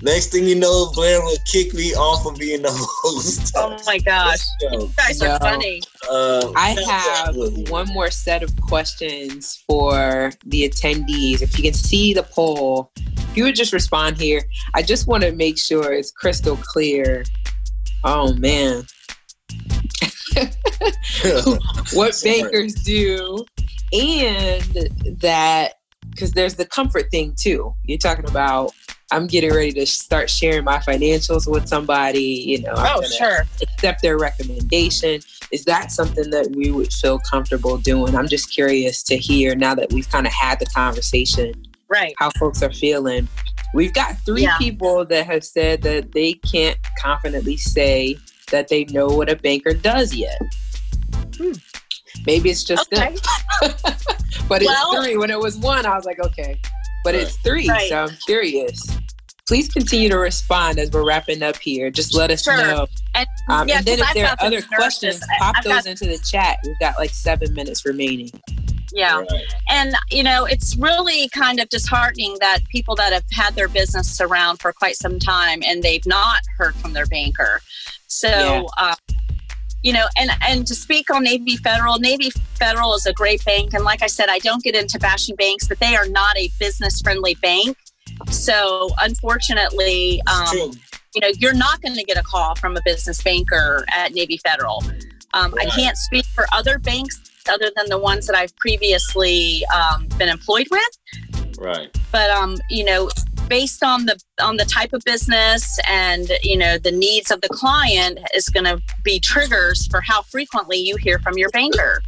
Next 0.00 0.26
thing 0.28 0.44
you 0.44 0.54
know, 0.54 0.92
Blair 0.94 1.20
will 1.22 1.36
kick 1.50 1.74
me 1.74 1.92
off 1.94 2.24
of 2.24 2.38
being 2.38 2.62
the 2.62 2.70
host. 2.70 3.52
oh 3.56 3.76
my 3.84 3.98
gosh, 3.98 4.38
Just 4.60 4.72
you 4.72 4.90
guys 4.96 5.20
are 5.22 5.28
No. 5.30 5.38
funny. 5.40 5.80
Uh, 6.08 6.52
I 6.54 6.70
have 6.86 7.28
absolutely- 7.28 7.64
one 7.70 7.88
more 7.88 8.08
set 8.10 8.44
of 8.44 8.54
questions 8.60 9.58
for 9.66 10.30
the 10.46 10.68
attendees. 10.68 11.42
If 11.42 11.56
you 11.58 11.64
can 11.64 11.74
see 11.74 12.14
the 12.14 12.22
poll, 12.22 12.92
if 13.16 13.36
you 13.36 13.42
would 13.44 13.56
just 13.56 13.72
respond 13.72 14.18
here, 14.18 14.42
I 14.74 14.82
just 14.82 15.08
want 15.08 15.24
to 15.24 15.32
make 15.32 15.58
sure 15.58 15.92
it's 15.92 16.12
crystal 16.12 16.56
clear. 16.62 17.24
Oh 18.04 18.32
man, 18.34 18.84
what 21.92 22.14
Sorry. 22.14 22.42
bankers 22.42 22.74
do, 22.74 23.44
and 23.92 24.62
that 25.20 25.74
because 26.10 26.32
there's 26.32 26.54
the 26.54 26.64
comfort 26.66 27.10
thing 27.10 27.34
too. 27.38 27.74
You're 27.84 27.98
talking 27.98 28.28
about. 28.28 28.72
I'm 29.10 29.26
getting 29.26 29.54
ready 29.54 29.72
to 29.72 29.86
start 29.86 30.28
sharing 30.28 30.64
my 30.64 30.76
financials 30.80 31.50
with 31.50 31.66
somebody. 31.66 32.20
You 32.46 32.60
know, 32.60 32.74
I'm 32.76 32.98
Oh, 32.98 33.02
sure. 33.08 33.46
accept 33.62 34.02
their 34.02 34.18
recommendation. 34.18 35.22
Is 35.50 35.64
that 35.64 35.90
something 35.90 36.28
that 36.28 36.50
we 36.54 36.70
would 36.70 36.92
feel 36.92 37.18
comfortable 37.20 37.78
doing? 37.78 38.14
I'm 38.14 38.28
just 38.28 38.52
curious 38.52 39.02
to 39.04 39.16
hear 39.16 39.54
now 39.54 39.74
that 39.76 39.94
we've 39.94 40.10
kind 40.10 40.26
of 40.26 40.32
had 40.34 40.58
the 40.58 40.66
conversation 40.66 41.54
Right. 41.88 42.12
how 42.18 42.28
folks 42.38 42.62
are 42.62 42.70
feeling. 42.70 43.28
We've 43.72 43.94
got 43.94 44.18
three 44.26 44.42
Yeah. 44.42 44.58
people 44.58 45.06
that 45.06 45.24
have 45.24 45.42
said 45.42 45.80
that 45.82 46.12
they 46.12 46.34
can't 46.34 46.76
confidently 47.00 47.56
say 47.56 48.18
that 48.50 48.68
they 48.68 48.84
know 48.90 49.06
what 49.06 49.30
a 49.30 49.36
banker 49.36 49.72
does 49.72 50.14
yet. 50.14 50.38
Hmm. 51.38 51.52
Maybe 52.28 52.50
it's 52.50 52.62
just 52.62 52.92
Okay. 52.92 53.14
them. 53.62 53.72
but 54.50 54.60
it's 54.62 54.94
three. 54.94 55.16
When 55.16 55.30
it 55.30 55.38
was 55.38 55.56
one, 55.56 55.86
I 55.86 55.96
was 55.96 56.04
like, 56.04 56.18
okay. 56.20 56.60
But 57.02 57.14
it's 57.14 57.36
three, 57.36 57.66
Right. 57.66 57.88
so 57.88 58.04
I'm 58.04 58.16
curious. 58.26 58.86
Please 59.48 59.66
continue 59.72 60.10
to 60.10 60.18
respond 60.18 60.78
as 60.78 60.90
we're 60.90 61.06
wrapping 61.06 61.42
up 61.42 61.56
here. 61.56 61.90
Just 61.90 62.14
let 62.14 62.30
us 62.30 62.42
Sure. 62.44 62.58
know. 62.58 62.86
And, 63.14 63.26
Um, 63.48 63.66
yeah, 63.66 63.78
and 63.78 63.86
then 63.86 64.00
if 64.00 64.06
I've 64.08 64.14
there 64.14 64.26
are 64.26 64.36
other 64.40 64.60
questions, 64.60 65.22
I- 65.22 65.38
pop 65.38 65.54
I've 65.56 65.64
those 65.64 65.72
got- 65.72 65.86
into 65.86 66.04
the 66.04 66.18
chat. 66.30 66.58
We've 66.66 66.78
got 66.80 66.98
like 66.98 67.14
seven 67.14 67.54
minutes 67.54 67.86
remaining. 67.86 68.30
Yeah. 68.92 69.20
Right. 69.20 69.42
And, 69.70 69.94
you 70.10 70.22
know, 70.22 70.44
it's 70.44 70.76
really 70.76 71.30
kind 71.30 71.60
of 71.60 71.70
disheartening 71.70 72.36
that 72.40 72.58
people 72.68 72.94
that 72.96 73.14
have 73.14 73.24
had 73.32 73.54
their 73.54 73.68
business 73.68 74.20
around 74.20 74.58
for 74.58 74.74
quite 74.74 74.96
some 74.96 75.18
time 75.18 75.62
and 75.66 75.82
they've 75.82 76.04
not 76.04 76.40
heard 76.58 76.74
from 76.76 76.92
their 76.92 77.06
banker. 77.06 77.62
So, 78.06 78.28
Yeah. 78.28 78.62
uh, 78.76 78.94
you 79.82 79.92
know, 79.92 80.06
and, 80.16 80.30
and 80.42 80.66
to 80.66 80.74
speak 80.74 81.10
on 81.10 81.24
Navy 81.24 81.56
Federal, 81.56 81.98
Navy 81.98 82.30
Federal 82.54 82.94
is 82.94 83.06
a 83.06 83.12
great 83.12 83.44
bank. 83.44 83.74
And 83.74 83.84
like 83.84 84.02
I 84.02 84.06
said, 84.06 84.28
I 84.28 84.38
don't 84.38 84.62
get 84.62 84.74
into 84.74 84.98
bashing 84.98 85.36
banks, 85.36 85.68
but 85.68 85.78
they 85.78 85.96
are 85.96 86.08
not 86.08 86.36
a 86.36 86.50
business 86.58 87.00
friendly 87.00 87.34
bank. 87.36 87.76
So, 88.30 88.90
unfortunately, 89.00 90.20
um, 90.26 90.72
you 91.14 91.20
know, 91.20 91.30
you're 91.38 91.54
not 91.54 91.80
going 91.80 91.94
to 91.94 92.02
get 92.02 92.16
a 92.16 92.22
call 92.22 92.54
from 92.56 92.76
a 92.76 92.80
business 92.84 93.22
banker 93.22 93.84
at 93.94 94.12
Navy 94.12 94.38
Federal. 94.38 94.82
Um, 95.34 95.54
I 95.58 95.66
can't 95.66 95.96
speak 95.96 96.24
for 96.26 96.46
other 96.52 96.78
banks 96.78 97.20
other 97.48 97.70
than 97.76 97.88
the 97.88 97.98
ones 97.98 98.26
that 98.26 98.36
I've 98.36 98.54
previously 98.56 99.64
um, 99.74 100.06
been 100.18 100.28
employed 100.28 100.66
with. 100.70 101.58
Right. 101.58 101.96
But 102.12 102.30
um, 102.30 102.56
you 102.70 102.84
know, 102.84 103.10
based 103.48 103.82
on 103.82 104.06
the 104.06 104.18
on 104.40 104.56
the 104.56 104.64
type 104.64 104.92
of 104.92 105.02
business 105.04 105.78
and 105.88 106.30
you 106.42 106.56
know 106.56 106.78
the 106.78 106.92
needs 106.92 107.30
of 107.30 107.40
the 107.40 107.48
client 107.48 108.18
is 108.34 108.48
going 108.48 108.64
to 108.64 108.80
be 109.02 109.18
triggers 109.18 109.86
for 109.88 110.00
how 110.00 110.22
frequently 110.22 110.76
you 110.76 110.96
hear 110.96 111.18
from 111.18 111.36
your 111.36 111.50
banker. 111.50 112.02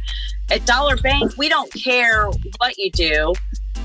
At 0.49 0.65
Dollar 0.65 0.97
Bank, 0.97 1.37
we 1.37 1.47
don't 1.47 1.71
care 1.73 2.27
what 2.57 2.77
you 2.77 2.91
do. 2.91 3.33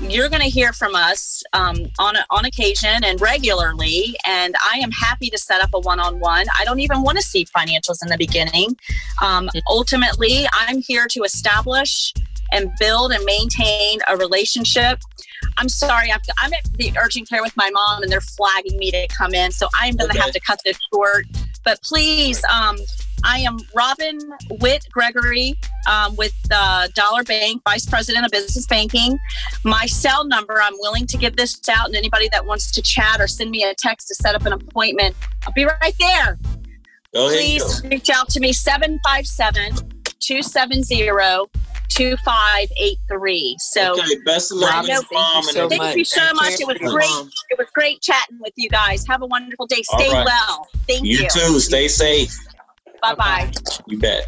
You're 0.01 0.29
going 0.29 0.41
to 0.41 0.49
hear 0.49 0.73
from 0.73 0.95
us 0.95 1.41
um, 1.53 1.77
on 1.97 2.15
on 2.29 2.45
occasion 2.45 3.03
and 3.03 3.19
regularly, 3.19 4.15
and 4.25 4.53
I 4.61 4.77
am 4.79 4.91
happy 4.91 5.29
to 5.29 5.37
set 5.37 5.61
up 5.61 5.69
a 5.73 5.79
one-on-one. 5.79 6.45
I 6.59 6.65
don't 6.65 6.79
even 6.81 7.01
want 7.01 7.17
to 7.17 7.23
see 7.23 7.45
financials 7.45 8.03
in 8.03 8.09
the 8.09 8.17
beginning. 8.17 8.75
Um, 9.21 9.49
ultimately, 9.67 10.45
I'm 10.53 10.81
here 10.81 11.07
to 11.11 11.23
establish 11.23 12.13
and 12.51 12.69
build 12.79 13.11
and 13.11 13.23
maintain 13.25 13.99
a 14.07 14.17
relationship. 14.17 14.99
I'm 15.57 15.69
sorry, 15.69 16.11
I've, 16.11 16.21
I'm 16.37 16.53
at 16.53 16.63
the 16.75 16.91
urgent 17.01 17.27
care 17.29 17.41
with 17.41 17.55
my 17.57 17.69
mom, 17.71 18.03
and 18.03 18.11
they're 18.11 18.21
flagging 18.21 18.77
me 18.77 18.91
to 18.91 19.07
come 19.07 19.33
in, 19.33 19.51
so 19.51 19.67
I'm 19.73 19.95
going 19.95 20.09
to 20.09 20.15
Okay. 20.15 20.19
have 20.23 20.31
to 20.33 20.39
cut 20.39 20.59
this 20.63 20.77
short. 20.93 21.25
But 21.63 21.81
please, 21.81 22.41
um, 22.45 22.77
I 23.23 23.39
am 23.39 23.57
Robin 23.75 24.19
Witt 24.61 24.87
Gregory 24.91 25.55
um, 25.89 26.15
with 26.15 26.33
uh, 26.51 26.87
Dollar 26.93 27.23
Bank, 27.23 27.61
Vice 27.67 27.85
President 27.85 28.25
of 28.25 28.31
Business 28.31 28.65
Banking. 28.67 29.17
My 29.63 29.85
cell 29.87 30.25
number, 30.25 30.61
I'm 30.61 30.75
willing 30.79 31.07
to 31.07 31.17
give 31.17 31.35
this 31.35 31.59
out, 31.69 31.87
and 31.87 31.95
anybody 31.95 32.29
that 32.31 32.45
wants 32.45 32.71
to 32.71 32.81
chat 32.81 33.19
or 33.19 33.27
send 33.27 33.49
me 33.51 33.63
a 33.63 33.73
text 33.73 34.07
to 34.09 34.15
set 34.15 34.35
up 34.35 34.45
an 34.45 34.53
appointment, 34.53 35.15
I'll 35.45 35.53
be 35.53 35.65
right 35.65 35.95
there. 35.99 36.37
Go 37.13 37.27
ahead. 37.27 37.39
Please 37.39 37.81
reach 37.85 38.09
out 38.09 38.29
to 38.29 38.39
me 38.39 38.53
757 38.53 39.89
270 40.19 41.09
2583. 41.89 43.55
So 43.59 43.93
okay, 43.93 44.15
best 44.25 44.51
of 44.51 44.57
luck 44.57 44.71
Robin, 44.73 44.89
with 44.89 45.05
thank 45.07 45.11
you 45.11 45.17
mom 45.17 45.43
so 45.43 45.69
Thank 45.69 45.81
much. 45.81 45.95
you 45.95 46.05
so 46.05 46.33
much. 46.33 46.59
It 46.59 46.67
was 46.67 46.77
great. 46.77 47.09
mom. 47.09 47.29
it 47.49 47.57
was 47.57 47.67
great 47.73 48.01
chatting 48.01 48.37
with 48.39 48.53
you 48.55 48.69
guys. 48.69 49.05
Have 49.07 49.21
a 49.21 49.25
wonderful 49.25 49.65
day. 49.67 49.81
Stay 49.83 50.11
right. 50.11 50.25
well. 50.25 50.67
Thank 50.87 51.05
you. 51.05 51.19
You 51.19 51.27
too. 51.29 51.59
Stay 51.59 51.87
safe. 51.87 52.35
Bye 53.01 53.15
bye. 53.15 53.51
You 53.87 53.99
bet. 53.99 54.25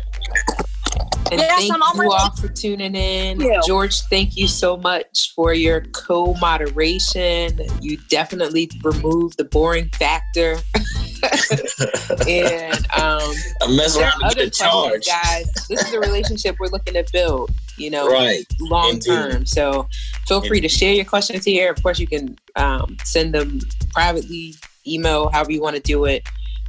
And 1.32 1.40
Yes, 1.40 1.60
thank 1.60 1.74
I'm 1.74 1.82
on 1.84 1.96
you 1.96 2.10
way. 2.10 2.16
all 2.20 2.32
for 2.32 2.48
tuning 2.48 2.96
in. 2.96 3.40
Thank. 3.40 3.66
George, 3.66 4.02
thank 4.10 4.36
you 4.36 4.48
so 4.48 4.78
much 4.78 5.32
for 5.36 5.54
your 5.54 5.82
co 5.82 6.34
moderation. 6.36 7.60
You 7.82 7.98
definitely 8.10 8.72
removed 8.84 9.38
the 9.38 9.44
boring 9.44 9.90
factor. 9.90 10.58
and 12.28 12.76
um, 12.98 13.34
I 13.62 13.68
mess 13.76 13.98
around 13.98 14.14
and 14.22 14.36
get 14.36 14.56
questions, 14.56 14.58
charged. 14.58 15.08
guys. 15.08 15.52
This 15.68 15.86
is 15.88 15.94
a 15.94 16.00
relationship 16.00 16.56
we're 16.60 16.68
looking 16.68 16.94
to 16.96 17.06
build, 17.12 17.52
you 17.78 17.90
know, 17.90 18.08
Right. 18.10 18.46
long 18.60 18.92
Indeed. 18.92 19.06
term. 19.06 19.46
So 19.46 19.88
feel 20.28 20.42
free 20.42 20.62
to 20.62 20.70
share 20.70 20.94
your 20.94 21.06
questions 21.06 21.46
here. 21.46 21.72
Of 21.72 21.82
course, 21.84 22.00
you 22.00 22.08
can 22.08 22.38
um, 22.56 22.98
send 23.04 23.34
them 23.34 23.60
privately, 23.94 24.56
email, 24.88 25.30
however 25.30 25.52
you 25.52 25.62
want 25.62 25.76
to 25.76 25.82
do 25.82 26.06
it. 26.06 26.24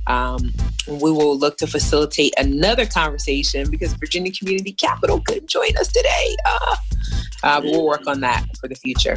Um, 0.06 0.52
we 0.88 1.10
will 1.12 1.38
look 1.38 1.56
to 1.58 1.66
facilitate 1.66 2.32
another 2.38 2.86
conversation 2.86 3.70
because 3.70 3.92
Virginia 3.94 4.32
Community 4.32 4.72
Capital 4.72 5.20
couldn't 5.20 5.48
join 5.48 5.76
us 5.78 5.88
today. 5.88 6.36
Uh, 6.46 6.76
uh, 7.42 7.60
but 7.60 7.64
we'll 7.70 7.86
work 7.86 8.06
on 8.06 8.20
that 8.20 8.44
for 8.58 8.66
the 8.68 8.74
future. 8.74 9.16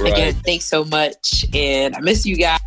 Right. 0.00 0.12
Again, 0.12 0.34
thanks 0.44 0.64
so 0.64 0.84
much. 0.84 1.44
And 1.54 1.94
I 1.94 2.00
miss 2.00 2.24
you 2.26 2.36
guys. 2.36 2.58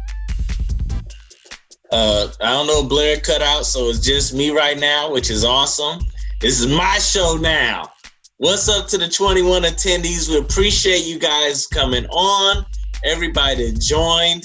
Uh, 1.98 2.28
I 2.42 2.52
don't 2.52 2.68
know. 2.68 2.84
Blair 2.84 3.22
cut 3.22 3.42
out, 3.42 3.66
so 3.66 3.88
it's 3.88 4.00
just 4.00 4.34
me 4.34 4.50
right 4.50 4.78
now, 4.78 5.14
which 5.14 5.30
is 5.30 5.46
awesome. 5.46 6.02
This 6.42 6.60
is 6.60 6.68
my 6.68 6.98
show 6.98 7.38
now. 7.40 7.90
What's 8.36 8.68
up 8.68 8.88
to 8.88 8.98
the 8.98 9.08
21 9.08 9.62
attendees? 9.62 10.28
We 10.28 10.38
appreciate 10.40 11.06
you 11.06 11.18
guys 11.18 11.68
coming 11.68 12.06
on. 12.08 12.66
Everybody 13.06 13.72
that 13.72 13.80
joined 13.80 14.44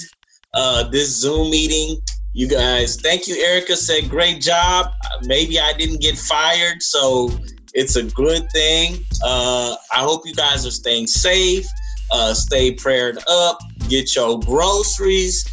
uh, 0.53 0.87
this 0.91 1.13
Zoom 1.19 1.51
meeting. 1.51 2.01
You 2.31 2.47
guys, 2.47 2.95
thank 3.01 3.27
you. 3.27 3.35
Erica 3.35 3.75
said, 3.75 4.09
great 4.09 4.41
job. 4.41 4.85
Maybe 5.23 5.59
I 5.59 5.73
didn't 5.73 5.99
get 5.99 6.17
fired, 6.17 6.81
so 6.81 7.31
It's 7.73 7.97
a 7.97 8.03
good 8.03 8.49
thing. 8.53 9.05
Uh, 9.25 9.75
I 9.93 9.99
hope 9.99 10.25
you 10.25 10.33
guys 10.33 10.65
are 10.65 10.71
staying 10.71 11.07
safe. 11.07 11.67
Uh, 12.11 12.33
stay 12.33 12.71
prayed 12.71 13.17
up. 13.27 13.59
Get 13.89 14.15
your 14.15 14.39
groceries. 14.39 15.45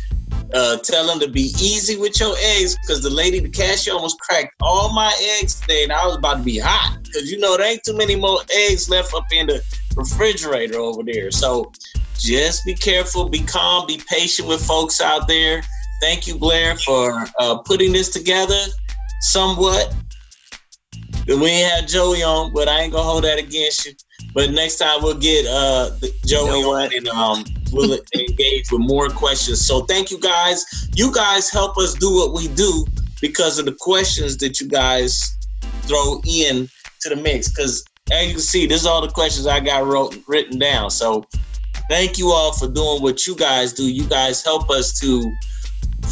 Uh, 0.54 0.78
tell 0.78 1.06
them 1.06 1.20
to 1.20 1.28
be 1.28 1.52
easy 1.60 1.96
with 1.96 2.18
your 2.18 2.34
eggs 2.38 2.76
because 2.80 3.02
the 3.02 3.10
lady, 3.10 3.38
the 3.38 3.48
cashier, 3.50 3.92
almost 3.92 4.18
cracked 4.20 4.54
all 4.62 4.92
my 4.94 5.12
eggs 5.38 5.60
today, 5.60 5.82
and 5.82 5.92
I 5.92 6.06
was 6.06 6.16
about 6.16 6.38
to 6.38 6.42
be 6.42 6.58
hot 6.58 6.98
because 7.02 7.30
you 7.30 7.38
know 7.38 7.56
there 7.56 7.66
ain't 7.66 7.84
too 7.84 7.96
many 7.96 8.16
more 8.16 8.40
eggs 8.50 8.88
left 8.88 9.12
up 9.14 9.26
in 9.30 9.46
the 9.46 9.62
refrigerator 9.94 10.78
over 10.78 11.02
there. 11.02 11.30
So 11.30 11.70
just 12.18 12.64
be 12.64 12.74
careful, 12.74 13.28
be 13.28 13.40
calm, 13.40 13.86
be 13.86 14.00
patient 14.08 14.48
with 14.48 14.64
folks 14.64 15.00
out 15.00 15.28
there. 15.28 15.62
Thank 16.00 16.26
you, 16.26 16.38
Blair, 16.38 16.76
for 16.76 17.26
uh, 17.38 17.58
putting 17.58 17.92
this 17.92 18.08
together 18.08 18.58
somewhat. 19.20 19.94
We 21.26 21.60
had 21.60 21.88
Joey 21.88 22.22
on, 22.22 22.54
but 22.54 22.68
I 22.68 22.80
ain't 22.80 22.92
gonna 22.92 23.04
hold 23.04 23.24
that 23.24 23.38
against 23.38 23.84
you. 23.84 23.92
But 24.32 24.50
next 24.50 24.76
time 24.76 25.02
we'll 25.02 25.18
get 25.18 25.46
uh 25.46 25.90
Joey 26.24 26.62
on 26.62 26.94
and 26.94 27.08
um 27.08 27.44
we'll 27.72 27.98
engage 28.14 28.70
with 28.70 28.80
more 28.80 29.08
questions. 29.08 29.64
So 29.66 29.82
thank 29.82 30.10
you 30.10 30.18
guys. 30.20 30.64
You 30.94 31.12
guys 31.12 31.50
help 31.50 31.78
us 31.78 31.94
do 31.94 32.12
what 32.12 32.32
we 32.32 32.48
do 32.48 32.86
because 33.20 33.58
of 33.58 33.64
the 33.64 33.76
questions 33.78 34.36
that 34.38 34.60
you 34.60 34.68
guys 34.68 35.36
throw 35.82 36.20
in 36.26 36.68
to 37.00 37.08
the 37.08 37.16
mix. 37.16 37.48
Because 37.48 37.84
as 38.10 38.26
you 38.26 38.32
can 38.32 38.40
see, 38.40 38.66
this 38.66 38.80
is 38.80 38.86
all 38.86 39.00
the 39.00 39.12
questions 39.12 39.46
I 39.46 39.60
got 39.60 39.86
wrote 39.86 40.16
written 40.26 40.58
down. 40.58 40.90
So 40.90 41.26
thank 41.88 42.18
you 42.18 42.30
all 42.30 42.52
for 42.52 42.68
doing 42.68 43.02
what 43.02 43.26
you 43.26 43.34
guys 43.34 43.72
do. 43.72 43.90
You 43.90 44.04
guys 44.04 44.42
help 44.42 44.70
us 44.70 44.98
to 45.00 45.32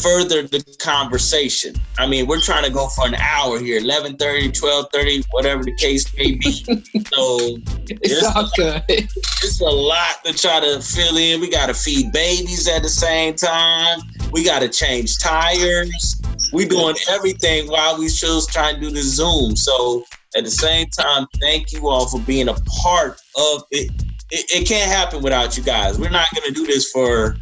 further 0.02 0.42
the 0.42 0.62
conversation. 0.78 1.74
I 1.98 2.06
mean, 2.06 2.26
we're 2.26 2.40
trying 2.40 2.64
to 2.64 2.70
go 2.70 2.88
for 2.88 3.06
an 3.06 3.14
hour 3.14 3.58
here, 3.58 3.80
11:30, 3.80 4.52
12:30, 4.52 5.24
whatever 5.30 5.64
the 5.64 5.74
case 5.76 6.12
may 6.16 6.32
be. 6.32 6.52
so 7.14 7.58
it's 7.88 8.24
all 8.24 8.50
good. 8.56 8.82
It's 8.88 9.60
a 9.60 9.64
lot 9.64 10.24
to 10.24 10.32
try 10.32 10.60
to 10.60 10.80
fill 10.80 11.16
in. 11.16 11.40
We 11.40 11.50
got 11.50 11.66
to 11.66 11.74
feed 11.74 12.12
babies 12.12 12.68
at 12.68 12.82
the 12.82 12.88
same 12.88 13.34
time. 13.34 14.00
We 14.32 14.44
got 14.44 14.60
to 14.60 14.68
change 14.68 15.18
tires. 15.18 16.20
We 16.52 16.66
doing 16.66 16.96
everything 17.10 17.68
while 17.68 17.98
we 17.98 18.08
still 18.08 18.40
trying 18.42 18.76
to 18.76 18.80
do 18.80 18.90
the 18.90 19.02
Zoom. 19.02 19.56
So 19.56 20.04
at 20.36 20.44
the 20.44 20.50
same 20.50 20.88
time, 20.88 21.26
thank 21.40 21.72
you 21.72 21.88
all 21.88 22.06
for 22.06 22.20
being 22.20 22.48
a 22.48 22.54
part 22.82 23.20
of 23.36 23.64
it. 23.70 23.90
It, 24.30 24.44
it 24.50 24.68
can't 24.68 24.90
happen 24.90 25.22
without 25.22 25.56
you 25.56 25.62
guys. 25.62 25.98
We're 25.98 26.10
not 26.10 26.26
going 26.34 26.48
to 26.48 26.54
do 26.54 26.66
this 26.66 26.90
for 26.90 27.36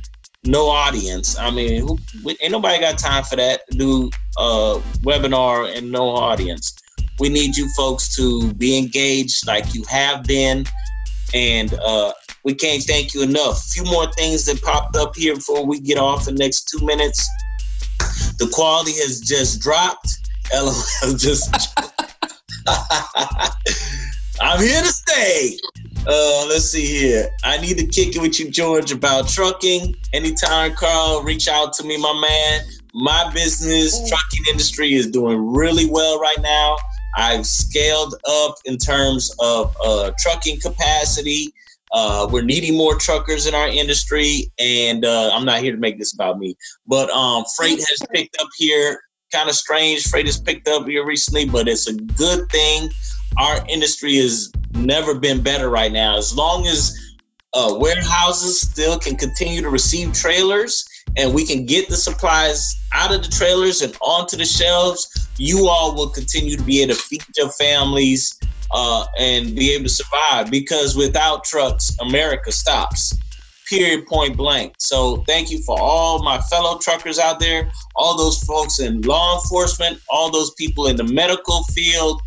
no 0.47 0.67
audience. 0.69 1.39
I 1.39 1.51
mean, 1.51 1.81
who, 1.81 1.99
ain't 2.41 2.53
nobody 2.53 2.81
got 2.81 2.99
time 2.99 3.25
for 3.25 3.37
that. 3.37 3.61
A 3.71 4.81
webinar 5.03 5.77
and 5.77 5.91
no 5.91 6.09
audience. 6.09 6.75
We 7.21 7.29
need 7.29 7.57
you 7.57 7.69
folks 7.77 8.15
to 8.17 8.53
be 8.55 8.77
engaged 8.77 9.47
like 9.47 9.73
you 9.75 9.85
have 9.89 10.25
been, 10.25 10.67
and 11.33 11.73
uh, 11.75 12.13
we 12.43 12.55
can't 12.55 12.83
thank 12.83 13.15
you 13.15 13.23
enough. 13.23 13.59
A 13.59 13.69
few 13.69 13.85
more 13.85 14.11
things 14.13 14.45
that 14.47 14.61
popped 14.63 14.97
up 14.97 15.15
here 15.17 15.37
before 15.37 15.65
we 15.65 15.79
get 15.81 15.97
off 15.97 16.25
the 16.25 16.33
next 16.33 16.69
two 16.69 16.85
minutes. 16.85 17.29
The 18.39 18.51
quality 18.53 18.93
has 18.93 19.21
just 19.21 19.61
dropped. 19.61 20.19
LOL 20.55 21.15
just. 21.17 21.79
I'm 24.41 24.61
here 24.61 24.83
to 24.83 24.89
stay. 24.89 25.57
Uh, 26.07 26.47
let's 26.49 26.67
see 26.67 26.87
here. 26.87 27.31
I 27.45 27.59
need 27.59 27.79
to 27.79 27.87
kick 27.87 28.15
it 28.15 28.21
with 28.21 28.39
you, 28.39 28.51
George, 28.51 28.93
about 28.93 29.29
trucking. 29.29 29.95
Anytime, 30.13 30.75
Carl, 30.75 31.23
reach 31.23 31.49
out 31.49 31.73
to 31.75 31.85
me, 31.85 31.97
my 31.97 32.13
man. 32.21 32.61
My 32.93 33.31
business, 33.33 33.97
trucking 34.09 34.45
industry, 34.51 34.93
is 34.93 35.11
doing 35.11 35.39
really 35.55 35.87
well 35.87 36.21
right 36.21 36.41
now. 36.41 36.77
I've 37.17 37.47
scaled 37.47 38.15
up 38.29 38.57
in 38.67 38.77
terms 38.77 39.35
of 39.41 39.75
uh, 39.83 40.13
trucking 40.19 40.61
capacity. 40.61 41.53
Uh, 41.93 42.29
we're 42.31 42.43
needing 42.43 42.77
more 42.77 42.97
truckers 42.97 43.47
in 43.47 43.55
our 43.55 43.69
industry, 43.69 44.51
and 44.59 45.05
uh, 45.05 45.31
I'm 45.33 45.45
not 45.45 45.61
here 45.61 45.73
to 45.73 45.79
make 45.79 45.99
this 45.99 46.13
about 46.13 46.39
me, 46.39 46.57
but 46.87 47.09
um, 47.11 47.45
freight 47.57 47.79
has 47.79 47.99
picked 48.13 48.37
up 48.41 48.49
here. 48.57 49.01
Kind 49.33 49.49
of 49.49 49.55
strange, 49.55 50.07
freight 50.09 50.27
has 50.27 50.39
picked 50.39 50.69
up 50.69 50.87
here 50.87 51.07
recently, 51.07 51.49
but 51.49 51.67
it's 51.67 51.89
a 51.89 51.95
good 51.95 52.49
thing. 52.51 52.91
Our 53.39 53.65
industry 53.69 54.17
has 54.17 54.53
never 54.75 55.19
been 55.19 55.43
better 55.43 55.71
right 55.71 55.93
now. 55.93 56.17
As 56.17 56.35
long 56.35 56.67
as 56.67 56.97
uh, 57.55 57.77
warehouses 57.79 58.61
still 58.61 58.99
can 58.99 59.17
continue 59.17 59.63
to 59.63 59.71
receive 59.71 60.13
trailers 60.13 60.85
and 61.17 61.33
we 61.33 61.47
can 61.47 61.65
get 61.65 61.89
the 61.89 61.97
supplies 61.97 62.75
out 62.93 63.15
of 63.15 63.23
the 63.23 63.29
trailers 63.29 63.83
and 63.83 63.97
onto 64.01 64.37
the 64.37 64.45
shelves, 64.45 65.29
you 65.39 65.69
all 65.69 65.95
will 65.95 66.09
continue 66.09 66.57
to 66.57 66.63
be 66.63 66.83
able 66.83 66.95
to 66.95 67.01
feed 67.01 67.25
your 67.37 67.51
families 67.51 68.39
uh, 68.73 69.07
and 69.19 69.55
be 69.55 69.73
able 69.73 69.85
to 69.85 69.91
survive 69.91 70.51
because 70.51 70.97
without 70.97 71.45
trucks, 71.45 71.97
America 72.01 72.51
stops. 72.51 73.17
Period, 73.69 74.07
point 74.07 74.37
blank. 74.37 74.75
So, 74.79 75.25
thank 75.27 75.51
you 75.51 75.63
for 75.63 75.81
all 75.81 76.23
my 76.23 76.39
fellow 76.39 76.79
truckers 76.79 77.19
out 77.19 77.41
there, 77.41 77.71
all 77.97 78.17
those 78.17 78.43
folks 78.45 78.79
in 78.79 79.01
law 79.03 79.41
enforcement, 79.41 80.01
all 80.11 80.31
those 80.31 80.51
people 80.55 80.87
in 80.87 80.97
the 80.97 81.05
medical 81.05 81.63
field 81.65 82.21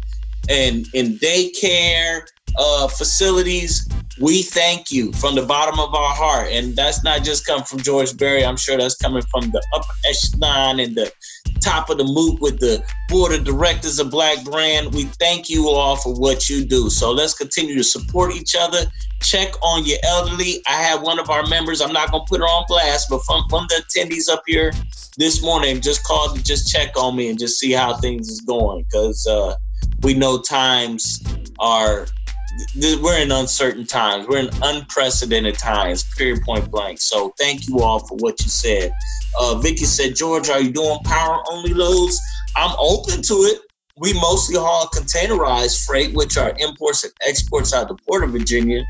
and 0.50 0.88
in 0.94 1.18
daycare 1.18 2.22
uh, 2.58 2.88
facilities. 2.88 3.88
We 4.20 4.42
thank 4.42 4.92
you 4.92 5.14
from 5.14 5.36
the 5.36 5.44
bottom 5.44 5.80
of 5.80 5.94
our 5.94 6.14
heart. 6.16 6.50
And 6.52 6.76
that's 6.76 7.04
not 7.04 7.24
just 7.24 7.46
come 7.46 7.64
from 7.64 7.80
George 7.80 8.18
Berry. 8.18 8.44
I'm 8.44 8.58
sure 8.58 8.76
that's 8.78 8.96
coming 8.96 9.22
from 9.30 9.52
the 9.52 9.64
upper 9.76 9.94
echelon 10.06 10.80
and 10.80 10.96
the 10.96 11.12
top 11.60 11.90
of 11.90 11.98
the 11.98 12.04
moot 12.04 12.42
with 12.42 12.60
the 12.60 12.84
board 13.10 13.32
of 13.34 13.44
directors 13.44 14.00
of 14.00 14.10
Black 14.10 14.44
Brand. 14.44 14.94
We 14.94 15.04
thank 15.20 15.50
you 15.50 15.70
all 15.70 15.98
for 15.98 16.16
what 16.16 16.50
you 16.50 16.66
do. 16.66 16.90
So 16.90 17.12
let's 17.12 17.36
continue 17.36 17.76
to 17.76 17.84
support 17.84 18.34
each 18.34 18.56
other. 18.58 18.86
Check 19.22 19.54
on 19.62 19.86
your 19.86 20.00
elderly. 20.04 20.64
I 20.68 20.82
had 20.82 21.02
one 21.02 21.20
of 21.20 21.30
our 21.30 21.46
members, 21.48 21.82
I'm 21.82 21.94
not 21.94 22.12
going 22.12 22.26
to 22.26 22.30
put 22.30 22.40
her 22.40 22.46
on 22.46 22.66
blast, 22.68 23.10
but 23.10 23.22
from, 23.24 23.44
from 23.50 23.68
the 23.70 23.84
attendees 23.84 24.30
up 24.32 24.44
here 24.48 24.72
this 25.18 25.44
morning, 25.44 25.82
just 25.82 26.04
called 26.04 26.38
to 26.38 26.44
just 26.44 26.72
check 26.72 26.98
on 26.98 27.16
me 27.16 27.30
and 27.30 27.38
just 27.38 27.60
see 27.60 27.72
how 27.72 27.96
things 27.98 28.30
is 28.30 28.42
going. 28.42 28.84
Because 28.84 29.28
uh, 29.28 29.56
we 30.04 30.14
know 30.14 30.40
times 30.40 31.24
are 31.60 32.08
we're 33.02 33.20
in 33.20 33.32
uncertain 33.32 33.86
times. 33.86 34.28
We're 34.28 34.40
in 34.40 34.50
unprecedented 34.64 35.60
times, 35.60 36.04
period, 36.16 36.42
point 36.44 36.72
blank. 36.72 37.00
So 37.00 37.34
thank 37.38 37.68
you 37.68 37.82
all 37.82 38.00
for 38.00 38.16
what 38.18 38.42
you 38.42 38.50
said. 38.50 38.92
Uh, 39.40 39.56
Vicky 39.56 39.86
said, 39.86 40.16
George, 40.16 40.50
are 40.50 40.60
you 40.60 40.72
doing 40.72 40.98
power 41.04 41.44
only 41.52 41.74
loads? 41.74 42.20
I'm 42.56 42.76
open 42.80 43.22
to 43.24 43.34
it. 43.34 43.62
We 43.98 44.14
mostly 44.14 44.58
haul 44.58 44.88
containerized 44.88 45.86
freight, 45.86 46.16
which 46.16 46.38
are 46.38 46.54
imports 46.60 47.04
and 47.04 47.14
exports 47.28 47.74
out 47.74 47.90
of 47.90 47.98
the 47.98 48.04
Port 48.08 48.24
of 48.24 48.32
Virginia. 48.32 48.84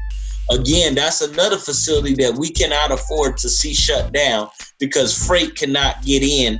Again, 0.50 0.96
that's 0.96 1.22
another 1.22 1.58
facility 1.58 2.14
that 2.16 2.36
we 2.36 2.50
cannot 2.50 2.92
afford 2.92 3.38
to 3.38 3.50
see 3.50 3.74
shut 3.74 4.14
down 4.14 4.50
because 4.80 5.28
freight 5.28 5.56
cannot 5.56 6.04
get 6.04 6.24
in 6.24 6.60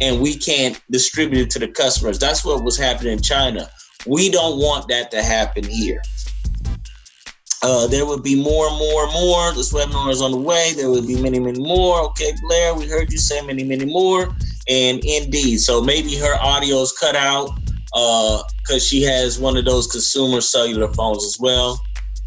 and 0.00 0.20
we 0.20 0.36
can't 0.36 0.80
distribute 0.90 1.42
it 1.42 1.50
to 1.50 1.58
the 1.58 1.68
customers. 1.68 2.18
That's 2.18 2.44
what 2.44 2.62
was 2.62 2.76
happening 2.76 3.14
in 3.14 3.22
China. 3.22 3.68
We 4.06 4.30
don't 4.30 4.58
want 4.58 4.88
that 4.88 5.10
to 5.12 5.22
happen 5.22 5.64
here. 5.64 6.00
Uh, 7.62 7.86
there 7.86 8.04
would 8.04 8.22
be 8.22 8.40
more 8.40 8.68
and 8.68 8.76
more 8.76 9.04
and 9.04 9.12
more. 9.14 9.52
This 9.54 9.72
webinar 9.72 10.10
is 10.10 10.20
on 10.20 10.32
the 10.32 10.36
way. 10.36 10.74
There 10.76 10.90
will 10.90 11.06
be 11.06 11.20
many, 11.20 11.38
many 11.38 11.60
more. 11.60 12.02
Okay, 12.08 12.32
Blair, 12.42 12.74
we 12.74 12.86
heard 12.86 13.10
you 13.10 13.16
say 13.16 13.40
many, 13.40 13.64
many 13.64 13.86
more. 13.86 14.36
And 14.68 15.02
indeed, 15.02 15.60
so 15.60 15.82
maybe 15.82 16.14
her 16.16 16.34
audio 16.42 16.82
is 16.82 16.92
cut 16.92 17.16
out 17.16 17.50
because 17.94 18.70
uh, 18.70 18.78
she 18.78 19.02
has 19.02 19.38
one 19.38 19.56
of 19.56 19.64
those 19.64 19.86
consumer 19.86 20.42
cellular 20.42 20.92
phones 20.92 21.24
as 21.24 21.38
well. 21.40 21.80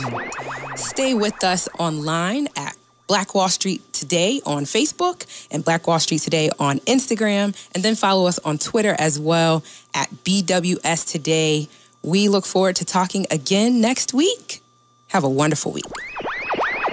Stay 0.76 1.14
with 1.14 1.43
us 1.45 1.68
online 1.78 2.49
at 2.57 2.76
Black 3.07 3.35
Wall 3.35 3.49
Street 3.49 3.81
Today 3.93 4.41
on 4.47 4.64
Facebook 4.64 5.26
and 5.51 5.64
Black 5.64 5.87
Wall 5.87 5.99
Street 5.99 6.20
Today 6.20 6.51
on 6.59 6.78
Instagram, 6.81 7.55
and 7.74 7.85
then 7.85 7.95
follow 7.95 8.26
us 8.26 8.39
on 8.41 8.59
Twitter 8.59 8.97
as 8.99 9.18
well 9.18 9.62
at 9.95 10.09
BWS 10.24 11.11
Today. 11.11 11.68
We 12.03 12.28
look 12.28 12.47
forward 12.47 12.76
to 12.76 12.85
talking 12.85 13.26
again 13.31 13.81
next 13.81 14.14
week. 14.14 14.62
Have 15.09 15.24
a 15.24 15.28
wonderful 15.28 15.72
week. 15.72 15.85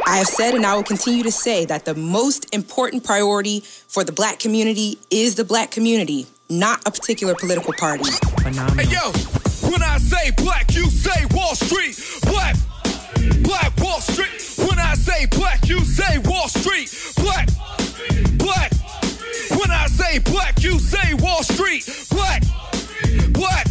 I 0.05 0.17
have 0.17 0.27
said 0.27 0.53
and 0.53 0.65
I 0.65 0.75
will 0.75 0.83
continue 0.83 1.23
to 1.23 1.31
say 1.31 1.65
that 1.65 1.85
the 1.85 1.95
most 1.95 2.53
important 2.53 3.03
priority 3.03 3.59
for 3.61 4.03
the 4.03 4.11
black 4.11 4.39
community 4.39 4.97
is 5.11 5.35
the 5.35 5.43
black 5.43 5.69
community, 5.69 6.27
not 6.49 6.81
a 6.87 6.91
particular 6.91 7.35
political 7.35 7.73
party. 7.73 8.05
Phenomenal. 8.41 8.85
Hey, 8.85 8.93
yo, 8.93 9.11
when 9.69 9.83
I 9.83 9.97
say 9.97 10.31
black, 10.31 10.73
you 10.73 10.85
say 10.89 11.25
Wall 11.31 11.55
Street. 11.55 11.95
Black, 12.23 12.55
black 13.41 13.77
Wall 13.79 13.99
Street. 14.01 14.67
When 14.67 14.79
I 14.79 14.93
say 14.95 15.25
black, 15.27 15.67
you 15.67 15.79
say 15.81 16.17
Wall 16.19 16.47
Street. 16.47 16.89
Black, 17.17 17.49
black. 18.37 18.71
When 19.51 19.71
I 19.71 19.87
say 19.87 20.19
black, 20.19 20.63
you 20.63 20.79
say 20.79 21.13
Wall 21.15 21.43
Street. 21.43 21.85
Black, 22.09 22.43
black. 23.31 23.67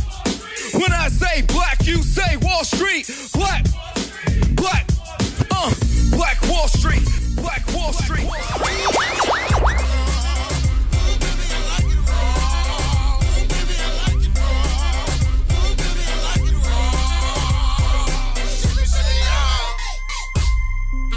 When 0.75 0.93
I 0.93 1.09
say 1.09 1.43
black, 1.43 1.87
you 1.87 2.03
say 2.03 2.37
Wall 2.39 2.65
Street. 2.65 3.11
Black, 3.33 3.65
black. 4.55 4.87
Uh, 5.51 5.73
Black 6.11 6.41
Wall 6.49 6.69
Street. 6.69 7.03
Black 7.37 7.63
Wall 7.75 7.93
Street. 7.93 8.27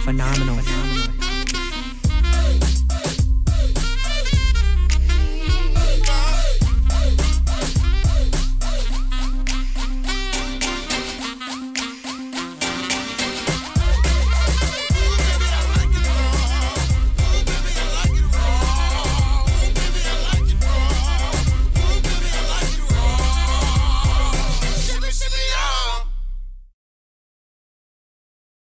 phenomenal. 0.10 0.59